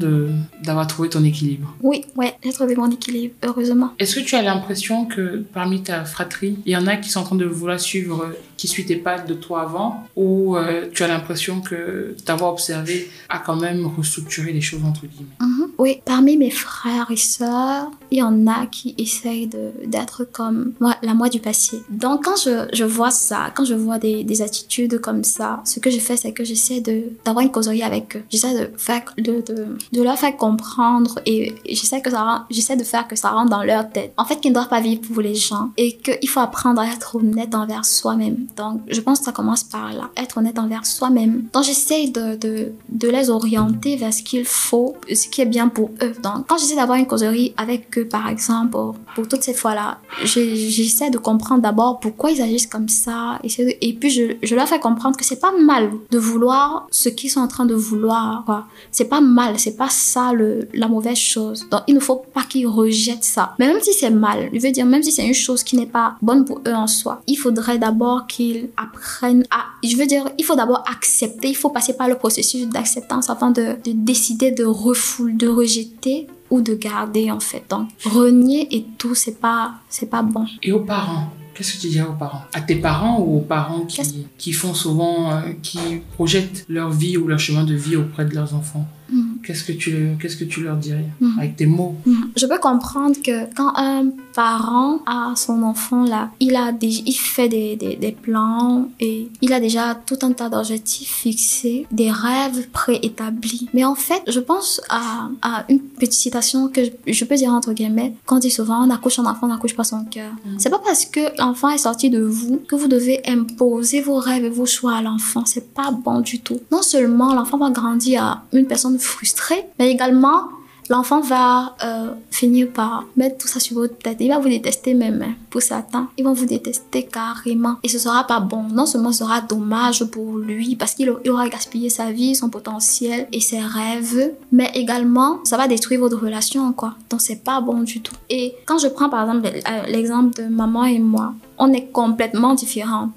d'avoir 0.62 0.86
trouvé 0.86 1.08
ton 1.08 1.24
équilibre? 1.24 1.74
Oui, 1.82 2.04
ouais, 2.16 2.34
j'ai 2.42 2.52
trouvé 2.52 2.74
mon 2.76 2.90
équilibre, 2.90 3.34
heureusement. 3.44 3.90
Est-ce 3.98 4.16
que 4.16 4.24
tu 4.24 4.34
as 4.34 4.42
l'impression 4.42 5.06
que 5.06 5.44
parmi 5.52 5.82
ta 5.82 6.04
fratrie, 6.04 6.58
il 6.66 6.72
y 6.72 6.76
en 6.76 6.86
a 6.86 6.96
qui 6.96 7.10
sont 7.10 7.20
en 7.20 7.24
train 7.24 7.36
de 7.36 7.44
vouloir 7.44 7.80
suivre, 7.80 8.32
qui 8.56 8.68
suivent 8.68 8.86
tes 8.86 8.96
pas 8.96 9.18
de 9.18 9.34
toi 9.34 9.62
avant, 9.62 10.04
ou 10.16 10.56
euh, 10.56 10.86
tu 10.92 11.02
as 11.02 11.08
l'impression 11.08 11.60
que 11.60 12.16
t'avoir 12.24 12.52
observé 12.52 13.10
a 13.28 13.38
quand 13.38 13.56
même 13.56 13.86
restructuré 13.86 14.52
les 14.52 14.60
choses 14.60 14.84
entre 14.84 15.06
guillemets? 15.06 15.38
Mm-hmm. 15.40 15.68
Oui, 15.78 16.00
parmi 16.04 16.36
mes 16.36 16.50
frères 16.50 17.10
et 17.10 17.16
sœurs, 17.16 17.77
il 18.10 18.18
y 18.18 18.22
en 18.22 18.46
a 18.46 18.66
qui 18.66 18.94
essayent 18.98 19.48
d'être 19.84 20.24
comme 20.24 20.72
moi, 20.80 20.96
la 21.02 21.14
moi 21.14 21.28
du 21.28 21.40
passé. 21.40 21.82
Donc 21.90 22.24
quand 22.24 22.36
je, 22.36 22.84
vois 22.84 23.10
ça, 23.10 23.50
quand 23.54 23.64
je 23.64 23.74
vois 23.74 23.98
des, 23.98 24.24
des 24.24 24.42
attitudes 24.42 25.00
comme 25.00 25.24
ça, 25.24 25.60
ce 25.64 25.80
que 25.80 25.90
je 25.90 25.98
fais, 25.98 26.16
c'est 26.16 26.32
que 26.32 26.44
j'essaie 26.44 26.80
d'avoir 27.24 27.44
une 27.44 27.50
causerie 27.50 27.82
avec 27.82 28.16
eux. 28.16 28.22
J'essaie 28.30 28.54
de, 28.54 30.02
leur 30.02 30.18
faire 30.18 30.36
comprendre 30.36 31.20
et, 31.26 31.54
j'essaie 31.66 32.02
j'essaie 32.50 32.76
de 32.76 32.84
faire 32.84 33.06
que 33.06 33.16
ça 33.16 33.30
rentre 33.30 33.50
dans 33.50 33.62
leur 33.62 33.90
tête. 33.90 34.12
En 34.16 34.24
fait, 34.24 34.40
qu'ils 34.40 34.52
ne 34.52 34.54
doivent 34.54 34.68
pas 34.68 34.80
vivre 34.80 35.02
pour 35.02 35.20
les 35.20 35.34
gens 35.34 35.70
et 35.76 35.96
qu'il 35.96 36.28
faut 36.28 36.40
apprendre 36.40 36.80
à 36.80 36.86
être 36.86 37.16
honnête 37.16 37.54
envers 37.54 37.84
soi-même. 37.84 38.46
Donc 38.56 38.80
je 38.88 39.00
pense 39.00 39.18
que 39.18 39.26
ça 39.26 39.32
commence 39.32 39.64
par 39.64 39.92
là, 39.92 40.10
être 40.16 40.38
honnête 40.38 40.58
envers 40.58 40.86
soi-même. 40.86 41.44
Donc 41.52 41.64
j'essaie 41.64 42.08
de 42.08 42.70
les 43.10 43.30
orienter 43.30 43.96
vers 43.96 44.12
ce 44.12 44.22
qu'il 44.22 44.44
faut, 44.44 44.96
ce 45.12 45.28
qui 45.28 45.40
est 45.40 45.46
bien 45.46 45.68
pour 45.68 45.90
eux. 46.02 46.12
Donc, 46.22 46.46
quand 46.46 46.58
j'essaie 46.58 46.76
d'avoir 46.76 46.98
une 46.98 47.06
causerie 47.06 47.54
avec 47.58 47.98
eux, 47.98 48.06
par 48.06 48.28
exemple, 48.28 48.70
pour, 48.70 49.28
toutes 49.28 49.42
ces 49.42 49.52
fois-là, 49.52 49.98
j'essaie 50.22 51.10
de 51.10 51.18
comprendre 51.18 51.60
d'abord 51.60 51.98
pourquoi 51.98 52.30
ils 52.30 52.40
agissent 52.40 52.68
comme 52.68 52.88
ça. 52.88 53.40
Et, 53.42 53.92
puis, 53.94 54.10
je, 54.10 54.54
leur 54.54 54.68
fais 54.68 54.78
comprendre 54.78 55.16
que 55.16 55.24
c'est 55.24 55.40
pas 55.40 55.52
mal 55.52 55.90
de 56.10 56.18
vouloir 56.18 56.86
ce 56.90 57.08
qu'ils 57.08 57.30
sont 57.30 57.40
en 57.40 57.48
train 57.48 57.66
de 57.66 57.74
vouloir. 57.74 58.68
C'est 58.92 59.06
pas 59.06 59.20
mal, 59.20 59.58
c'est 59.58 59.76
pas 59.76 59.88
ça 59.90 60.32
le, 60.32 60.68
la 60.72 60.86
mauvaise 60.86 61.18
chose. 61.18 61.66
Donc, 61.70 61.82
il 61.88 61.94
ne 61.94 62.00
faut 62.00 62.22
pas 62.32 62.44
qu'ils 62.44 62.68
rejettent 62.68 63.24
ça. 63.24 63.54
Mais 63.58 63.66
même 63.66 63.80
si 63.80 63.92
c'est 63.92 64.10
mal, 64.10 64.48
je 64.52 64.60
veux 64.60 64.70
dire, 64.70 64.86
même 64.86 65.02
si 65.02 65.10
c'est 65.10 65.26
une 65.26 65.34
chose 65.34 65.64
qui 65.64 65.76
n'est 65.76 65.86
pas 65.86 66.16
bonne 66.22 66.44
pour 66.44 66.60
eux 66.66 66.72
en 66.72 66.86
soi, 66.86 67.22
il 67.26 67.36
faudrait 67.36 67.78
d'abord 67.78 68.28
qu'ils 68.28 68.70
apprennent 68.76 69.44
à, 69.50 69.64
je 69.82 69.96
veux 69.96 70.06
dire, 70.06 70.28
il 70.38 70.44
faut 70.44 70.54
d'abord 70.54 70.84
accepter, 70.88 71.48
il 71.48 71.56
faut 71.56 71.70
passer 71.70 71.94
par 71.94 72.08
le 72.08 72.14
processus 72.14 72.68
d'acceptance 72.68 73.28
avant 73.28 73.50
de, 73.50 73.76
de 73.84 73.92
décider 73.92 74.52
de 74.52 74.64
refouler, 74.64 75.34
de 75.34 75.48
rejeter 75.48 76.28
ou 76.50 76.60
de 76.60 76.74
garder 76.74 77.30
en 77.30 77.40
fait. 77.40 77.64
Donc 77.68 77.88
renier 78.04 78.68
et 78.70 78.86
tout, 78.98 79.14
c'est 79.14 79.40
pas, 79.40 79.74
c'est 79.88 80.10
pas 80.10 80.22
bon. 80.22 80.46
Et 80.62 80.72
aux 80.72 80.80
parents 80.80 81.32
Qu'est-ce 81.58 81.74
que 81.74 81.80
tu 81.80 81.88
dirais 81.88 82.06
aux 82.08 82.12
parents? 82.12 82.44
À 82.52 82.60
tes 82.60 82.76
parents 82.76 83.18
ou 83.18 83.38
aux 83.38 83.40
parents 83.40 83.80
qui, 83.80 84.28
qui 84.38 84.52
font 84.52 84.74
souvent, 84.74 85.32
euh, 85.32 85.40
qui 85.60 85.80
projettent 86.14 86.64
leur 86.68 86.90
vie 86.90 87.16
ou 87.16 87.26
leur 87.26 87.40
chemin 87.40 87.64
de 87.64 87.74
vie 87.74 87.96
auprès 87.96 88.24
de 88.24 88.32
leurs 88.32 88.54
enfants? 88.54 88.86
Mm. 89.10 89.38
Qu'est-ce 89.42 89.64
que 89.64 89.72
tu 89.72 90.16
qu'est-ce 90.20 90.36
que 90.36 90.44
tu 90.44 90.62
leur 90.62 90.76
dirais 90.76 91.06
mm. 91.20 91.38
avec 91.38 91.56
tes 91.56 91.66
mots? 91.66 91.96
Mm. 92.06 92.14
Je 92.36 92.46
peux 92.46 92.58
comprendre 92.58 93.16
que 93.22 93.52
quand 93.54 93.72
un 93.76 94.10
parent 94.34 95.00
a 95.06 95.34
son 95.36 95.62
enfant 95.62 96.04
là, 96.04 96.30
il 96.40 96.54
a 96.56 96.72
des, 96.72 97.02
il 97.06 97.14
fait 97.14 97.48
des, 97.48 97.76
des, 97.76 97.96
des 97.96 98.12
plans 98.12 98.88
et 99.00 99.28
il 99.40 99.52
a 99.52 99.60
déjà 99.60 99.94
tout 99.94 100.18
un 100.22 100.32
tas 100.32 100.48
d'objectifs 100.48 101.12
fixés, 101.12 101.86
des 101.90 102.10
rêves 102.10 102.68
préétablis. 102.70 103.68
Mais 103.74 103.84
en 103.84 103.94
fait, 103.94 104.22
je 104.28 104.40
pense 104.40 104.80
à, 104.88 105.28
à 105.42 105.64
une 105.68 105.80
petite 105.80 106.12
citation 106.12 106.68
que 106.68 106.82
je, 107.06 107.24
peux 107.24 107.36
dire 107.36 107.52
entre 107.52 107.72
guillemets. 107.72 108.14
Quand 108.26 108.38
dit 108.38 108.50
souvent 108.50 108.84
on 108.86 108.90
accouche 108.90 109.18
un 109.18 109.26
enfant, 109.26 109.46
on 109.46 109.48
n'accouche 109.48 109.74
pas 109.74 109.84
son 109.84 110.04
cœur. 110.04 110.32
C'est 110.58 110.70
pas 110.70 110.80
parce 110.84 111.04
que 111.04 111.20
l'enfant 111.38 111.70
est 111.70 111.78
sorti 111.78 112.10
de 112.10 112.22
vous 112.22 112.60
que 112.68 112.76
vous 112.76 112.88
devez 112.88 113.20
imposer 113.26 114.00
vos 114.00 114.18
rêves 114.18 114.44
et 114.44 114.50
vos 114.50 114.66
choix 114.66 114.94
à 114.96 115.02
l'enfant. 115.02 115.44
C'est 115.46 115.72
pas 115.74 115.90
bon 115.90 116.20
du 116.20 116.40
tout. 116.40 116.60
Non 116.70 116.82
seulement 116.82 117.34
l'enfant 117.34 117.58
va 117.58 117.70
grandir 117.70 118.22
à 118.22 118.42
une 118.52 118.66
personne 118.66 118.97
frustré, 118.98 119.66
mais 119.78 119.90
également 119.90 120.48
l'enfant 120.88 121.20
va 121.20 121.76
euh, 121.84 122.12
finir 122.30 122.68
par 122.68 123.04
mettre 123.16 123.38
tout 123.38 123.48
ça 123.48 123.60
sur 123.60 123.76
votre 123.76 123.98
tête. 123.98 124.16
Il 124.20 124.28
va 124.28 124.38
vous 124.38 124.48
détester 124.48 124.94
même 124.94 125.22
hein, 125.22 125.34
pour 125.50 125.62
certains. 125.62 126.08
Ils 126.16 126.24
vont 126.24 126.32
vous 126.32 126.46
détester 126.46 127.04
carrément. 127.04 127.76
Et 127.82 127.88
ce 127.88 127.98
sera 127.98 128.24
pas 128.24 128.40
bon. 128.40 128.62
Non 128.62 128.86
seulement 128.86 129.12
ce 129.12 129.20
sera 129.20 129.40
dommage 129.40 130.04
pour 130.04 130.38
lui 130.38 130.76
parce 130.76 130.94
qu'il 130.94 131.10
aura 131.10 131.48
gaspillé 131.48 131.90
sa 131.90 132.10
vie, 132.10 132.34
son 132.34 132.48
potentiel 132.48 133.28
et 133.32 133.40
ses 133.40 133.60
rêves, 133.60 134.32
mais 134.52 134.70
également 134.74 135.40
ça 135.44 135.56
va 135.56 135.68
détruire 135.68 136.00
votre 136.00 136.18
relation 136.18 136.72
quoi. 136.72 136.94
Donc 137.10 137.20
c'est 137.20 137.42
pas 137.44 137.60
bon 137.60 137.82
du 137.82 138.00
tout. 138.00 138.14
Et 138.30 138.54
quand 138.66 138.78
je 138.78 138.88
prends 138.88 139.08
par 139.08 139.22
exemple 139.22 139.50
l'exemple 139.88 140.42
de 140.42 140.48
maman 140.48 140.84
et 140.84 140.98
moi, 140.98 141.34
on 141.58 141.72
est 141.72 141.86
complètement 141.92 142.54
différents. 142.54 143.10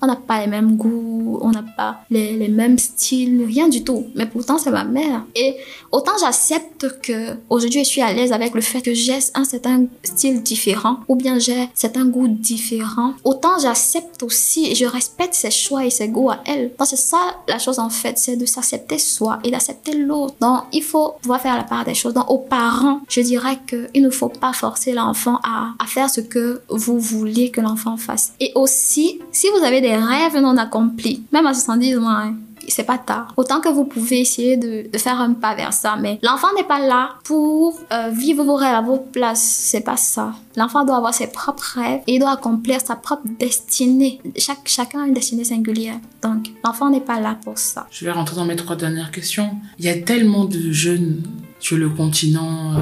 On 0.00 0.06
n'a 0.06 0.16
pas 0.16 0.40
les 0.40 0.46
mêmes 0.46 0.76
goûts, 0.76 1.38
on 1.42 1.50
n'a 1.50 1.64
pas 1.76 2.00
les, 2.10 2.36
les, 2.36 2.48
mêmes 2.48 2.78
styles, 2.78 3.44
rien 3.44 3.68
du 3.68 3.84
tout. 3.84 4.06
Mais 4.14 4.26
pourtant, 4.26 4.58
c'est 4.58 4.70
ma 4.70 4.84
mère. 4.84 5.24
Et 5.34 5.56
autant 5.92 6.12
j'accepte 6.20 7.00
que 7.02 7.36
aujourd'hui, 7.50 7.84
je 7.84 7.88
suis 7.88 8.02
à 8.02 8.12
l'aise 8.12 8.32
avec 8.32 8.54
le 8.54 8.60
fait 8.60 8.80
que 8.80 8.94
j'ai 8.94 9.18
un 9.34 9.44
certain 9.44 9.86
style 10.02 10.42
différent 10.42 11.00
ou 11.08 11.16
bien 11.16 11.38
j'ai 11.38 11.68
certains 11.74 12.06
goûts 12.06 12.28
différents, 12.28 13.14
autant 13.24 13.58
j'accepte 13.60 14.22
aussi 14.22 14.74
je 14.78 14.84
respecte 14.84 15.34
ses 15.34 15.50
choix 15.50 15.84
et 15.84 15.90
ses 15.90 16.08
goûts 16.08 16.30
à 16.30 16.38
elle. 16.46 16.72
Donc, 16.78 16.88
c'est 16.88 16.96
ça 16.96 17.18
la 17.48 17.58
chose 17.58 17.78
en 17.78 17.90
fait, 17.90 18.18
c'est 18.18 18.36
de 18.36 18.46
s'accepter 18.46 18.98
soi 18.98 19.38
et 19.44 19.50
d'accepter 19.50 19.94
l'autre. 19.94 20.34
Donc, 20.40 20.62
il 20.72 20.82
faut 20.82 21.14
pouvoir 21.20 21.40
faire 21.40 21.56
la 21.56 21.64
part 21.64 21.84
des 21.84 21.94
choses. 21.94 22.14
Donc, 22.14 22.30
aux 22.30 22.38
parents, 22.38 23.00
je 23.08 23.20
dirais 23.20 23.58
qu'il 23.68 24.02
ne 24.02 24.10
faut 24.10 24.28
pas 24.28 24.52
forcer 24.52 24.92
l'enfant 24.92 25.40
à, 25.42 25.72
à 25.78 25.86
faire 25.86 26.08
ce 26.08 26.20
que 26.20 26.62
vous 26.68 26.98
voulez 26.98 27.50
que 27.50 27.60
l'enfant 27.60 27.87
face. 27.96 28.32
Et 28.40 28.52
aussi, 28.54 29.20
si 29.32 29.48
vous 29.56 29.64
avez 29.64 29.80
des 29.80 29.96
rêves 29.96 30.36
non 30.36 30.56
accomplis, 30.56 31.22
même 31.32 31.46
à 31.46 31.54
70 31.54 31.98
ans, 31.98 32.08
hein, 32.08 32.34
c'est 32.68 32.84
pas 32.84 32.98
tard. 32.98 33.32
Autant 33.36 33.60
que 33.60 33.68
vous 33.68 33.84
pouvez 33.84 34.20
essayer 34.20 34.56
de, 34.56 34.88
faire 34.98 35.20
un 35.20 35.32
pas 35.32 35.54
vers 35.54 35.72
ça, 35.72 35.96
mais 36.00 36.18
l'enfant 36.22 36.48
n'est 36.56 36.64
pas 36.64 36.80
là 36.80 37.16
pour 37.24 37.78
euh, 37.92 38.10
vivre 38.10 38.44
vos 38.44 38.56
rêves 38.56 38.74
à 38.74 38.80
votre 38.80 39.06
place. 39.06 39.42
C'est 39.42 39.80
pas 39.80 39.96
ça. 39.96 40.34
L'enfant 40.56 40.84
doit 40.84 40.96
avoir 40.96 41.14
ses 41.14 41.28
propres 41.28 41.78
rêves 41.78 42.00
et 42.06 42.14
il 42.14 42.20
doit 42.20 42.32
accomplir 42.32 42.80
sa 42.80 42.96
propre 42.96 43.26
destinée. 43.38 44.20
Chaque, 44.36 44.66
chacun 44.66 45.02
a 45.02 45.06
une 45.06 45.14
destinée 45.14 45.44
singulière. 45.44 45.98
Donc, 46.22 46.50
l'enfant 46.64 46.90
n'est 46.90 47.00
pas 47.00 47.20
là 47.20 47.36
pour 47.42 47.58
ça. 47.58 47.86
Je 47.90 48.04
vais 48.04 48.12
rentrer 48.12 48.36
dans 48.36 48.44
mes 48.44 48.56
trois 48.56 48.76
dernières 48.76 49.10
questions. 49.10 49.50
Il 49.78 49.84
y 49.84 49.88
a 49.88 49.98
tellement 50.00 50.44
de 50.44 50.70
jeunes 50.70 51.22
sur 51.60 51.76
le 51.76 51.88
continent 51.88 52.74
euh, 52.74 52.80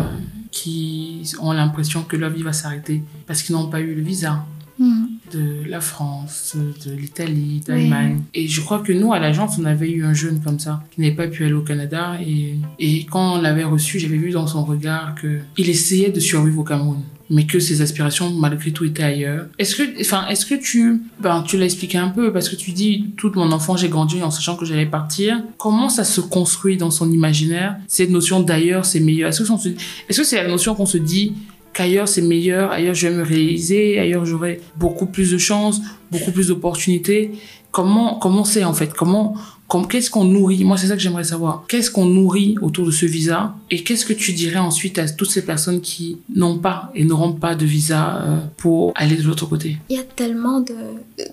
qui 0.51 1.23
ont 1.41 1.53
l'impression 1.53 2.03
que 2.03 2.17
leur 2.17 2.31
vie 2.31 2.43
va 2.43 2.53
s'arrêter 2.53 3.03
parce 3.27 3.43
qu'ils 3.43 3.55
n'ont 3.55 3.69
pas 3.69 3.81
eu 3.81 3.95
le 3.95 4.03
visa 4.03 4.45
Hmm. 4.79 5.07
de 5.33 5.69
la 5.69 5.81
France, 5.81 6.55
de 6.85 6.93
l'Italie, 6.93 7.63
d'Allemagne. 7.67 8.21
Et 8.35 8.47
je 8.47 8.61
crois 8.61 8.81
que 8.81 8.93
nous, 8.93 9.13
à 9.15 9.19
l'agence, 9.19 9.59
on 9.59 9.65
avait 9.65 9.91
eu 9.91 10.05
un 10.05 10.13
jeune 10.13 10.41
comme 10.43 10.59
ça, 10.59 10.83
qui 10.91 11.01
n'avait 11.01 11.15
pas 11.15 11.29
pu 11.29 11.45
aller 11.45 11.55
au 11.55 11.63
Canada. 11.63 12.19
Et, 12.21 12.57
et 12.79 13.07
quand 13.07 13.37
on 13.37 13.41
l'avait 13.41 13.65
reçu, 13.65 13.99
j'avais 13.99 14.19
vu 14.19 14.33
dans 14.33 14.47
son 14.47 14.65
regard 14.65 15.15
que 15.15 15.39
il 15.57 15.71
essayait 15.71 16.11
de 16.11 16.21
survivre 16.21 16.59
au 16.61 16.65
Cameroun 16.65 17.01
mais 17.31 17.47
que 17.47 17.59
ses 17.59 17.83
aspirations 17.83 18.31
malgré 18.31 18.71
tout 18.71 18.85
étaient 18.85 19.03
ailleurs. 19.03 19.47
Est-ce 19.59 19.77
que, 19.77 20.01
enfin, 20.01 20.27
est-ce 20.29 20.47
que 20.47 20.55
tu, 20.55 21.03
ben, 21.21 21.43
tu 21.47 21.57
l'as 21.57 21.65
expliqué 21.65 21.99
un 21.99 22.09
peu 22.09 22.33
parce 22.33 22.49
que 22.49 22.57
tu 22.57 22.73
dis 22.73 23.13
toute 23.17 23.37
mon 23.37 23.51
enfant 23.53 23.77
j'ai 23.77 23.89
grandi 23.89 24.23
en 24.23 24.31
sachant 24.31 24.57
que 24.57 24.65
j'allais 24.65 24.87
partir. 24.87 25.43
Comment 25.59 25.89
ça 25.89 26.05
se 26.05 26.21
construit 26.21 26.77
dans 26.77 26.91
son 26.91 27.11
imaginaire 27.11 27.77
cette 27.89 28.11
notion 28.11 28.41
d'ailleurs 28.41 28.85
c'est 28.85 29.01
meilleur? 29.01 29.31
Est-ce 29.31 29.43
que 29.43 29.59
c'est 29.59 29.77
est-ce 30.09 30.21
que 30.21 30.27
c'est 30.27 30.43
la 30.43 30.49
notion 30.49 30.75
qu'on 30.75 30.87
se 30.87 30.99
dit 30.99 31.35
qu'ailleurs 31.77 32.09
c'est 32.09 32.23
meilleur, 32.23 32.73
ailleurs 32.73 32.95
je 32.95 33.07
vais 33.07 33.15
me 33.15 33.23
réaliser, 33.23 33.99
ailleurs 33.99 34.25
j'aurai 34.25 34.61
beaucoup 34.77 35.07
plus 35.07 35.31
de 35.31 35.39
chances, 35.39 35.81
beaucoup 36.11 36.33
plus 36.33 36.49
d'opportunités. 36.49 37.33
Comment 37.71 38.15
comment 38.15 38.45
c'est 38.45 38.65
en 38.65 38.73
fait? 38.73 38.95
Comment 38.95 39.37
comme 39.69 39.87
qu'est-ce 39.87 40.09
qu'on 40.09 40.25
nourrit? 40.25 40.65
Moi 40.65 40.79
c'est 40.79 40.87
ça 40.87 40.95
que 40.95 41.03
j'aimerais 41.03 41.25
savoir. 41.25 41.65
Qu'est-ce 41.69 41.91
qu'on 41.91 42.07
nourrit 42.07 42.55
autour 42.63 42.87
de 42.87 42.91
ce 42.91 43.05
visa? 43.05 43.55
Et 43.71 43.85
qu'est-ce 43.85 44.07
que 44.07 44.15
tu 44.15 44.33
dirais 44.33 44.59
ensuite 44.59 44.99
à 44.99 45.07
toutes 45.07 45.31
ces 45.31 45.45
personnes 45.45 45.83
qui 45.83 46.19
n'ont 46.35 46.59
pas 46.59 46.91
et 46.95 47.05
n'auront 47.05 47.35
pas 47.35 47.55
de 47.55 47.67
visa 47.67 48.23
euh, 48.23 48.39
pour 48.57 48.93
aller 48.95 49.17
de 49.17 49.23
l'autre 49.23 49.47
côté? 49.47 49.77
Il 49.91 49.97
y 49.97 49.99
a 49.99 50.05
tellement 50.05 50.61
de, 50.61 50.77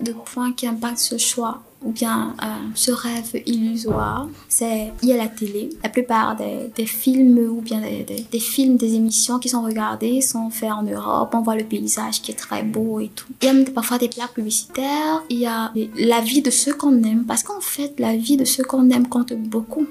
de 0.02 0.12
points 0.12 0.52
qui 0.52 0.66
impactent 0.66 0.98
ce 0.98 1.16
choix 1.16 1.62
ou 1.84 1.92
bien 1.92 2.34
euh, 2.42 2.46
ce 2.74 2.90
rêve 2.90 3.42
illusoire, 3.46 4.28
c'est 4.48 4.92
il 5.02 5.08
y 5.08 5.12
a 5.12 5.16
la 5.16 5.28
télé. 5.28 5.70
La 5.82 5.88
plupart 5.88 6.36
des, 6.36 6.70
des 6.74 6.86
films 6.86 7.38
ou 7.38 7.60
bien 7.60 7.80
des, 7.80 8.26
des, 8.30 8.40
films, 8.40 8.76
des 8.76 8.94
émissions 8.94 9.38
qui 9.38 9.48
sont 9.48 9.62
regardées 9.62 10.20
sont 10.20 10.50
faits 10.50 10.72
en 10.72 10.82
Europe. 10.82 11.30
On 11.34 11.42
voit 11.42 11.56
le 11.56 11.64
paysage 11.64 12.22
qui 12.22 12.32
est 12.32 12.36
très 12.36 12.62
beau 12.62 13.00
et 13.00 13.10
tout. 13.14 13.26
Il 13.42 13.46
y 13.46 13.50
a 13.50 13.70
parfois 13.70 13.98
des 13.98 14.08
plats 14.08 14.28
publicitaires. 14.28 15.22
Il 15.28 15.38
y 15.38 15.46
a 15.46 15.72
la 15.98 16.20
vie 16.20 16.42
de 16.42 16.50
ceux 16.50 16.74
qu'on 16.74 17.02
aime 17.02 17.24
parce 17.24 17.42
qu'en 17.42 17.60
fait 17.60 17.98
la 17.98 18.16
vie 18.16 18.36
de 18.36 18.44
ceux 18.44 18.64
qu'on 18.64 18.88
aime 18.90 19.08
compte 19.08 19.32
beaucoup 19.32 19.86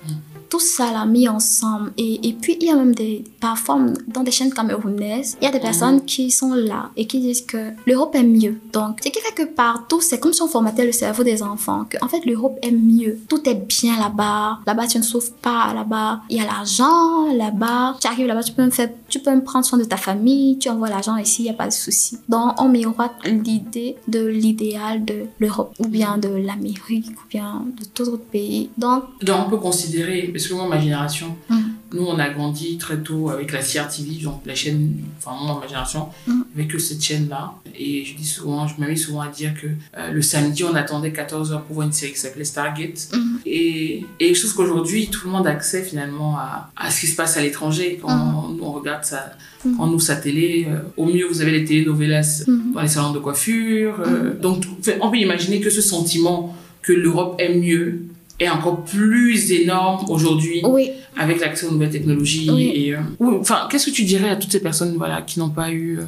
tout 0.53 0.59
ça 0.59 0.91
l'a 0.91 1.07
mis 1.07 1.27
ensemble. 1.27 1.91
Et, 1.97 2.29
et, 2.29 2.33
puis, 2.33 2.57
il 2.61 2.67
y 2.67 2.69
a 2.69 2.75
même 2.75 2.93
des, 2.93 3.23
parfois, 3.39 3.79
dans 4.07 4.21
des 4.21 4.29
chaînes 4.29 4.53
camerounaises, 4.53 5.35
il 5.41 5.45
y 5.45 5.47
a 5.47 5.51
des 5.51 5.59
personnes 5.59 6.05
qui 6.05 6.29
sont 6.29 6.53
là 6.53 6.91
et 6.95 7.07
qui 7.07 7.21
disent 7.21 7.41
que 7.41 7.71
l'Europe 7.87 8.13
est 8.13 8.21
mieux. 8.21 8.61
Donc, 8.71 8.99
ce 9.03 9.09
qui 9.09 9.19
fait 9.19 9.33
que 9.33 9.49
partout, 9.49 9.99
c'est 9.99 10.19
comme 10.19 10.31
si 10.31 10.43
on 10.43 10.47
formatait 10.47 10.85
le 10.85 10.91
cerveau 10.91 11.23
des 11.23 11.41
enfants, 11.41 11.85
que 11.89 11.97
en 12.05 12.07
fait, 12.07 12.23
l'Europe 12.27 12.59
est 12.61 12.69
mieux. 12.69 13.17
Tout 13.27 13.49
est 13.49 13.55
bien 13.55 13.97
là-bas. 13.97 14.59
Là-bas, 14.67 14.85
tu 14.85 14.99
ne 14.99 15.03
souffres 15.03 15.33
pas. 15.41 15.73
Là-bas, 15.73 16.21
il 16.29 16.37
y 16.37 16.39
a 16.39 16.45
l'argent. 16.45 17.33
Là-bas, 17.33 17.97
tu 17.99 18.05
arrives 18.05 18.27
là-bas, 18.27 18.43
tu 18.43 18.53
peux 18.53 18.65
me 18.65 18.69
faire, 18.69 18.89
tu 19.09 19.21
peux 19.21 19.33
me 19.33 19.43
prendre 19.43 19.65
soin 19.65 19.79
de 19.79 19.85
ta 19.85 19.97
famille. 19.97 20.59
Tu 20.59 20.69
envoies 20.69 20.89
l'argent 20.89 21.17
ici, 21.17 21.41
il 21.41 21.45
n'y 21.45 21.49
a 21.49 21.55
pas 21.55 21.67
de 21.67 21.73
souci. 21.73 22.19
Donc, 22.29 22.61
on 22.61 22.69
miroite 22.69 23.15
l'idée 23.25 23.95
de 24.07 24.23
l'idéal 24.23 25.03
de 25.03 25.23
l'Europe 25.39 25.73
ou 25.79 25.87
bien 25.87 26.19
de 26.19 26.29
l'Amérique 26.29 27.09
ou 27.09 27.27
bien 27.27 27.65
de 27.75 27.85
tout 27.85 28.07
autre 28.07 28.25
pays. 28.25 28.69
Donc, 28.77 29.05
Donc, 29.23 29.47
on 29.47 29.49
peut 29.49 29.57
considérer, 29.57 30.31
moi, 30.51 30.67
ma 30.67 30.79
génération, 30.79 31.35
mm. 31.49 31.59
nous, 31.93 32.05
on 32.05 32.19
a 32.19 32.29
grandi 32.29 32.77
très 32.77 32.97
tôt 32.97 33.29
avec 33.29 33.51
la 33.51 33.59
CRTV, 33.59 34.23
donc 34.23 34.41
la 34.45 34.55
chaîne, 34.55 34.95
enfin, 35.17 35.35
moi, 35.41 35.59
ma 35.61 35.67
génération, 35.67 36.09
mm. 36.27 36.41
avec 36.55 36.79
cette 36.79 37.03
chaîne-là. 37.03 37.53
Et 37.77 38.05
je 38.05 38.15
dis 38.15 38.25
souvent, 38.25 38.67
je 38.67 38.79
m'amuse 38.79 39.05
souvent 39.05 39.21
à 39.21 39.29
dire 39.29 39.53
que 39.53 39.67
euh, 39.97 40.11
le 40.11 40.21
samedi, 40.21 40.63
on 40.63 40.75
attendait 40.75 41.11
14h 41.11 41.63
pour 41.63 41.75
voir 41.75 41.87
une 41.87 41.93
série 41.93 42.13
qui 42.13 42.19
s'appelait 42.19 42.43
Stargate. 42.43 43.09
Mm. 43.13 43.37
Et, 43.45 44.05
et 44.19 44.33
je 44.33 44.39
trouve 44.39 44.55
qu'aujourd'hui, 44.55 45.07
tout 45.07 45.27
le 45.27 45.31
monde 45.31 45.47
a 45.47 45.51
accès 45.51 45.83
finalement 45.83 46.37
à, 46.37 46.71
à 46.75 46.91
ce 46.91 47.01
qui 47.01 47.07
se 47.07 47.15
passe 47.15 47.37
à 47.37 47.41
l'étranger 47.41 47.99
quand 48.01 48.09
on, 48.09 48.63
on, 48.63 48.71
regarde 48.71 49.03
ça. 49.03 49.33
Quand 49.63 49.87
on 49.87 49.93
ouvre 49.93 50.01
sa 50.01 50.15
télé, 50.15 50.67
euh, 50.69 50.79
au 50.97 51.05
mieux 51.05 51.25
vous 51.25 51.41
avez 51.41 51.51
les 51.51 51.63
télénovelas 51.63 52.43
dans 52.73 52.81
les 52.81 52.87
salons 52.87 53.13
de 53.13 53.19
coiffure. 53.19 54.01
Euh, 54.01 54.33
donc 54.37 54.65
on 54.99 55.09
peut 55.09 55.17
imaginer 55.17 55.61
que 55.61 55.69
ce 55.69 55.81
sentiment 55.81 56.55
que 56.81 56.91
l'Europe 56.91 57.35
est 57.39 57.55
mieux 57.57 58.02
est 58.43 58.49
encore 58.49 58.83
plus 58.83 59.51
énorme 59.51 60.05
aujourd'hui 60.09 60.61
oui. 60.63 60.91
avec 61.17 61.39
l'accès 61.39 61.65
aux 61.65 61.71
nouvelles 61.71 61.89
technologies. 61.89 62.49
Oui. 62.51 62.71
Et, 62.75 62.95
euh, 62.95 62.99
enfin, 63.39 63.67
qu'est-ce 63.69 63.87
que 63.87 63.95
tu 63.95 64.03
dirais 64.03 64.29
à 64.29 64.35
toutes 64.35 64.51
ces 64.51 64.61
personnes 64.61 64.95
voilà, 64.97 65.21
qui 65.21 65.39
n'ont 65.39 65.49
pas 65.49 65.71
eu 65.71 65.99
euh, 65.99 66.03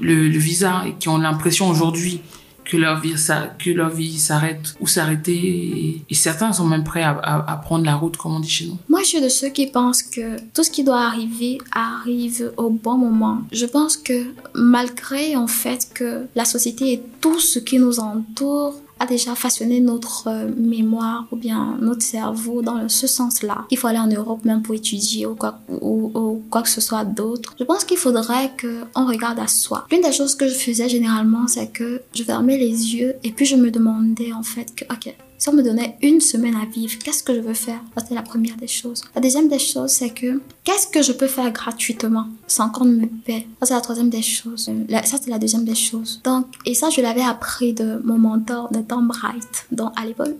le, 0.00 0.28
le, 0.28 0.38
visa 0.38 0.84
et 0.86 0.94
qui 0.98 1.08
ont 1.08 1.18
l'impression 1.18 1.68
aujourd'hui 1.68 2.20
que 2.64 2.76
leur 2.76 3.00
vie, 3.00 3.18
ça, 3.18 3.54
que 3.58 3.70
leur 3.70 3.90
vie 3.90 4.16
s'arrête 4.18 4.76
ou 4.80 4.86
s'arrêter 4.86 5.34
et, 5.34 6.02
et, 6.08 6.14
certains 6.14 6.52
sont 6.52 6.66
même 6.66 6.84
prêts 6.84 7.02
à, 7.02 7.10
à, 7.10 7.52
à, 7.52 7.56
prendre 7.56 7.84
la 7.84 7.96
route, 7.96 8.16
comme 8.16 8.36
on 8.36 8.40
dit 8.40 8.48
chez 8.48 8.66
nous? 8.66 8.78
Moi, 8.88 9.00
je 9.02 9.08
suis 9.08 9.20
de 9.20 9.28
ceux 9.28 9.48
qui 9.48 9.66
pensent 9.66 10.04
que 10.04 10.36
tout 10.54 10.62
ce 10.62 10.70
qui 10.70 10.84
doit 10.84 11.00
arriver 11.00 11.58
arrive 11.72 12.52
au 12.56 12.70
bon 12.70 12.96
moment. 12.96 13.38
Je 13.50 13.66
pense 13.66 13.96
que 13.96 14.26
malgré 14.54 15.34
en 15.34 15.48
fait 15.48 15.88
que 15.92 16.26
la 16.36 16.44
société 16.44 16.92
et 16.92 17.02
tout 17.20 17.40
ce 17.40 17.58
qui 17.58 17.78
nous 17.78 17.98
entoure 17.98 18.74
a 19.00 19.06
déjà 19.06 19.34
façonné 19.34 19.80
notre 19.80 20.28
euh, 20.28 20.48
mémoire 20.56 21.26
ou 21.32 21.36
bien 21.36 21.78
notre 21.80 22.02
cerveau 22.02 22.62
dans 22.62 22.88
ce 22.88 23.06
sens-là. 23.06 23.64
Il 23.70 23.78
faut 23.78 23.86
aller 23.88 23.98
en 23.98 24.06
Europe 24.06 24.44
même 24.44 24.62
pour 24.62 24.74
étudier 24.74 25.26
ou 25.26 25.34
quoi, 25.34 25.58
ou, 25.68 26.12
ou 26.14 26.42
quoi 26.50 26.62
que 26.62 26.68
ce 26.68 26.80
soit 26.80 27.04
d'autre. 27.04 27.54
Je 27.58 27.64
pense 27.64 27.84
qu'il 27.84 27.96
faudrait 27.96 28.52
qu'on 28.60 29.06
regarde 29.06 29.38
à 29.38 29.48
soi. 29.48 29.86
L'une 29.90 30.02
des 30.02 30.12
choses 30.12 30.34
que 30.34 30.46
je 30.46 30.54
faisais 30.54 30.88
généralement, 30.88 31.48
c'est 31.48 31.72
que 31.72 32.02
je 32.14 32.22
fermais 32.22 32.58
les 32.58 32.94
yeux 32.94 33.14
et 33.24 33.32
puis 33.32 33.46
je 33.46 33.56
me 33.56 33.70
demandais 33.70 34.32
en 34.32 34.42
fait 34.42 34.74
que, 34.74 34.84
ok, 34.92 35.14
si 35.40 35.48
on 35.48 35.54
me 35.54 35.62
donnait 35.62 35.96
une 36.02 36.20
semaine 36.20 36.54
à 36.54 36.66
vivre, 36.66 36.98
qu'est-ce 37.02 37.22
que 37.22 37.34
je 37.34 37.40
veux 37.40 37.54
faire? 37.54 37.80
C'était 37.96 38.14
la 38.14 38.22
première 38.22 38.56
des 38.56 38.66
choses. 38.66 39.02
La 39.14 39.22
deuxième 39.22 39.48
des 39.48 39.58
choses, 39.58 39.90
c'est 39.90 40.10
que 40.10 40.38
qu'est-ce 40.64 40.86
que 40.86 41.02
je 41.02 41.12
peux 41.12 41.26
faire 41.26 41.50
gratuitement 41.50 42.26
sans 42.46 42.68
qu'on 42.68 42.84
me 42.84 43.06
paie 43.06 43.46
Ça, 43.60 43.66
c'est 43.66 43.74
la 43.74 43.80
troisième 43.80 44.10
des 44.10 44.20
choses. 44.20 44.70
La, 44.90 45.02
ça, 45.02 45.16
c'est 45.22 45.30
la 45.30 45.38
deuxième 45.38 45.64
des 45.64 45.74
choses. 45.74 46.20
Donc, 46.24 46.44
et 46.66 46.74
ça, 46.74 46.90
je 46.90 47.00
l'avais 47.00 47.22
appris 47.22 47.72
de 47.72 48.02
mon 48.04 48.18
mentor, 48.18 48.70
de 48.70 48.80
Tom 48.80 49.08
Bright. 49.08 49.66
Donc, 49.72 49.92
à 49.96 50.04
l'époque, 50.04 50.34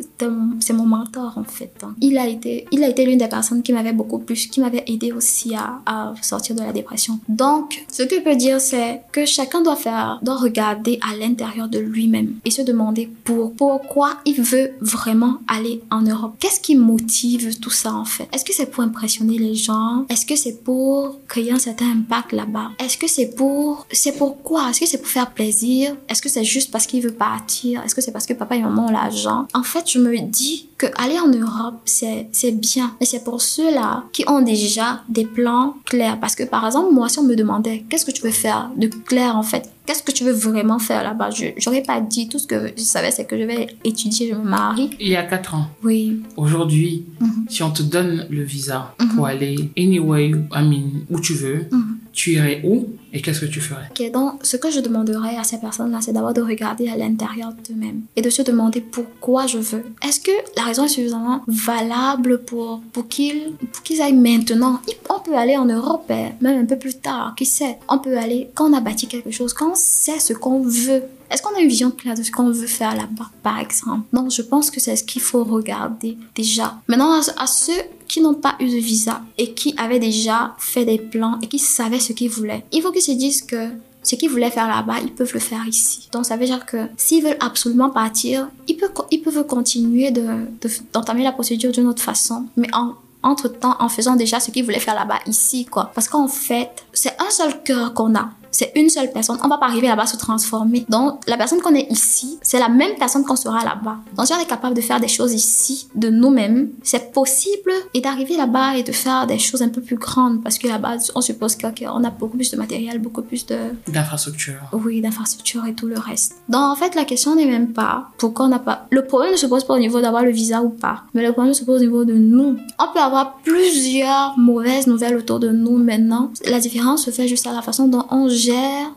c'est 0.60 0.74
mon 0.74 0.84
mentor, 0.84 1.32
en 1.38 1.44
fait. 1.44 1.72
Il 2.02 2.18
a 2.18 2.26
été, 2.26 2.66
été 2.70 3.06
l'une 3.06 3.18
des 3.18 3.28
personnes 3.28 3.62
qui 3.62 3.72
m'avait 3.72 3.94
beaucoup 3.94 4.18
plus, 4.18 4.48
qui 4.48 4.60
m'avait 4.60 4.84
aidé 4.86 5.12
aussi 5.12 5.54
à, 5.54 5.80
à 5.86 6.12
sortir 6.20 6.56
de 6.56 6.60
la 6.60 6.72
dépression. 6.72 7.20
Donc, 7.26 7.86
ce 7.90 8.02
que 8.02 8.16
je 8.16 8.20
peux 8.20 8.36
dire, 8.36 8.60
c'est 8.60 9.00
que 9.12 9.24
chacun 9.24 9.62
doit 9.62 9.76
faire, 9.76 10.18
doit 10.22 10.36
regarder 10.36 10.98
à 11.00 11.16
l'intérieur 11.16 11.68
de 11.68 11.78
lui-même 11.78 12.34
et 12.44 12.50
se 12.50 12.60
demander 12.60 13.08
pour, 13.24 13.54
pourquoi 13.54 14.18
il 14.26 14.42
veut 14.42 14.72
vraiment 14.90 15.38
aller 15.48 15.82
en 15.90 16.02
Europe? 16.02 16.34
Qu'est-ce 16.38 16.60
qui 16.60 16.76
motive 16.76 17.58
tout 17.60 17.70
ça 17.70 17.94
en 17.94 18.04
fait? 18.04 18.28
Est-ce 18.32 18.44
que 18.44 18.52
c'est 18.52 18.70
pour 18.70 18.82
impressionner 18.82 19.38
les 19.38 19.54
gens? 19.54 20.04
Est-ce 20.08 20.26
que 20.26 20.36
c'est 20.36 20.62
pour 20.64 21.18
créer 21.28 21.52
un 21.52 21.58
certain 21.58 21.90
impact 21.90 22.32
là-bas? 22.32 22.70
Est-ce 22.78 22.98
que 22.98 23.08
c'est 23.08 23.34
pour... 23.34 23.86
C'est 23.92 24.16
pourquoi 24.16 24.70
Est-ce 24.70 24.80
que 24.80 24.86
c'est 24.86 24.98
pour 24.98 25.08
faire 25.08 25.30
plaisir? 25.30 25.96
Est-ce 26.08 26.22
que 26.22 26.28
c'est 26.28 26.44
juste 26.44 26.70
parce 26.70 26.86
qu'il 26.86 27.02
veut 27.02 27.12
partir? 27.12 27.82
Est-ce 27.82 27.94
que 27.94 28.00
c'est 28.00 28.12
parce 28.12 28.26
que 28.26 28.34
papa 28.34 28.56
et 28.56 28.62
maman 28.62 28.86
ont 28.86 28.90
l'argent? 28.90 29.46
En 29.54 29.62
fait, 29.62 29.90
je 29.90 29.98
me 29.98 30.18
dis 30.20 30.68
que 30.78 30.86
aller 30.96 31.18
en 31.18 31.28
Europe, 31.28 31.80
c'est 31.84 32.52
bien. 32.52 32.94
Mais 33.00 33.06
c'est 33.06 33.24
pour 33.24 33.42
ceux-là 33.42 34.04
qui 34.12 34.24
ont 34.28 34.40
déjà 34.40 35.02
des 35.08 35.26
plans 35.26 35.74
clairs. 35.84 36.18
Parce 36.20 36.34
que 36.34 36.44
par 36.44 36.66
exemple, 36.66 36.92
moi, 36.92 37.08
si 37.08 37.18
on 37.18 37.24
me 37.24 37.36
demandait 37.36 37.84
qu'est-ce 37.88 38.04
que 38.04 38.10
tu 38.10 38.22
veux 38.22 38.30
faire 38.30 38.70
de 38.76 38.86
clair 38.88 39.36
en 39.36 39.42
fait? 39.42 39.70
Qu'est-ce 39.86 40.02
que 40.02 40.12
tu 40.12 40.24
veux 40.24 40.32
vraiment 40.32 40.78
faire 40.78 41.02
là-bas? 41.02 41.30
Je 41.30 41.46
n'aurais 41.66 41.82
pas 41.82 42.00
dit 42.00 42.28
tout 42.28 42.38
ce 42.38 42.46
que 42.46 42.72
je 42.76 42.82
savais, 42.82 43.10
c'est 43.10 43.24
que 43.24 43.36
je 43.36 43.42
vais 43.44 43.68
étudier, 43.82 44.28
je 44.30 44.34
me 44.34 44.44
marie. 44.44 44.90
Il 45.00 45.08
y 45.08 45.16
a 45.16 45.24
4 45.24 45.54
ans. 45.54 45.66
Oui. 45.82 46.22
Aujourd'hui, 46.36 47.04
Mhm. 47.20 47.46
si 47.48 47.62
on 47.62 47.70
te 47.70 47.82
donne 47.82 48.26
le 48.30 48.42
visa 48.44 48.94
Mhm. 49.00 49.08
pour 49.16 49.26
aller 49.26 49.70
anyway, 49.76 50.28
I 50.28 50.62
mean, 50.62 51.04
où 51.10 51.18
tu 51.20 51.32
veux, 51.34 51.66
Mhm. 51.72 51.98
Tu 52.12 52.32
irais 52.32 52.60
où 52.64 52.88
et 53.12 53.20
qu'est-ce 53.20 53.40
que 53.40 53.46
tu 53.46 53.60
ferais? 53.60 53.88
Donc 54.10 54.40
ce 54.42 54.56
que 54.56 54.70
je 54.70 54.80
demanderais 54.80 55.36
à 55.36 55.44
ces 55.44 55.58
personnes-là, 55.58 55.98
c'est 56.00 56.12
d'abord 56.12 56.32
de 56.34 56.42
regarder 56.42 56.88
à 56.88 56.96
l'intérieur 56.96 57.52
d'eux-mêmes 57.52 58.02
et 58.16 58.22
de 58.22 58.30
se 58.30 58.42
demander 58.42 58.80
pourquoi 58.80 59.46
je 59.46 59.58
veux. 59.58 59.84
Est-ce 60.06 60.20
que 60.20 60.30
la 60.56 60.64
raison 60.64 60.84
est 60.84 60.88
suffisamment 60.88 61.42
valable 61.46 62.42
pour, 62.44 62.82
pour 62.92 63.08
qu'ils 63.08 63.54
aillent 64.00 64.12
maintenant? 64.12 64.80
On 65.08 65.20
peut 65.20 65.36
aller 65.36 65.56
en 65.56 65.66
Europe, 65.66 66.10
eh, 66.10 66.32
même 66.40 66.62
un 66.62 66.66
peu 66.66 66.76
plus 66.76 66.98
tard, 66.98 67.34
qui 67.36 67.46
sait? 67.46 67.78
On 67.88 67.98
peut 67.98 68.16
aller 68.16 68.50
quand 68.54 68.70
on 68.70 68.76
a 68.76 68.80
bâti 68.80 69.06
quelque 69.06 69.30
chose, 69.30 69.52
quand 69.52 69.72
on 69.72 69.76
sait 69.76 70.18
ce 70.18 70.32
qu'on 70.32 70.62
veut. 70.62 71.02
Est-ce 71.30 71.42
qu'on 71.42 71.54
a 71.54 71.60
une 71.60 71.68
vision 71.68 71.90
claire 71.90 72.16
de 72.16 72.22
ce 72.22 72.30
qu'on 72.30 72.50
veut 72.50 72.66
faire 72.66 72.94
là-bas, 72.94 73.30
par 73.42 73.58
exemple? 73.58 74.02
Donc, 74.12 74.30
je 74.30 74.42
pense 74.42 74.70
que 74.70 74.80
c'est 74.80 74.96
ce 74.96 75.04
qu'il 75.04 75.22
faut 75.22 75.44
regarder 75.44 76.18
déjà. 76.34 76.74
Maintenant, 76.88 77.20
à, 77.36 77.46
ceux 77.46 77.72
qui 78.08 78.20
n'ont 78.20 78.34
pas 78.34 78.56
eu 78.60 78.66
de 78.66 78.80
visa 78.80 79.22
et 79.38 79.52
qui 79.54 79.74
avaient 79.76 80.00
déjà 80.00 80.54
fait 80.58 80.84
des 80.84 80.98
plans 80.98 81.38
et 81.42 81.46
qui 81.46 81.58
savaient 81.58 82.00
ce 82.00 82.12
qu'ils 82.12 82.30
voulaient, 82.30 82.64
il 82.72 82.82
faut 82.82 82.90
qu'ils 82.90 83.02
se 83.02 83.12
disent 83.12 83.42
que 83.42 83.68
ce 84.02 84.16
qu'ils 84.16 84.30
voulaient 84.30 84.50
faire 84.50 84.66
là-bas, 84.66 84.96
ils 85.02 85.12
peuvent 85.12 85.32
le 85.32 85.40
faire 85.40 85.66
ici. 85.68 86.08
Donc 86.12 86.26
ça 86.26 86.36
veut 86.36 86.46
dire 86.46 86.66
que 86.66 86.88
s'ils 86.96 87.22
veulent 87.22 87.36
absolument 87.38 87.90
partir, 87.90 88.48
ils 88.66 88.76
peuvent, 88.76 89.46
continuer 89.46 90.10
d'entamer 90.10 90.48
de, 90.62 90.68
d'entamer 90.92 91.22
la 91.22 91.32
procédure 91.32 91.70
d'une 91.70 91.86
autre 91.86 92.02
façon, 92.02 92.46
mais 92.56 92.68
en 92.72 92.94
entre-temps 93.22 93.76
en 93.80 93.88
faisant 93.88 94.16
déjà 94.16 94.40
ce 94.40 94.50
qu'ils 94.50 94.64
voulaient 94.64 94.80
faire 94.80 94.94
là-bas 94.94 95.18
ici, 95.26 95.66
quoi. 95.66 95.90
Parce 95.94 96.08
qu'en 96.08 96.28
fait, 96.28 96.70
c'est 96.92 97.14
un 97.20 97.30
seul 97.30 97.62
cœur 97.62 97.92
qu'on 97.92 98.14
a 98.14 98.30
c'est 98.60 98.72
une 98.76 98.90
seule 98.90 99.10
personne. 99.10 99.38
On 99.42 99.48
va 99.48 99.56
pas 99.56 99.68
arriver 99.68 99.88
là-bas 99.88 100.04
se 100.04 100.18
transformer. 100.18 100.84
Donc, 100.90 101.22
la 101.26 101.38
personne 101.38 101.62
qu'on 101.62 101.74
est 101.74 101.90
ici, 101.90 102.38
c'est 102.42 102.58
la 102.58 102.68
même 102.68 102.94
personne 102.98 103.24
qu'on 103.24 103.36
sera 103.36 103.64
là-bas. 103.64 103.96
Donc, 104.14 104.26
si 104.26 104.34
on 104.34 104.38
est 104.38 104.44
capable 104.44 104.76
de 104.76 104.82
faire 104.82 105.00
des 105.00 105.08
choses 105.08 105.32
ici 105.32 105.88
de 105.94 106.10
nous-mêmes, 106.10 106.68
c'est 106.82 107.10
possible 107.10 107.72
et 107.94 108.02
d'arriver 108.02 108.36
là-bas 108.36 108.76
et 108.76 108.82
de 108.82 108.92
faire 108.92 109.26
des 109.26 109.38
choses 109.38 109.62
un 109.62 109.70
peu 109.70 109.80
plus 109.80 109.96
grandes 109.96 110.42
parce 110.42 110.58
que 110.58 110.68
là-bas, 110.68 110.96
on 111.14 111.22
suppose 111.22 111.56
qu'on 111.56 112.04
a 112.04 112.10
beaucoup 112.10 112.36
plus 112.36 112.50
de 112.50 112.58
matériel, 112.58 112.98
beaucoup 112.98 113.22
plus 113.22 113.46
de... 113.46 113.56
D'infrastructures. 113.88 114.60
Oui, 114.74 115.00
d'infrastructures 115.00 115.64
et 115.64 115.74
tout 115.74 115.86
le 115.86 115.98
reste. 115.98 116.34
Donc, 116.50 116.60
en 116.60 116.76
fait, 116.76 116.94
la 116.94 117.06
question 117.06 117.34
n'est 117.36 117.46
même 117.46 117.72
pas 117.72 118.08
pourquoi 118.18 118.44
on 118.44 118.48
n'a 118.48 118.58
pas... 118.58 118.88
Le 118.90 119.06
problème 119.06 119.32
ne 119.32 119.38
se 119.38 119.46
pose 119.46 119.64
pas 119.64 119.72
au 119.72 119.78
niveau 119.78 120.02
d'avoir 120.02 120.22
le 120.22 120.32
visa 120.32 120.60
ou 120.60 120.68
pas, 120.68 121.04
mais 121.14 121.26
le 121.26 121.32
problème 121.32 121.54
se 121.54 121.64
pose 121.64 121.78
au 121.80 121.84
niveau 121.84 122.04
de 122.04 122.12
nous. 122.12 122.58
On 122.78 122.92
peut 122.92 123.00
avoir 123.00 123.38
plusieurs 123.42 124.38
mauvaises 124.38 124.86
nouvelles 124.86 125.16
autour 125.16 125.40
de 125.40 125.48
nous 125.48 125.78
maintenant. 125.78 126.30
La 126.46 126.60
différence 126.60 127.06
se 127.06 127.10
fait 127.10 127.26
juste 127.26 127.46
à 127.46 127.52
la 127.52 127.62
façon 127.62 127.88
dont 127.88 128.04
on 128.10 128.28
gère 128.28 128.49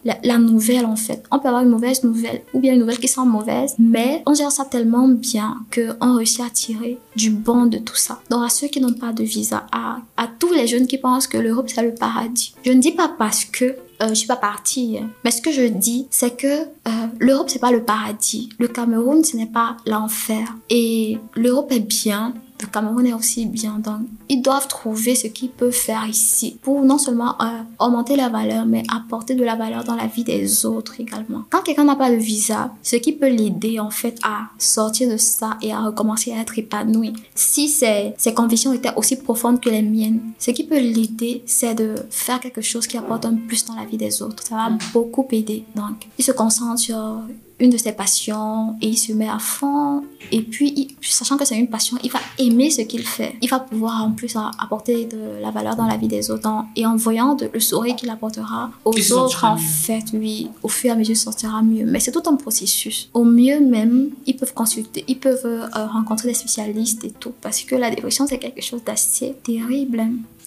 la, 0.03 0.37
nouvelle 0.37 0.85
en 0.85 0.95
fait. 0.95 1.23
On 1.31 1.39
peut 1.39 1.47
avoir 1.47 1.63
une 1.63 1.69
mauvaise 1.69 2.03
nouvelle 2.03 2.41
ou 2.53 2.59
bien 2.59 2.73
une 2.73 2.79
nouvelle 2.79 2.99
qui 2.99 3.07
sent 3.07 3.25
mauvaise, 3.25 3.75
mais 3.79 4.23
on 4.25 4.33
gère 4.33 4.51
ça 4.51 4.65
tellement 4.65 5.07
bien 5.07 5.57
qu'on 5.73 6.15
réussit 6.15 6.41
à 6.41 6.49
tirer 6.49 6.97
du 7.15 7.29
bon 7.29 7.65
de 7.65 7.77
tout 7.77 7.95
ça. 7.95 8.19
Donc 8.29 8.45
à 8.45 8.49
ceux 8.49 8.67
qui 8.67 8.81
n'ont 8.81 8.93
pas 8.93 9.13
de 9.13 9.23
visa, 9.23 9.65
à, 9.71 9.97
à 10.17 10.27
tous 10.27 10.53
les 10.53 10.67
jeunes 10.67 10.87
qui 10.87 10.97
pensent 10.97 11.27
que 11.27 11.37
l'Europe 11.37 11.69
c'est 11.73 11.83
le 11.83 11.93
paradis. 11.93 12.53
Je 12.65 12.71
ne 12.71 12.81
dis 12.81 12.91
pas 12.91 13.13
parce 13.17 13.45
que 13.45 13.75
euh, 14.03 14.09
je 14.09 14.13
suis 14.15 14.27
pas 14.27 14.35
partie. 14.35 14.97
Hein. 14.99 15.09
Mais 15.23 15.31
ce 15.31 15.41
que 15.41 15.51
je 15.51 15.63
dis, 15.63 16.07
c'est 16.09 16.35
que 16.35 16.47
euh, 16.47 17.07
l'Europe, 17.19 17.49
c'est 17.49 17.59
pas 17.59 17.71
le 17.71 17.83
paradis. 17.83 18.49
Le 18.59 18.67
Cameroun, 18.67 19.23
ce 19.23 19.37
n'est 19.37 19.45
pas 19.45 19.77
l'enfer. 19.85 20.47
Et 20.69 21.17
l'Europe 21.35 21.71
est 21.71 21.79
bien, 21.79 22.33
le 22.63 22.71
Cameroun 22.71 23.05
est 23.05 23.13
aussi 23.13 23.45
bien. 23.45 23.79
Donc, 23.79 24.01
ils 24.29 24.41
doivent 24.41 24.67
trouver 24.67 25.15
ce 25.15 25.27
qu'ils 25.27 25.49
peuvent 25.49 25.71
faire 25.71 26.05
ici 26.07 26.57
pour 26.61 26.83
non 26.83 26.97
seulement 26.97 27.35
euh, 27.41 27.61
augmenter 27.79 28.15
la 28.15 28.29
valeur, 28.29 28.65
mais 28.65 28.83
apporter 28.93 29.35
de 29.35 29.43
la 29.43 29.55
valeur 29.55 29.83
dans 29.83 29.95
la 29.95 30.07
vie 30.07 30.23
des 30.23 30.65
autres 30.65 30.99
également. 30.99 31.43
Quand 31.49 31.61
quelqu'un 31.61 31.85
n'a 31.85 31.95
pas 31.95 32.11
de 32.11 32.15
visa, 32.15 32.71
ce 32.81 32.95
qui 32.95 33.13
peut 33.13 33.29
l'aider 33.29 33.79
en 33.79 33.89
fait 33.89 34.17
à 34.23 34.49
sortir 34.57 35.09
de 35.09 35.17
ça 35.17 35.57
et 35.61 35.73
à 35.73 35.81
recommencer 35.81 36.33
à 36.33 36.41
être 36.41 36.57
épanoui, 36.57 37.13
si 37.35 37.67
ses, 37.67 38.13
ses 38.17 38.33
convictions 38.33 38.73
étaient 38.73 38.93
aussi 38.95 39.15
profondes 39.15 39.59
que 39.59 39.69
les 39.69 39.81
miennes, 39.81 40.21
ce 40.39 40.51
qui 40.51 40.63
peut 40.63 40.79
l'aider, 40.79 41.43
c'est 41.45 41.75
de 41.75 41.95
faire 42.09 42.39
quelque 42.39 42.61
chose 42.61 42.87
qui 42.87 42.97
apporte 42.97 43.25
un 43.25 43.35
plus 43.35 43.65
dans 43.65 43.75
la 43.75 43.85
vie 43.85 43.97
des 43.97 44.21
autres. 44.21 44.43
Ça 44.43 44.55
va 44.55 44.69
beaucoup 44.93 45.27
aider. 45.31 45.65
Donc, 45.75 46.07
il 46.17 46.23
se 46.23 46.31
concentre 46.31 46.79
sur 46.79 47.21
une 47.59 47.69
de 47.69 47.77
ses 47.77 47.91
passions 47.91 48.75
et 48.81 48.87
il 48.87 48.97
se 48.97 49.13
met 49.13 49.29
à 49.29 49.39
fond. 49.39 50.03
Et 50.31 50.41
puis, 50.41 50.95
sachant 51.01 51.37
que 51.37 51.45
c'est 51.45 51.57
une 51.57 51.69
passion, 51.69 51.97
il 52.03 52.11
va 52.11 52.19
aimer 52.39 52.69
ce 52.69 52.81
qu'il 52.81 53.05
fait. 53.05 53.35
Il 53.41 53.49
va 53.49 53.59
pouvoir 53.59 54.03
en 54.03 54.11
plus 54.11 54.35
apporter 54.59 55.05
de 55.05 55.41
la 55.41 55.51
valeur 55.51 55.75
dans 55.75 55.85
la 55.85 55.97
vie 55.97 56.07
des 56.07 56.31
autres. 56.31 56.49
Et 56.75 56.85
en 56.85 56.95
voyant 56.95 57.37
le 57.53 57.59
sourire 57.59 57.95
qu'il 57.95 58.09
apportera 58.09 58.71
aux 58.85 59.13
autres, 59.13 59.45
en 59.45 59.57
fait, 59.57 60.11
lui, 60.13 60.49
au 60.63 60.67
fur 60.67 60.89
et 60.89 60.93
à 60.93 60.95
mesure, 60.95 61.15
sortira 61.15 61.61
mieux. 61.61 61.85
Mais 61.85 61.99
c'est 61.99 62.11
tout 62.11 62.23
un 62.25 62.35
processus. 62.35 63.09
Au 63.13 63.23
mieux 63.23 63.59
même, 63.59 64.09
ils 64.25 64.35
peuvent 64.35 64.53
consulter, 64.53 65.05
ils 65.07 65.19
peuvent 65.19 65.45
euh, 65.45 65.67
rencontrer 65.87 66.29
des 66.29 66.33
spécialistes 66.33 67.03
et 67.05 67.11
tout. 67.11 67.33
Parce 67.41 67.61
que 67.61 67.75
la 67.75 67.89
dépression, 67.89 68.25
c'est 68.27 68.39
quelque 68.39 68.61
chose 68.61 68.83
d'assez 68.83 69.35
terrible. 69.43 70.03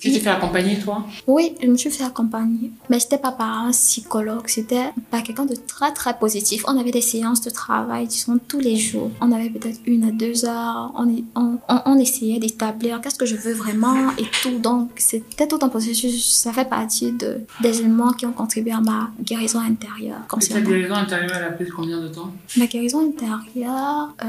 Tu 0.06 0.12
t'es 0.12 0.20
fait 0.20 0.30
accompagner, 0.30 0.78
toi? 0.78 1.04
Oui, 1.26 1.54
je 1.60 1.66
me 1.66 1.76
suis 1.76 1.90
fait 1.90 2.04
accompagner. 2.04 2.70
Mais 2.88 3.00
c'était 3.00 3.18
pas 3.18 3.32
par 3.32 3.66
un 3.66 3.72
psychologue, 3.72 4.44
c'était 4.46 4.90
par 5.10 5.24
quelqu'un 5.24 5.46
de 5.46 5.56
très 5.56 5.92
très 5.92 6.16
positif. 6.16 6.62
On 6.68 6.78
avait 6.78 6.92
des 6.92 7.00
séances 7.00 7.40
de 7.40 7.50
travail, 7.50 8.06
disons, 8.06 8.38
tous 8.46 8.60
les 8.60 8.76
jours. 8.76 9.10
On 9.20 9.32
avait 9.32 9.50
peut-être 9.50 9.80
une 9.84 10.04
à 10.04 10.12
deux 10.12 10.44
heures. 10.44 10.92
On, 10.96 11.08
on, 11.34 11.58
on, 11.68 11.98
essayait 11.98 12.38
d'établir 12.38 13.00
qu'est-ce 13.00 13.18
que 13.18 13.26
je 13.26 13.34
veux 13.34 13.52
vraiment 13.52 14.10
et 14.16 14.26
tout. 14.42 14.58
Donc, 14.58 14.90
c'était 14.96 15.48
tout 15.48 15.58
un 15.62 15.68
processus. 15.68 16.24
Ça 16.24 16.52
fait 16.52 16.68
partie 16.68 17.10
de, 17.10 17.40
des 17.60 17.80
éléments 17.80 18.12
qui 18.12 18.26
ont 18.26 18.32
contribué 18.32 18.72
à 18.72 18.80
ma 18.80 19.10
guérison 19.20 19.58
intérieure. 19.58 20.20
Et 20.40 20.46
ta 20.46 20.60
guérison 20.60 20.94
intérieure, 20.94 21.32
elle 21.36 21.44
a 21.44 21.50
pris 21.50 21.68
combien 21.68 22.00
de 22.00 22.08
temps? 22.08 22.30
Ma 22.56 22.66
guérison 22.66 23.00
intérieure, 23.08 24.14
euh, 24.24 24.28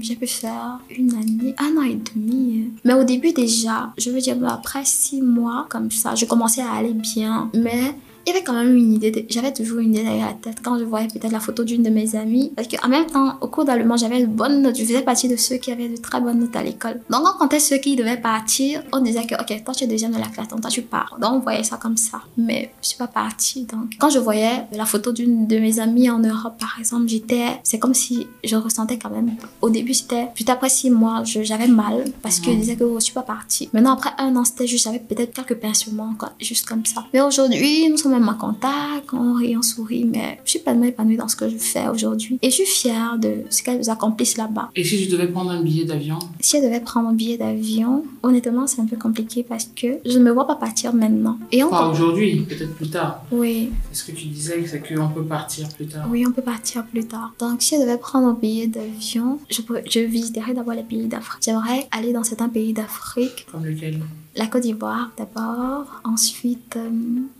j'ai 0.00 0.16
pu 0.16 0.26
faire 0.26 0.80
une 0.90 1.14
année, 1.14 1.54
un 1.58 1.78
an 1.78 1.82
et 1.82 1.98
demi. 2.14 2.70
Mais 2.84 2.92
au 2.92 3.04
début 3.04 3.32
déjà, 3.32 3.92
je 3.96 4.10
veux 4.10 4.20
dire, 4.20 4.36
après 4.46 4.81
six 4.84 5.20
mois 5.20 5.66
comme 5.68 5.90
ça, 5.90 6.14
je 6.14 6.24
commençais 6.24 6.62
à 6.62 6.72
aller 6.72 6.94
bien. 6.94 7.50
Mais 7.54 7.94
il 8.26 8.30
y 8.30 8.32
avait 8.32 8.44
quand 8.44 8.52
même 8.52 8.76
une 8.76 8.92
idée, 8.92 9.26
j'avais 9.28 9.52
toujours 9.52 9.78
une 9.78 9.94
idée 9.94 10.04
derrière 10.04 10.26
la 10.26 10.34
tête 10.34 10.58
quand 10.62 10.78
je 10.78 10.84
voyais 10.84 11.08
peut-être 11.08 11.32
la 11.32 11.40
photo 11.40 11.64
d'une 11.64 11.82
de 11.82 11.90
mes 11.90 12.14
amies. 12.16 12.52
Parce 12.54 12.68
qu'en 12.68 12.88
même 12.88 13.06
temps, 13.06 13.36
au 13.40 13.48
cours 13.48 13.64
d'allemand, 13.64 13.96
j'avais 13.96 14.22
de 14.22 14.26
bonnes 14.26 14.62
notes, 14.62 14.76
je 14.76 14.84
faisais 14.84 15.02
partie 15.02 15.28
de 15.28 15.36
ceux 15.36 15.56
qui 15.56 15.72
avaient 15.72 15.88
de 15.88 15.96
très 15.96 16.20
bonnes 16.20 16.40
notes 16.40 16.54
à 16.56 16.62
l'école. 16.62 17.00
Donc 17.10 17.22
on 17.22 17.38
comptait 17.38 17.60
ceux 17.60 17.78
qui 17.78 17.96
devaient 17.96 18.20
partir, 18.20 18.82
on 18.92 19.00
disait 19.00 19.26
que, 19.26 19.34
ok, 19.34 19.64
toi 19.64 19.74
tu 19.74 19.84
es 19.84 19.86
deuxième 19.86 20.12
de 20.12 20.18
la 20.18 20.28
classe, 20.28 20.48
donc 20.48 20.60
toi 20.60 20.70
tu 20.70 20.82
pars. 20.82 21.16
Donc 21.20 21.32
on 21.32 21.38
voyait 21.40 21.64
ça 21.64 21.76
comme 21.76 21.96
ça. 21.96 22.20
Mais 22.36 22.72
je 22.82 22.88
suis 22.88 22.98
pas 22.98 23.06
partie. 23.06 23.64
Donc 23.64 23.94
quand 23.98 24.10
je 24.10 24.18
voyais 24.18 24.66
la 24.72 24.84
photo 24.84 25.12
d'une 25.12 25.46
de 25.46 25.58
mes 25.58 25.80
amies 25.80 26.10
en 26.10 26.18
Europe, 26.18 26.54
par 26.58 26.76
exemple, 26.78 27.08
j'étais, 27.08 27.46
c'est 27.64 27.78
comme 27.78 27.94
si 27.94 28.26
je 28.44 28.56
ressentais 28.56 28.98
quand 28.98 29.10
même, 29.10 29.32
au 29.60 29.70
début 29.70 29.94
c'était, 29.94 30.28
juste 30.34 30.50
après 30.50 30.68
six 30.68 30.90
mois, 30.90 31.22
j'avais 31.24 31.66
mal 31.66 32.04
parce 32.22 32.40
que 32.40 32.50
je 32.52 32.56
disais 32.56 32.76
que 32.76 32.84
oh, 32.84 32.96
je 32.98 33.04
suis 33.04 33.12
pas 33.12 33.22
partie. 33.22 33.68
Maintenant 33.72 33.94
après 33.94 34.10
un 34.18 34.34
an, 34.36 34.44
c'était 34.44 34.66
juste, 34.66 34.84
j'avais 34.84 35.00
peut-être 35.00 35.32
quelques 35.32 35.60
pincements, 35.60 36.14
quoi, 36.18 36.32
juste 36.40 36.66
comme 36.68 36.84
ça. 36.86 37.04
Mais 37.12 37.20
aujourd'hui, 37.20 37.88
nous 37.88 37.96
sommes 37.96 38.11
même 38.12 38.28
en 38.28 38.34
contact, 38.34 39.12
on 39.12 39.34
rit, 39.34 39.56
on 39.56 39.62
sourit, 39.62 40.04
mais 40.04 40.38
je 40.44 40.50
suis 40.50 40.58
pleinement 40.60 40.84
épanouie 40.86 41.16
dans 41.16 41.28
ce 41.28 41.36
que 41.36 41.48
je 41.48 41.56
fais 41.56 41.88
aujourd'hui. 41.88 42.38
Et 42.42 42.50
je 42.50 42.56
suis 42.56 42.66
fière 42.66 43.18
de 43.18 43.42
ce 43.50 43.62
qu'elles 43.62 43.88
accomplissent 43.90 44.36
là-bas. 44.36 44.70
Et 44.76 44.84
si 44.84 45.02
tu 45.02 45.10
devais 45.10 45.26
prendre 45.28 45.50
un 45.50 45.62
billet 45.62 45.84
d'avion? 45.84 46.18
Si 46.40 46.58
je 46.58 46.62
devais 46.64 46.80
prendre 46.80 47.08
un 47.08 47.14
billet 47.14 47.36
d'avion, 47.36 48.04
honnêtement, 48.22 48.66
c'est 48.66 48.80
un 48.80 48.86
peu 48.86 48.96
compliqué 48.96 49.42
parce 49.42 49.64
que 49.64 49.98
je 50.04 50.18
ne 50.18 50.24
me 50.24 50.30
vois 50.30 50.46
pas 50.46 50.56
partir 50.56 50.94
maintenant. 50.94 51.38
Et 51.50 51.60
Pas 51.62 51.88
aujourd'hui, 51.88 52.40
peut-être 52.48 52.74
plus 52.74 52.88
tard. 52.90 53.24
Oui. 53.30 53.70
Ce 53.92 54.04
que 54.04 54.12
tu 54.12 54.26
disais, 54.26 54.62
c'est 54.66 54.80
qu'on 54.80 55.08
peut 55.08 55.24
partir 55.24 55.68
plus 55.70 55.86
tard? 55.86 56.06
Oui, 56.10 56.24
on 56.26 56.32
peut 56.32 56.42
partir 56.42 56.84
plus 56.84 57.04
tard. 57.04 57.32
Donc, 57.38 57.62
si 57.62 57.76
je 57.76 57.80
devais 57.80 57.98
prendre 57.98 58.28
un 58.28 58.34
billet 58.34 58.66
d'avion, 58.66 59.38
je, 59.50 59.62
je 59.88 60.00
visiterais 60.00 60.54
d'abord 60.54 60.74
les 60.74 60.82
pays 60.82 61.06
d'Afrique. 61.06 61.42
J'aimerais 61.44 61.86
aller 61.90 62.12
dans 62.12 62.24
certains 62.24 62.48
pays 62.48 62.72
d'Afrique. 62.72 63.46
Comme 63.50 63.64
lequel? 63.64 64.00
La 64.34 64.46
Côte 64.46 64.62
d'Ivoire 64.62 65.10
d'abord, 65.16 66.00
ensuite 66.04 66.76
euh, 66.76 66.90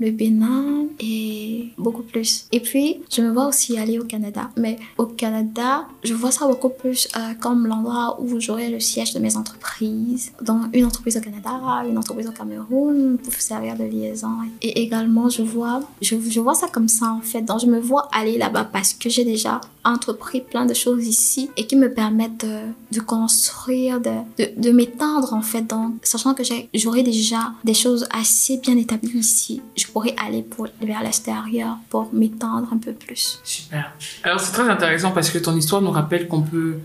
le 0.00 0.10
Bénin 0.10 0.86
et 1.00 1.70
beaucoup 1.78 2.02
plus. 2.02 2.46
Et 2.52 2.60
puis, 2.60 3.00
je 3.10 3.22
me 3.22 3.32
vois 3.32 3.46
aussi 3.46 3.78
aller 3.78 3.98
au 3.98 4.04
Canada. 4.04 4.50
Mais 4.56 4.78
au 4.98 5.06
Canada, 5.06 5.86
je 6.04 6.14
vois 6.14 6.30
ça 6.30 6.46
beaucoup 6.46 6.68
plus 6.68 7.08
euh, 7.16 7.34
comme 7.40 7.66
l'endroit 7.66 8.18
où 8.20 8.38
j'aurai 8.40 8.70
le 8.70 8.80
siège 8.80 9.14
de 9.14 9.20
mes 9.20 9.36
entreprises. 9.36 10.32
Donc, 10.42 10.66
une 10.72 10.84
entreprise 10.84 11.16
au 11.16 11.20
Canada, 11.20 11.50
une 11.88 11.98
entreprise 11.98 12.28
au 12.28 12.32
Cameroun 12.32 13.18
pour 13.18 13.32
servir 13.34 13.76
de 13.76 13.84
liaison. 13.84 14.32
Et 14.60 14.82
également, 14.82 15.28
je 15.28 15.42
vois, 15.42 15.80
je, 16.00 16.40
vois 16.40 16.54
ça 16.54 16.68
comme 16.68 16.88
ça 16.88 17.06
en 17.12 17.20
fait. 17.20 17.42
Donc, 17.42 17.60
je 17.60 17.66
me 17.66 17.80
vois 17.80 18.08
aller 18.12 18.36
là-bas 18.36 18.64
parce 18.64 18.92
que 18.94 19.08
j'ai 19.08 19.24
déjà 19.24 19.60
entrepris 19.84 20.40
plein 20.40 20.66
de 20.66 20.74
choses 20.74 21.06
ici 21.06 21.50
et 21.56 21.66
qui 21.66 21.76
me 21.76 21.92
permettent 21.92 22.46
de, 22.92 23.00
construire, 23.00 24.00
de, 24.00 24.10
de, 24.56 24.70
m'étendre 24.70 25.34
en 25.34 25.42
fait. 25.42 25.62
Donc, 25.62 25.94
sachant 26.02 26.34
que 26.34 26.42
j'aurai 26.82 27.02
déjà 27.02 27.52
des 27.64 27.74
choses 27.74 28.06
assez 28.10 28.58
bien 28.58 28.76
établies 28.76 29.18
ici, 29.18 29.62
je 29.76 29.86
pourrais 29.86 30.14
aller 30.24 30.42
pour, 30.42 30.68
vers 30.80 31.02
l'extérieur 31.02 31.76
pour 31.90 32.12
m'étendre 32.12 32.68
un 32.72 32.78
peu 32.78 32.92
plus. 32.92 33.40
Super. 33.44 33.92
Alors, 34.22 34.40
c'est 34.40 34.52
très 34.52 34.68
intéressant 34.68 35.12
parce 35.12 35.30
que 35.30 35.38
ton 35.38 35.56
histoire 35.56 35.82
nous 35.82 35.90
rappelle 35.90 36.28
qu'on 36.28 36.42
peut 36.42 36.78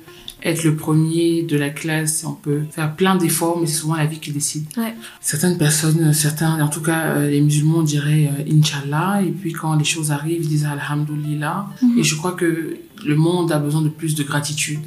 être 0.44 0.64
le 0.64 0.76
premier 0.76 1.42
de 1.42 1.58
la 1.58 1.70
classe, 1.70 2.24
on 2.26 2.34
peut 2.34 2.62
faire 2.70 2.96
plein 2.96 3.16
d'efforts, 3.16 3.60
mais 3.60 3.66
c'est 3.66 3.80
souvent 3.80 3.96
la 3.96 4.06
vie 4.06 4.20
qui 4.20 4.32
décide. 4.32 4.66
Ouais. 4.78 4.94
Certaines 5.20 5.58
personnes, 5.58 6.14
certains, 6.14 6.62
en 6.62 6.68
tout 6.68 6.82
cas 6.82 7.16
euh, 7.16 7.30
les 7.30 7.42
musulmans 7.42 7.82
diraient 7.82 8.30
euh, 8.40 8.52
Inch'Allah, 8.52 9.22
et 9.24 9.32
puis 9.32 9.52
quand 9.54 9.76
les 9.76 9.84
choses 9.84 10.12
arrivent, 10.12 10.44
ils 10.44 10.48
disent 10.48 10.66
Alhamdulillah. 10.66 11.68
Mhm. 11.82 12.00
Et 12.00 12.04
je 12.04 12.16
crois 12.16 12.34
que 12.34 12.78
le 13.04 13.16
monde 13.16 13.52
a 13.52 13.58
besoin 13.58 13.82
de 13.82 13.90
plus 13.90 14.16
de 14.16 14.24
gratitude. 14.24 14.80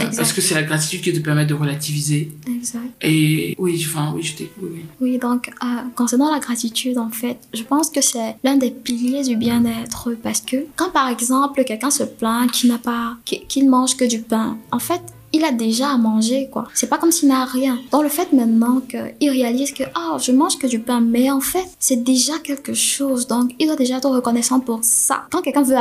Euh, 0.00 0.10
parce 0.16 0.32
que 0.32 0.40
c'est 0.40 0.54
la 0.54 0.62
gratitude 0.62 1.00
qui 1.00 1.12
te 1.12 1.20
permet 1.20 1.46
de 1.46 1.54
relativiser. 1.54 2.30
Exact. 2.46 2.82
Et 3.02 3.54
oui, 3.58 3.84
enfin, 3.86 4.12
oui, 4.14 4.22
je. 4.22 4.44
Oui, 4.60 4.84
oui. 5.00 5.18
donc, 5.18 5.50
euh, 5.62 5.66
concernant 5.94 6.32
la 6.32 6.40
gratitude, 6.40 6.98
en 6.98 7.10
fait, 7.10 7.38
je 7.54 7.62
pense 7.62 7.90
que 7.90 8.00
c'est 8.00 8.36
l'un 8.44 8.56
des 8.56 8.70
piliers 8.70 9.22
du 9.22 9.36
bien-être 9.36 10.14
parce 10.22 10.40
que 10.40 10.56
quand, 10.76 10.90
par 10.90 11.08
exemple, 11.08 11.64
quelqu'un 11.64 11.90
se 11.90 12.04
plaint 12.04 12.50
qu'il 12.50 12.70
n'a 12.70 12.78
pas, 12.78 13.16
qu'il 13.24 13.68
mange 13.68 13.96
que 13.96 14.04
du 14.04 14.20
pain, 14.20 14.56
en 14.70 14.78
fait, 14.78 15.02
il 15.32 15.44
a 15.44 15.52
déjà 15.52 15.90
à 15.90 15.98
manger, 15.98 16.48
quoi. 16.50 16.66
C'est 16.74 16.88
pas 16.88 16.98
comme 16.98 17.12
s'il 17.12 17.28
n'a 17.28 17.44
rien. 17.44 17.78
Dans 17.90 18.02
le 18.02 18.08
fait 18.08 18.32
maintenant 18.32 18.80
qu'il 18.80 19.30
réalise 19.30 19.72
que, 19.72 19.84
ah, 19.94 20.16
je 20.20 20.32
mange 20.32 20.58
que 20.58 20.66
du 20.66 20.78
pain, 20.78 21.00
mais 21.00 21.30
en 21.30 21.40
fait, 21.40 21.68
c'est 21.78 22.02
déjà 22.02 22.38
quelque 22.38 22.74
chose. 22.74 23.26
Donc, 23.26 23.54
il 23.58 23.66
doit 23.66 23.76
déjà 23.76 23.98
être 23.98 24.08
reconnaissant 24.08 24.60
pour 24.60 24.80
ça. 24.82 25.26
Quand 25.30 25.42
quelqu'un 25.42 25.62
veut 25.62 25.76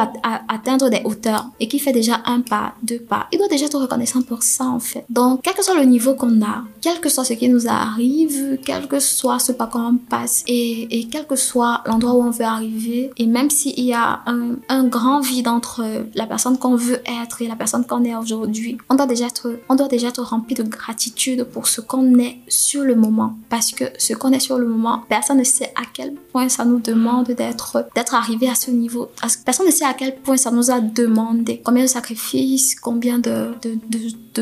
atteindre 0.48 0.90
des 0.90 1.02
hauteurs 1.06 1.46
et 1.60 1.68
qu'il 1.68 1.82
fait 1.82 1.94
déjà 1.94 2.22
un 2.26 2.42
pas, 2.42 2.74
deux 2.84 3.00
pas, 3.00 3.28
il 3.32 3.38
doit 3.38 3.48
déjà 3.48 3.66
être 3.66 3.80
reconnaissant 3.80 4.22
pour 4.22 4.44
ça, 4.44 4.66
en 4.66 4.80
fait. 4.80 5.06
Donc, 5.10 5.42
quel 5.44 5.54
que 5.54 5.64
soit 5.64 5.76
le 5.76 5.86
niveau 5.86 6.14
qu'on 6.14 6.42
a, 6.42 6.64
quel 6.82 7.00
que 7.00 7.10
soit 7.10 7.24
ce 7.24 7.34
qui 7.34 7.50
nous 7.50 7.68
arrive, 7.68 8.60
quel 8.66 8.88
que 8.88 9.00
soit 9.00 9.40
ce 9.40 9.52
pas 9.52 9.68
qu'on 9.68 9.98
passe 10.10 10.44
et, 10.48 11.00
et 11.00 11.08
quel 11.08 11.26
que 11.26 11.36
soit 11.36 11.82
l'endroit 11.86 12.14
où 12.14 12.24
on 12.24 12.32
veut 12.32 12.46
arriver, 12.46 13.12
et 13.18 13.26
même 13.26 13.50
s'il 13.50 13.80
y 13.80 13.94
a 13.94 14.22
un, 14.26 14.56
un 14.70 14.84
grand 14.86 15.20
vide 15.22 15.48
entre 15.48 15.84
la 16.16 16.26
personne 16.26 16.58
qu'on 16.58 16.76
veut 16.76 17.02
être 17.24 17.42
et 17.42 17.48
la 17.48 17.56
personne 17.56 17.86
qu'on 17.86 18.04
est 18.04 18.16
aujourd'hui, 18.16 18.78
on 18.90 18.96
doit 18.96 19.06
déjà 19.06 19.28
être, 19.28 19.37
on 19.70 19.76
doit 19.76 19.88
déjà 19.88 20.10
être 20.10 20.22
rempli 20.22 20.56
de 20.56 20.64
gratitude 20.64 21.44
pour 21.44 21.68
ce 21.68 21.82
qu'on 21.82 22.18
est 22.20 22.38
sur 22.48 22.84
le 22.84 22.96
moment. 22.96 23.36
Parce 23.50 23.72
que 23.72 23.86
ce 23.98 24.14
qu'on 24.14 24.32
est 24.32 24.40
sur 24.40 24.58
le 24.58 24.68
moment, 24.68 25.04
personne 25.10 25.38
ne 25.38 25.44
sait 25.44 25.72
à 25.76 25.84
quel 25.94 26.14
point 26.14 26.50
ça 26.50 26.66
nous 26.66 26.80
demande 26.80 27.28
d'être, 27.28 27.88
d'être 27.96 28.16
arrivé 28.16 28.50
à 28.50 28.56
ce 28.56 28.72
niveau. 28.72 29.10
Personne 29.46 29.66
ne 29.66 29.72
sait 29.72 29.86
à 29.86 29.94
quel 29.94 30.16
point 30.16 30.38
ça 30.38 30.52
nous 30.52 30.72
a 30.72 30.80
demandé 30.80 31.62
combien 31.64 31.84
de 31.84 31.90
sacrifices, 31.90 32.80
combien 32.80 33.20
de, 33.20 33.52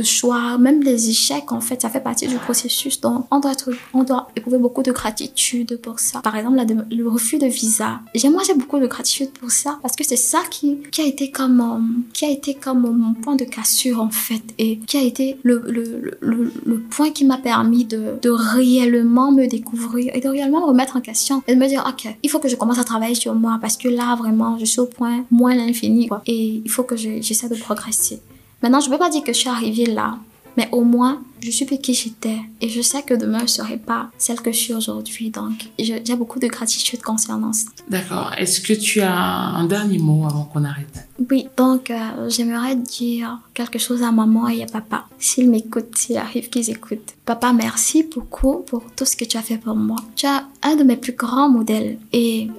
choix, 0.04 0.58
même 0.58 0.82
les 0.82 1.10
échecs, 1.10 1.52
en 1.52 1.62
fait, 1.62 1.82
ça 1.82 1.90
fait 1.90 2.00
partie 2.00 2.28
du 2.28 2.36
processus. 2.36 3.00
Donc, 3.02 3.26
on 3.32 3.40
doit 3.40 3.52
être, 3.52 3.72
on 3.94 4.04
doit 4.04 4.28
éprouver 4.36 4.58
beaucoup 4.58 4.84
de 4.84 4.92
gratitude 4.92 5.80
pour 5.82 6.00
ça. 6.00 6.20
Par 6.22 6.36
exemple, 6.36 6.60
le 6.92 7.08
refus 7.08 7.38
de 7.38 7.48
visa. 7.48 8.00
J'ai, 8.14 8.30
moi, 8.30 8.42
j'ai 8.46 8.54
beaucoup 8.54 8.80
de 8.80 8.88
gratitude 8.88 9.32
pour 9.32 9.52
ça 9.52 9.80
parce 9.82 9.96
que 9.96 10.04
c'est 10.04 10.16
ça 10.16 10.40
qui, 10.50 10.80
qui 10.92 11.02
a 11.02 11.06
été 11.06 11.32
comme, 11.32 11.62
euh, 11.62 12.04
qui 12.14 12.26
a 12.26 12.30
été 12.30 12.54
comme 12.54 12.82
mon 12.82 13.14
point 13.14 13.36
de 13.36 13.46
cassure, 13.46 14.02
en 14.02 14.10
fait, 14.10 14.44
et 14.58 14.80
qui 14.80 14.98
a 14.98 15.02
été 15.02 15.38
le, 15.44 15.64
le, 15.68 16.18
le, 16.20 16.52
le 16.66 16.80
point 16.80 17.12
qui 17.12 17.26
m'a 17.26 17.38
permis 17.38 17.86
de, 17.86 18.16
de 18.22 18.30
réellement 18.30 19.32
me 19.32 19.48
découvrir 19.48 20.16
et 20.16 20.20
de 20.20 20.30
réellement 20.30 20.62
me 20.62 20.66
remettre 20.66 20.96
en 20.96 21.02
question 21.02 21.44
et 21.48 21.56
de 21.56 21.60
me 21.60 21.68
dire, 21.68 21.86
OK, 21.88 22.14
il 22.24 22.30
faut 22.30 22.40
que 22.40 22.48
je 22.48 22.56
commence 22.56 22.80
à 22.80 22.84
travailler 22.84 23.16
sur 23.16 23.36
moi 23.36 23.58
parce 23.62 23.78
que 23.78 23.88
là, 23.88 24.16
vraiment, 24.16 24.58
je 24.58 24.66
suis 24.66 24.80
au 24.80 24.86
point 24.86 25.26
moins 25.32 25.56
l'infini, 25.56 26.08
quoi. 26.08 26.22
Et 26.26 26.62
il 26.64 26.70
faut 26.70 26.84
que 26.84 26.96
j'essaie 26.96 27.50
de 27.50 27.56
progresser. 27.56 28.22
Maintenant, 28.62 28.80
je 28.80 28.88
ne 28.88 28.94
peux 28.94 29.00
pas 29.00 29.10
dire 29.10 29.24
que 29.24 29.34
je 29.34 29.40
suis 29.40 29.50
arrivée 29.50 29.86
là, 29.86 30.18
mais 30.58 30.70
au 30.72 30.84
moins, 30.84 31.22
je 31.42 31.52
suis 31.52 31.66
plus 31.66 31.78
qui 31.78 31.94
j'étais 31.94 32.40
et 32.62 32.70
je 32.70 32.82
sais 32.82 33.04
que 33.04 33.14
demain, 33.14 33.40
je 33.40 33.44
ne 33.44 33.50
serai 33.50 33.78
pas 33.78 34.10
celle 34.18 34.42
que 34.42 34.52
je 34.52 34.58
suis 34.58 34.74
aujourd'hui. 34.74 35.30
Donc, 35.30 35.70
j'ai 35.78 36.16
beaucoup 36.16 36.40
de 36.40 36.48
gratitude 36.48 37.02
concernant 37.02 37.54
ça. 37.54 37.68
D'accord. 37.90 38.32
Est-ce 38.38 38.62
que 38.62 38.74
tu 38.74 39.02
as 39.02 39.14
un 39.14 39.66
dernier 39.66 40.00
mot 40.00 40.26
avant 40.26 40.46
qu'on 40.46 40.64
arrête? 40.64 41.08
Oui, 41.30 41.48
donc 41.56 41.92
euh, 41.92 42.30
j'aimerais 42.30 42.76
dire 42.76 43.40
quelque 43.54 43.80
chose 43.80 44.02
à 44.02 44.12
maman 44.12 44.48
et 44.48 44.64
à 44.64 44.66
papa. 44.66 45.06
S'ils 45.20 45.50
m'écoutent, 45.50 45.96
s'il 45.98 46.18
arrive 46.18 46.50
qu'ils 46.50 46.70
écoutent. 46.70 47.14
Papa, 47.26 47.54
merci 47.54 48.04
beaucoup 48.04 48.64
pour 48.66 48.84
tout 48.96 49.06
ce 49.06 49.16
que 49.16 49.26
tu 49.26 49.38
as 49.38 49.42
fait 49.42 49.58
pour 49.58 49.76
moi. 49.76 49.98
Tu 50.16 50.26
as 50.26 50.46
un 50.64 50.76
de 50.76 50.84
mes 50.84 50.98
plus 50.98 51.14
grands 51.14 51.50
modèles 51.50 51.98
et 52.12 52.50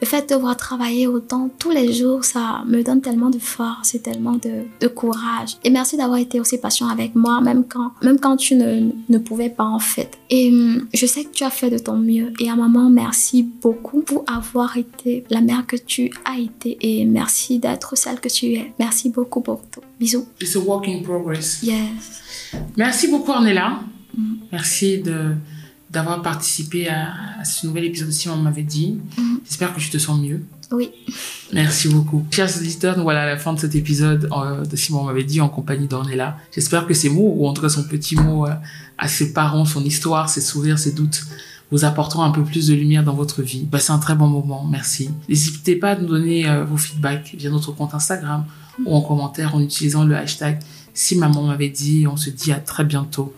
le 0.00 0.06
fait 0.06 0.28
de 0.28 0.34
devoir 0.34 0.56
travailler 0.56 1.06
autant 1.06 1.50
tous 1.58 1.70
les 1.70 1.92
jours, 1.92 2.24
ça 2.24 2.62
me 2.66 2.82
donne 2.82 3.00
tellement 3.00 3.30
de 3.30 3.38
force 3.38 3.94
et 3.94 4.00
tellement 4.00 4.34
de, 4.34 4.64
de 4.80 4.88
courage. 4.88 5.56
Et 5.64 5.70
merci 5.70 5.96
d'avoir 5.96 6.18
été 6.18 6.38
aussi 6.40 6.58
patient 6.58 6.88
avec 6.88 7.14
moi, 7.14 7.40
même 7.40 7.64
quand, 7.66 7.92
même 8.02 8.18
quand 8.18 8.36
tu 8.36 8.54
ne, 8.56 8.90
ne 9.08 9.18
pouvais 9.18 9.48
pas 9.48 9.64
en 9.64 9.78
fait. 9.78 10.18
Et 10.30 10.50
hum, 10.50 10.86
je 10.92 11.06
sais 11.06 11.24
que 11.24 11.32
tu 11.32 11.44
as 11.44 11.50
fait 11.50 11.70
de 11.70 11.78
ton 11.78 11.96
mieux. 11.96 12.32
Et 12.40 12.50
à 12.50 12.56
maman, 12.56 12.90
merci 12.90 13.42
beaucoup 13.42 14.00
pour 14.00 14.24
avoir 14.26 14.76
été 14.76 15.24
la 15.30 15.40
mère 15.40 15.66
que 15.66 15.76
tu 15.76 16.10
as 16.24 16.38
été. 16.38 16.76
Et 16.80 17.04
merci 17.06 17.58
d'être 17.58 17.96
celle 17.96 18.20
que 18.20 18.28
tu 18.28 18.52
es. 18.54 18.72
Merci 18.78 19.10
beaucoup 19.10 19.40
pour 19.40 19.62
tout. 19.70 19.80
Bisous. 19.98 20.26
It's 20.40 20.56
a 20.56 20.60
work 20.60 20.88
in 20.88 21.02
progress. 21.02 21.62
Yes. 21.62 22.52
Merci 22.76 23.08
beaucoup, 23.08 23.32
Ornella. 23.32 23.80
Mm. 24.16 24.34
Merci 24.52 24.98
de 24.98 25.34
d'avoir 25.90 26.22
participé 26.22 26.88
à, 26.88 27.44
ce 27.44 27.66
nouvel 27.66 27.84
épisode 27.84 28.08
aussi, 28.08 28.28
on 28.28 28.36
m'avait 28.36 28.62
dit. 28.62 28.98
Mm. 29.16 29.36
J'espère 29.44 29.74
que 29.74 29.80
tu 29.80 29.90
te 29.90 29.98
sens 29.98 30.20
mieux. 30.20 30.42
Oui. 30.72 30.90
Merci 31.52 31.88
beaucoup. 31.88 32.26
Chers 32.30 32.56
auditeurs, 32.56 32.96
nous 32.96 33.04
voilà 33.04 33.22
à 33.22 33.26
la 33.26 33.36
fin 33.36 33.52
de 33.52 33.60
cet 33.60 33.74
épisode 33.76 34.28
euh, 34.32 34.64
de 34.64 34.76
Simon 34.76 35.04
m'avait 35.04 35.24
dit 35.24 35.40
en 35.40 35.48
compagnie 35.48 35.86
d'Ornella. 35.86 36.36
J'espère 36.52 36.86
que 36.86 36.94
ces 36.94 37.08
mots, 37.08 37.34
ou 37.36 37.46
en 37.46 37.52
tout 37.52 37.62
cas 37.62 37.68
son 37.68 37.84
petit 37.84 38.16
mot 38.16 38.46
euh, 38.46 38.54
à 38.98 39.06
ses 39.06 39.32
parents, 39.32 39.64
son 39.64 39.84
histoire, 39.84 40.28
ses 40.28 40.40
sourires, 40.40 40.78
ses 40.78 40.92
doutes, 40.92 41.24
vous 41.70 41.84
apporteront 41.84 42.22
un 42.22 42.30
peu 42.30 42.42
plus 42.42 42.68
de 42.68 42.74
lumière 42.74 43.04
dans 43.04 43.14
votre 43.14 43.42
vie. 43.42 43.68
C'est 43.78 43.92
un 43.92 43.98
très 43.98 44.14
bon 44.14 44.26
moment, 44.26 44.64
merci. 44.64 45.10
N'hésitez 45.28 45.76
pas 45.76 45.90
à 45.90 45.96
nous 45.96 46.06
donner 46.06 46.48
euh, 46.48 46.64
vos 46.64 46.76
feedbacks 46.76 47.34
via 47.36 47.50
notre 47.50 47.72
compte 47.72 47.94
Instagram 47.94 48.44
ou 48.84 48.94
en 48.94 49.00
commentaire 49.00 49.54
en 49.54 49.60
utilisant 49.60 50.04
le 50.04 50.16
hashtag 50.16 50.58
si 50.94 51.16
maman 51.16 51.44
m'avait 51.44 51.68
dit. 51.68 52.06
On 52.08 52.16
se 52.16 52.30
dit 52.30 52.52
à 52.52 52.58
très 52.58 52.84
bientôt. 52.84 53.32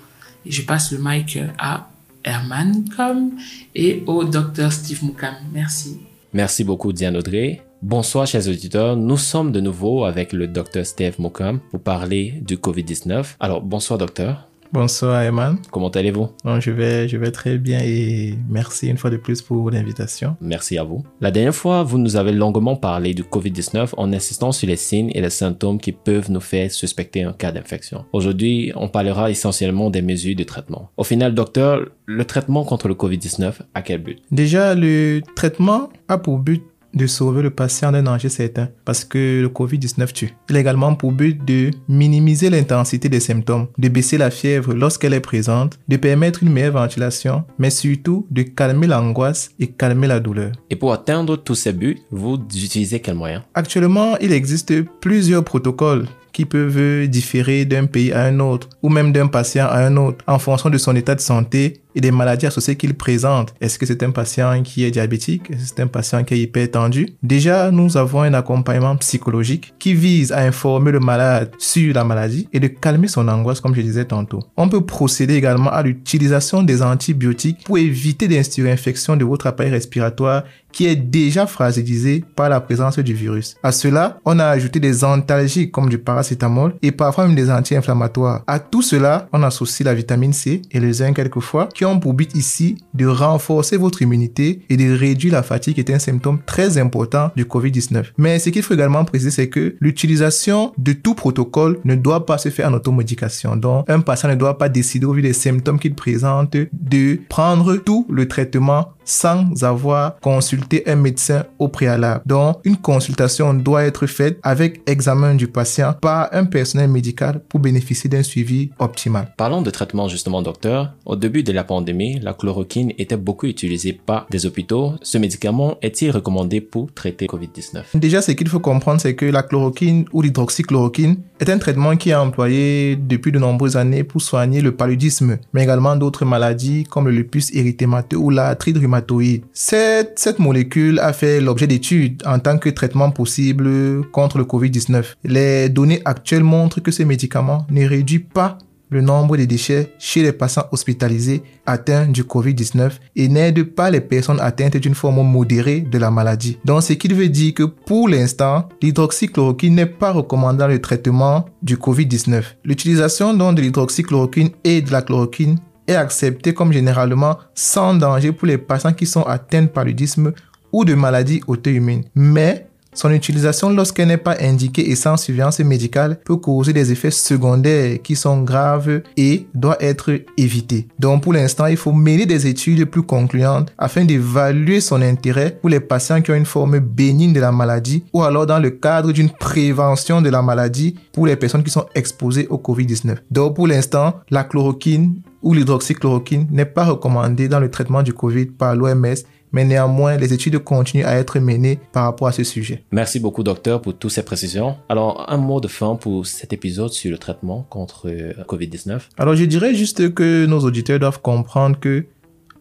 Et 0.46 0.52
je 0.52 0.62
passe 0.62 0.92
le 0.92 0.98
mic 0.98 1.38
à 1.58 1.88
Herman 2.24 2.84
Com 2.96 3.32
et 3.74 4.02
au 4.06 4.24
docteur 4.24 4.72
Steve 4.72 5.04
Moukam. 5.04 5.34
Merci. 5.52 5.98
Merci 6.32 6.64
beaucoup 6.64 6.92
Diane 6.92 7.16
Audrey. 7.16 7.62
Bonsoir 7.80 8.26
chers 8.26 8.48
auditeurs, 8.48 8.96
nous 8.96 9.16
sommes 9.16 9.52
de 9.52 9.60
nouveau 9.60 10.04
avec 10.04 10.32
le 10.32 10.48
docteur 10.48 10.84
Steve 10.84 11.14
Moukam 11.20 11.60
pour 11.70 11.80
parler 11.80 12.34
du 12.42 12.56
COVID-19. 12.56 13.36
Alors 13.38 13.62
bonsoir 13.62 13.98
docteur. 13.98 14.47
Bonsoir 14.70 15.22
Eman. 15.22 15.56
Comment 15.70 15.88
allez-vous? 15.88 16.28
Je 16.60 16.70
vais, 16.70 17.08
je 17.08 17.16
vais 17.16 17.30
très 17.30 17.56
bien 17.56 17.80
et 17.82 18.34
merci 18.50 18.88
une 18.88 18.98
fois 18.98 19.08
de 19.08 19.16
plus 19.16 19.40
pour 19.40 19.70
l'invitation. 19.70 20.36
Merci 20.42 20.76
à 20.76 20.84
vous. 20.84 21.04
La 21.22 21.30
dernière 21.30 21.54
fois, 21.54 21.82
vous 21.82 21.96
nous 21.96 22.16
avez 22.16 22.32
longuement 22.32 22.76
parlé 22.76 23.14
du 23.14 23.22
COVID-19 23.22 23.94
en 23.96 24.12
insistant 24.12 24.52
sur 24.52 24.68
les 24.68 24.76
signes 24.76 25.10
et 25.14 25.22
les 25.22 25.30
symptômes 25.30 25.80
qui 25.80 25.92
peuvent 25.92 26.30
nous 26.30 26.40
faire 26.40 26.70
suspecter 26.70 27.22
un 27.22 27.32
cas 27.32 27.50
d'infection. 27.50 28.04
Aujourd'hui, 28.12 28.70
on 28.76 28.88
parlera 28.88 29.30
essentiellement 29.30 29.88
des 29.88 30.02
mesures 30.02 30.36
de 30.36 30.44
traitement. 30.44 30.90
Au 30.98 31.04
final, 31.04 31.34
docteur, 31.34 31.86
le 32.04 32.24
traitement 32.26 32.64
contre 32.64 32.88
le 32.88 32.94
COVID-19 32.94 33.54
a 33.72 33.82
quel 33.82 34.02
but? 34.02 34.18
Déjà, 34.30 34.74
le 34.74 35.22
traitement 35.34 35.88
a 36.08 36.18
pour 36.18 36.38
but 36.38 36.62
de 36.94 37.06
sauver 37.06 37.42
le 37.42 37.50
patient 37.50 37.92
d'un 37.92 38.02
danger 38.02 38.28
certain 38.28 38.68
parce 38.84 39.04
que 39.04 39.42
le 39.42 39.48
Covid-19 39.48 40.12
tue. 40.12 40.34
Il 40.48 40.56
a 40.56 40.60
également 40.60 40.94
pour 40.94 41.12
but 41.12 41.44
de 41.44 41.70
minimiser 41.88 42.50
l'intensité 42.50 43.08
des 43.08 43.20
symptômes, 43.20 43.66
de 43.78 43.88
baisser 43.88 44.18
la 44.18 44.30
fièvre 44.30 44.74
lorsqu'elle 44.74 45.14
est 45.14 45.20
présente, 45.20 45.78
de 45.88 45.96
permettre 45.96 46.42
une 46.42 46.52
meilleure 46.52 46.72
ventilation, 46.72 47.44
mais 47.58 47.70
surtout 47.70 48.26
de 48.30 48.42
calmer 48.42 48.86
l'angoisse 48.86 49.50
et 49.58 49.68
calmer 49.68 50.06
la 50.06 50.20
douleur. 50.20 50.52
Et 50.70 50.76
pour 50.76 50.92
atteindre 50.92 51.36
tous 51.36 51.54
ces 51.54 51.72
buts, 51.72 51.98
vous 52.10 52.34
utilisez 52.34 53.00
quels 53.00 53.14
moyens? 53.14 53.42
Actuellement, 53.54 54.16
il 54.18 54.32
existe 54.32 54.82
plusieurs 55.00 55.44
protocoles 55.44 56.06
qui 56.32 56.44
peuvent 56.44 57.08
différer 57.08 57.64
d'un 57.64 57.86
pays 57.86 58.12
à 58.12 58.22
un 58.22 58.38
autre 58.38 58.68
ou 58.82 58.88
même 58.90 59.12
d'un 59.12 59.26
patient 59.26 59.66
à 59.66 59.78
un 59.78 59.96
autre 59.96 60.24
en 60.28 60.38
fonction 60.38 60.70
de 60.70 60.78
son 60.78 60.94
état 60.94 61.16
de 61.16 61.20
santé 61.20 61.80
et 61.98 62.00
des 62.00 62.12
maladies 62.12 62.46
associées 62.46 62.76
qu'il 62.76 62.94
présente. 62.94 63.52
Est-ce 63.60 63.76
que 63.76 63.84
c'est 63.84 64.04
un 64.04 64.12
patient 64.12 64.62
qui 64.62 64.84
est 64.84 64.90
diabétique? 64.92 65.50
Est-ce 65.50 65.58
que 65.58 65.66
c'est 65.76 65.82
un 65.82 65.88
patient 65.88 66.22
qui 66.22 66.34
est 66.34 66.38
hypertendu? 66.38 67.08
Déjà, 67.24 67.72
nous 67.72 67.96
avons 67.96 68.22
un 68.22 68.34
accompagnement 68.34 68.96
psychologique 68.96 69.74
qui 69.80 69.94
vise 69.94 70.30
à 70.30 70.38
informer 70.38 70.92
le 70.92 71.00
malade 71.00 71.50
sur 71.58 71.92
la 71.92 72.04
maladie 72.04 72.48
et 72.52 72.60
de 72.60 72.68
calmer 72.68 73.08
son 73.08 73.26
angoisse, 73.26 73.60
comme 73.60 73.74
je 73.74 73.80
disais 73.80 74.04
tantôt. 74.04 74.38
On 74.56 74.68
peut 74.68 74.86
procéder 74.86 75.34
également 75.34 75.72
à 75.72 75.82
l'utilisation 75.82 76.62
des 76.62 76.82
antibiotiques 76.82 77.64
pour 77.64 77.78
éviter 77.78 78.28
des 78.28 78.38
infections 78.70 79.16
de 79.16 79.24
votre 79.24 79.48
appareil 79.48 79.72
respiratoire 79.72 80.44
qui 80.72 80.86
est 80.86 80.96
déjà 80.96 81.46
fragilisé 81.46 82.24
par 82.36 82.48
la 82.48 82.60
présence 82.60 82.98
du 82.98 83.14
virus. 83.14 83.56
À 83.62 83.72
cela, 83.72 84.18
on 84.24 84.38
a 84.38 84.46
ajouté 84.46 84.80
des 84.80 85.02
antalgiques 85.02 85.72
comme 85.72 85.88
du 85.88 85.98
paracétamol 85.98 86.74
et 86.82 86.92
parfois 86.92 87.26
même 87.26 87.34
des 87.34 87.50
anti-inflammatoires. 87.50 88.42
À 88.46 88.58
tout 88.58 88.82
cela, 88.82 89.28
on 89.32 89.42
associe 89.42 89.84
la 89.84 89.94
vitamine 89.94 90.32
C 90.32 90.62
et 90.70 90.78
le 90.78 90.92
zinc 90.92 91.16
quelquefois 91.16 91.68
qui 91.74 91.84
pour 91.96 92.12
but 92.12 92.34
ici 92.36 92.76
de 92.94 93.06
renforcer 93.06 93.76
votre 93.76 94.02
immunité 94.02 94.60
et 94.68 94.76
de 94.76 94.96
réduire 94.96 95.32
la 95.32 95.42
fatigue 95.42 95.74
qui 95.74 95.80
est 95.80 95.94
un 95.94 95.98
symptôme 95.98 96.40
très 96.44 96.78
important 96.78 97.30
du 97.36 97.44
COVID-19. 97.44 98.12
Mais 98.18 98.38
ce 98.38 98.50
qu'il 98.50 98.62
faut 98.62 98.74
également 98.74 99.04
préciser, 99.04 99.30
c'est 99.30 99.48
que 99.48 99.76
l'utilisation 99.80 100.72
de 100.76 100.92
tout 100.92 101.14
protocole 101.14 101.78
ne 101.84 101.94
doit 101.94 102.26
pas 102.26 102.38
se 102.38 102.50
faire 102.50 102.68
en 102.68 102.74
automédication. 102.74 103.56
Donc, 103.56 103.88
un 103.88 104.00
patient 104.00 104.28
ne 104.28 104.34
doit 104.34 104.58
pas 104.58 104.68
décider 104.68 105.06
au 105.06 105.12
vu 105.12 105.22
des 105.22 105.32
symptômes 105.32 105.78
qu'il 105.78 105.94
présente 105.94 106.56
de 106.72 107.20
prendre 107.28 107.76
tout 107.76 108.06
le 108.10 108.28
traitement 108.28 108.92
sans 109.08 109.64
avoir 109.64 110.20
consulté 110.20 110.82
un 110.86 110.96
médecin 110.96 111.44
au 111.58 111.68
préalable. 111.68 112.22
Donc, 112.26 112.58
une 112.64 112.76
consultation 112.76 113.54
doit 113.54 113.84
être 113.84 114.06
faite 114.06 114.38
avec 114.42 114.82
examen 114.86 115.34
du 115.34 115.48
patient 115.48 115.94
par 115.94 116.28
un 116.32 116.44
personnel 116.44 116.90
médical 116.90 117.40
pour 117.48 117.60
bénéficier 117.60 118.10
d'un 118.10 118.22
suivi 118.22 118.70
optimal. 118.78 119.32
Parlons 119.36 119.62
de 119.62 119.70
traitement 119.70 120.08
justement, 120.08 120.42
docteur. 120.42 120.92
Au 121.06 121.16
début 121.16 121.42
de 121.42 121.52
la 121.52 121.64
pandémie, 121.68 122.18
la 122.20 122.32
chloroquine 122.32 122.92
était 122.98 123.16
beaucoup 123.16 123.46
utilisée 123.46 123.92
par 123.92 124.26
des 124.30 124.46
hôpitaux. 124.46 124.94
Ce 125.02 125.18
médicament 125.18 125.76
est-il 125.82 126.10
recommandé 126.10 126.60
pour 126.60 126.92
traiter 126.92 127.26
COVID-19? 127.26 127.82
Déjà, 127.94 128.20
ce 128.22 128.32
qu'il 128.32 128.48
faut 128.48 128.58
comprendre, 128.60 129.00
c'est 129.00 129.14
que 129.14 129.26
la 129.26 129.42
chloroquine 129.42 130.06
ou 130.12 130.22
l'hydroxychloroquine 130.22 131.16
est 131.40 131.50
un 131.50 131.58
traitement 131.58 131.96
qui 131.96 132.10
est 132.10 132.14
employé 132.14 132.96
depuis 132.96 133.30
de 133.30 133.38
nombreuses 133.38 133.76
années 133.76 134.02
pour 134.02 134.20
soigner 134.22 134.60
le 134.60 134.72
paludisme, 134.72 135.38
mais 135.52 135.62
également 135.62 135.94
d'autres 135.94 136.24
maladies 136.24 136.84
comme 136.84 137.06
le 137.06 137.12
lupus 137.12 137.54
érythémateux 137.54 138.16
ou 138.16 138.30
l'arthrite 138.30 138.78
rhumatoïde 138.78 139.44
cette, 139.52 140.18
cette 140.18 140.38
molécule 140.38 140.98
a 140.98 141.12
fait 141.12 141.40
l'objet 141.40 141.66
d'études 141.66 142.22
en 142.26 142.38
tant 142.38 142.58
que 142.58 142.68
traitement 142.68 143.10
possible 143.10 144.06
contre 144.10 144.38
le 144.38 144.44
COVID-19. 144.44 145.04
Les 145.24 145.68
données 145.68 146.00
actuelles 146.04 146.44
montrent 146.44 146.80
que 146.80 146.90
ce 146.90 147.02
médicament 147.02 147.66
ne 147.70 147.86
réduit 147.86 148.18
pas 148.20 148.58
le 148.90 149.00
nombre 149.00 149.36
de 149.36 149.44
déchets 149.44 149.92
chez 149.98 150.22
les 150.22 150.32
patients 150.32 150.64
hospitalisés 150.72 151.42
atteints 151.66 152.06
du 152.06 152.22
COVID-19 152.24 152.92
et 153.16 153.28
n'aide 153.28 153.62
pas 153.64 153.90
les 153.90 154.00
personnes 154.00 154.40
atteintes 154.40 154.76
d'une 154.76 154.94
forme 154.94 155.22
modérée 155.22 155.80
de 155.80 155.98
la 155.98 156.10
maladie. 156.10 156.58
Donc, 156.64 156.82
ce 156.82 156.94
qui 156.94 157.08
veut 157.08 157.28
dire 157.28 157.54
que 157.54 157.64
pour 157.64 158.08
l'instant, 158.08 158.68
l'hydroxychloroquine 158.82 159.74
n'est 159.74 159.86
pas 159.86 160.12
recommandée 160.12 160.58
dans 160.58 160.68
le 160.68 160.80
traitement 160.80 161.46
du 161.62 161.76
COVID-19. 161.76 162.42
L'utilisation 162.64 163.34
de 163.34 163.60
l'hydroxychloroquine 163.60 164.50
et 164.64 164.82
de 164.82 164.90
la 164.90 165.02
chloroquine 165.02 165.58
est 165.86 165.94
acceptée 165.94 166.54
comme 166.54 166.72
généralement 166.72 167.38
sans 167.54 167.94
danger 167.94 168.32
pour 168.32 168.46
les 168.46 168.58
patients 168.58 168.92
qui 168.92 169.06
sont 169.06 169.22
atteints 169.22 169.66
par 169.66 169.84
paludisme 169.84 170.32
ou 170.72 170.84
de 170.84 170.94
maladies 170.94 171.40
auto-immunes. 171.46 172.04
Mais 172.14 172.67
son 172.98 173.12
utilisation 173.12 173.70
lorsqu'elle 173.70 174.08
n'est 174.08 174.16
pas 174.16 174.36
indiquée 174.40 174.90
et 174.90 174.96
sans 174.96 175.16
surveillance 175.16 175.60
médicale 175.60 176.18
peut 176.24 176.36
causer 176.36 176.72
des 176.72 176.90
effets 176.90 177.12
secondaires 177.12 178.02
qui 178.02 178.16
sont 178.16 178.42
graves 178.42 179.02
et 179.16 179.46
doit 179.54 179.76
être 179.80 180.10
évité. 180.36 180.88
Donc 180.98 181.22
pour 181.22 181.32
l'instant, 181.32 181.66
il 181.66 181.76
faut 181.76 181.92
mener 181.92 182.26
des 182.26 182.48
études 182.48 182.84
plus 182.86 183.04
concluantes 183.04 183.72
afin 183.78 184.04
d'évaluer 184.04 184.80
son 184.80 185.00
intérêt 185.00 185.56
pour 185.60 185.70
les 185.70 185.78
patients 185.78 186.20
qui 186.20 186.32
ont 186.32 186.34
une 186.34 186.44
forme 186.44 186.80
bénigne 186.80 187.32
de 187.32 187.38
la 187.38 187.52
maladie 187.52 188.02
ou 188.12 188.24
alors 188.24 188.46
dans 188.46 188.58
le 188.58 188.70
cadre 188.70 189.12
d'une 189.12 189.30
prévention 189.30 190.20
de 190.20 190.30
la 190.30 190.42
maladie 190.42 190.96
pour 191.12 191.28
les 191.28 191.36
personnes 191.36 191.62
qui 191.62 191.70
sont 191.70 191.86
exposées 191.94 192.48
au 192.48 192.56
COVID-19. 192.56 193.18
Donc 193.30 193.54
pour 193.54 193.68
l'instant, 193.68 194.14
la 194.28 194.42
chloroquine 194.42 195.22
ou 195.40 195.54
l'hydroxychloroquine 195.54 196.48
n'est 196.50 196.64
pas 196.64 196.84
recommandée 196.84 197.46
dans 197.46 197.60
le 197.60 197.70
traitement 197.70 198.02
du 198.02 198.12
COVID 198.12 198.46
par 198.46 198.74
l'OMS 198.74 199.14
mais 199.52 199.64
néanmoins, 199.64 200.16
les 200.16 200.32
études 200.32 200.58
continuent 200.58 201.04
à 201.04 201.14
être 201.16 201.38
menées 201.38 201.78
par 201.92 202.04
rapport 202.04 202.28
à 202.28 202.32
ce 202.32 202.44
sujet. 202.44 202.84
Merci 202.92 203.20
beaucoup, 203.20 203.42
docteur, 203.42 203.80
pour 203.80 203.94
toutes 203.94 204.10
ces 204.10 204.22
précisions. 204.22 204.76
Alors, 204.88 205.26
un 205.28 205.36
mot 205.36 205.60
de 205.60 205.68
fin 205.68 205.96
pour 205.96 206.26
cet 206.26 206.52
épisode 206.52 206.92
sur 206.92 207.10
le 207.10 207.18
traitement 207.18 207.66
contre 207.68 208.08
euh, 208.08 208.32
COVID-19. 208.46 209.00
Alors, 209.18 209.34
je 209.34 209.44
dirais 209.44 209.74
juste 209.74 210.14
que 210.14 210.46
nos 210.46 210.60
auditeurs 210.60 210.98
doivent 210.98 211.20
comprendre 211.20 211.78
que 211.78 212.06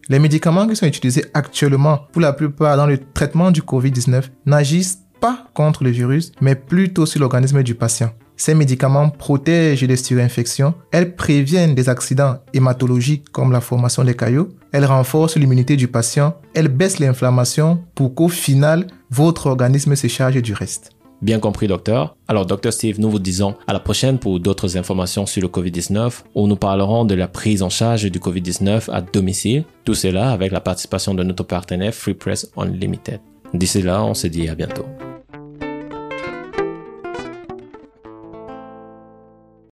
les 0.08 0.18
médicaments 0.18 0.66
qui 0.66 0.74
sont 0.74 0.86
utilisés 0.86 1.24
actuellement, 1.34 2.00
pour 2.12 2.22
la 2.22 2.32
plupart 2.32 2.76
dans 2.76 2.86
le 2.86 2.98
traitement 2.98 3.50
du 3.50 3.60
COVID-19, 3.60 4.24
n'agissent 4.46 5.00
pas 5.20 5.46
contre 5.54 5.84
le 5.84 5.90
virus, 5.90 6.32
mais 6.40 6.54
plutôt 6.54 7.04
sur 7.04 7.20
l'organisme 7.20 7.62
du 7.62 7.74
patient. 7.74 8.10
Ces 8.38 8.54
médicaments 8.54 9.10
protègent 9.10 9.82
des 9.82 9.96
surinfections, 9.96 10.72
elles 10.92 11.16
préviennent 11.16 11.74
des 11.74 11.88
accidents 11.88 12.36
hématologiques 12.54 13.28
comme 13.30 13.50
la 13.50 13.60
formation 13.60 14.04
des 14.04 14.14
caillots, 14.14 14.48
elles 14.72 14.84
renforcent 14.84 15.36
l'immunité 15.36 15.76
du 15.76 15.88
patient, 15.88 16.36
elles 16.54 16.68
baissent 16.68 17.00
l'inflammation 17.00 17.80
pour 17.96 18.14
qu'au 18.14 18.28
final, 18.28 18.86
votre 19.10 19.46
organisme 19.46 19.96
se 19.96 20.06
charge 20.06 20.40
du 20.40 20.52
reste. 20.52 20.92
Bien 21.20 21.40
compris, 21.40 21.66
docteur. 21.66 22.16
Alors, 22.28 22.46
docteur 22.46 22.72
Steve, 22.72 23.00
nous 23.00 23.10
vous 23.10 23.18
disons 23.18 23.56
à 23.66 23.72
la 23.72 23.80
prochaine 23.80 24.20
pour 24.20 24.38
d'autres 24.38 24.76
informations 24.76 25.26
sur 25.26 25.42
le 25.42 25.48
COVID-19 25.48 26.22
où 26.36 26.46
nous 26.46 26.54
parlerons 26.54 27.04
de 27.04 27.16
la 27.16 27.26
prise 27.26 27.64
en 27.64 27.70
charge 27.70 28.08
du 28.08 28.20
COVID-19 28.20 28.88
à 28.92 29.00
domicile. 29.00 29.64
Tout 29.84 29.94
cela 29.94 30.30
avec 30.30 30.52
la 30.52 30.60
participation 30.60 31.14
de 31.14 31.24
notre 31.24 31.42
partenaire 31.42 31.92
Free 31.92 32.14
Press 32.14 32.48
Unlimited. 32.56 33.18
D'ici 33.52 33.82
là, 33.82 34.04
on 34.04 34.14
se 34.14 34.28
dit 34.28 34.48
à 34.48 34.54
bientôt. 34.54 34.84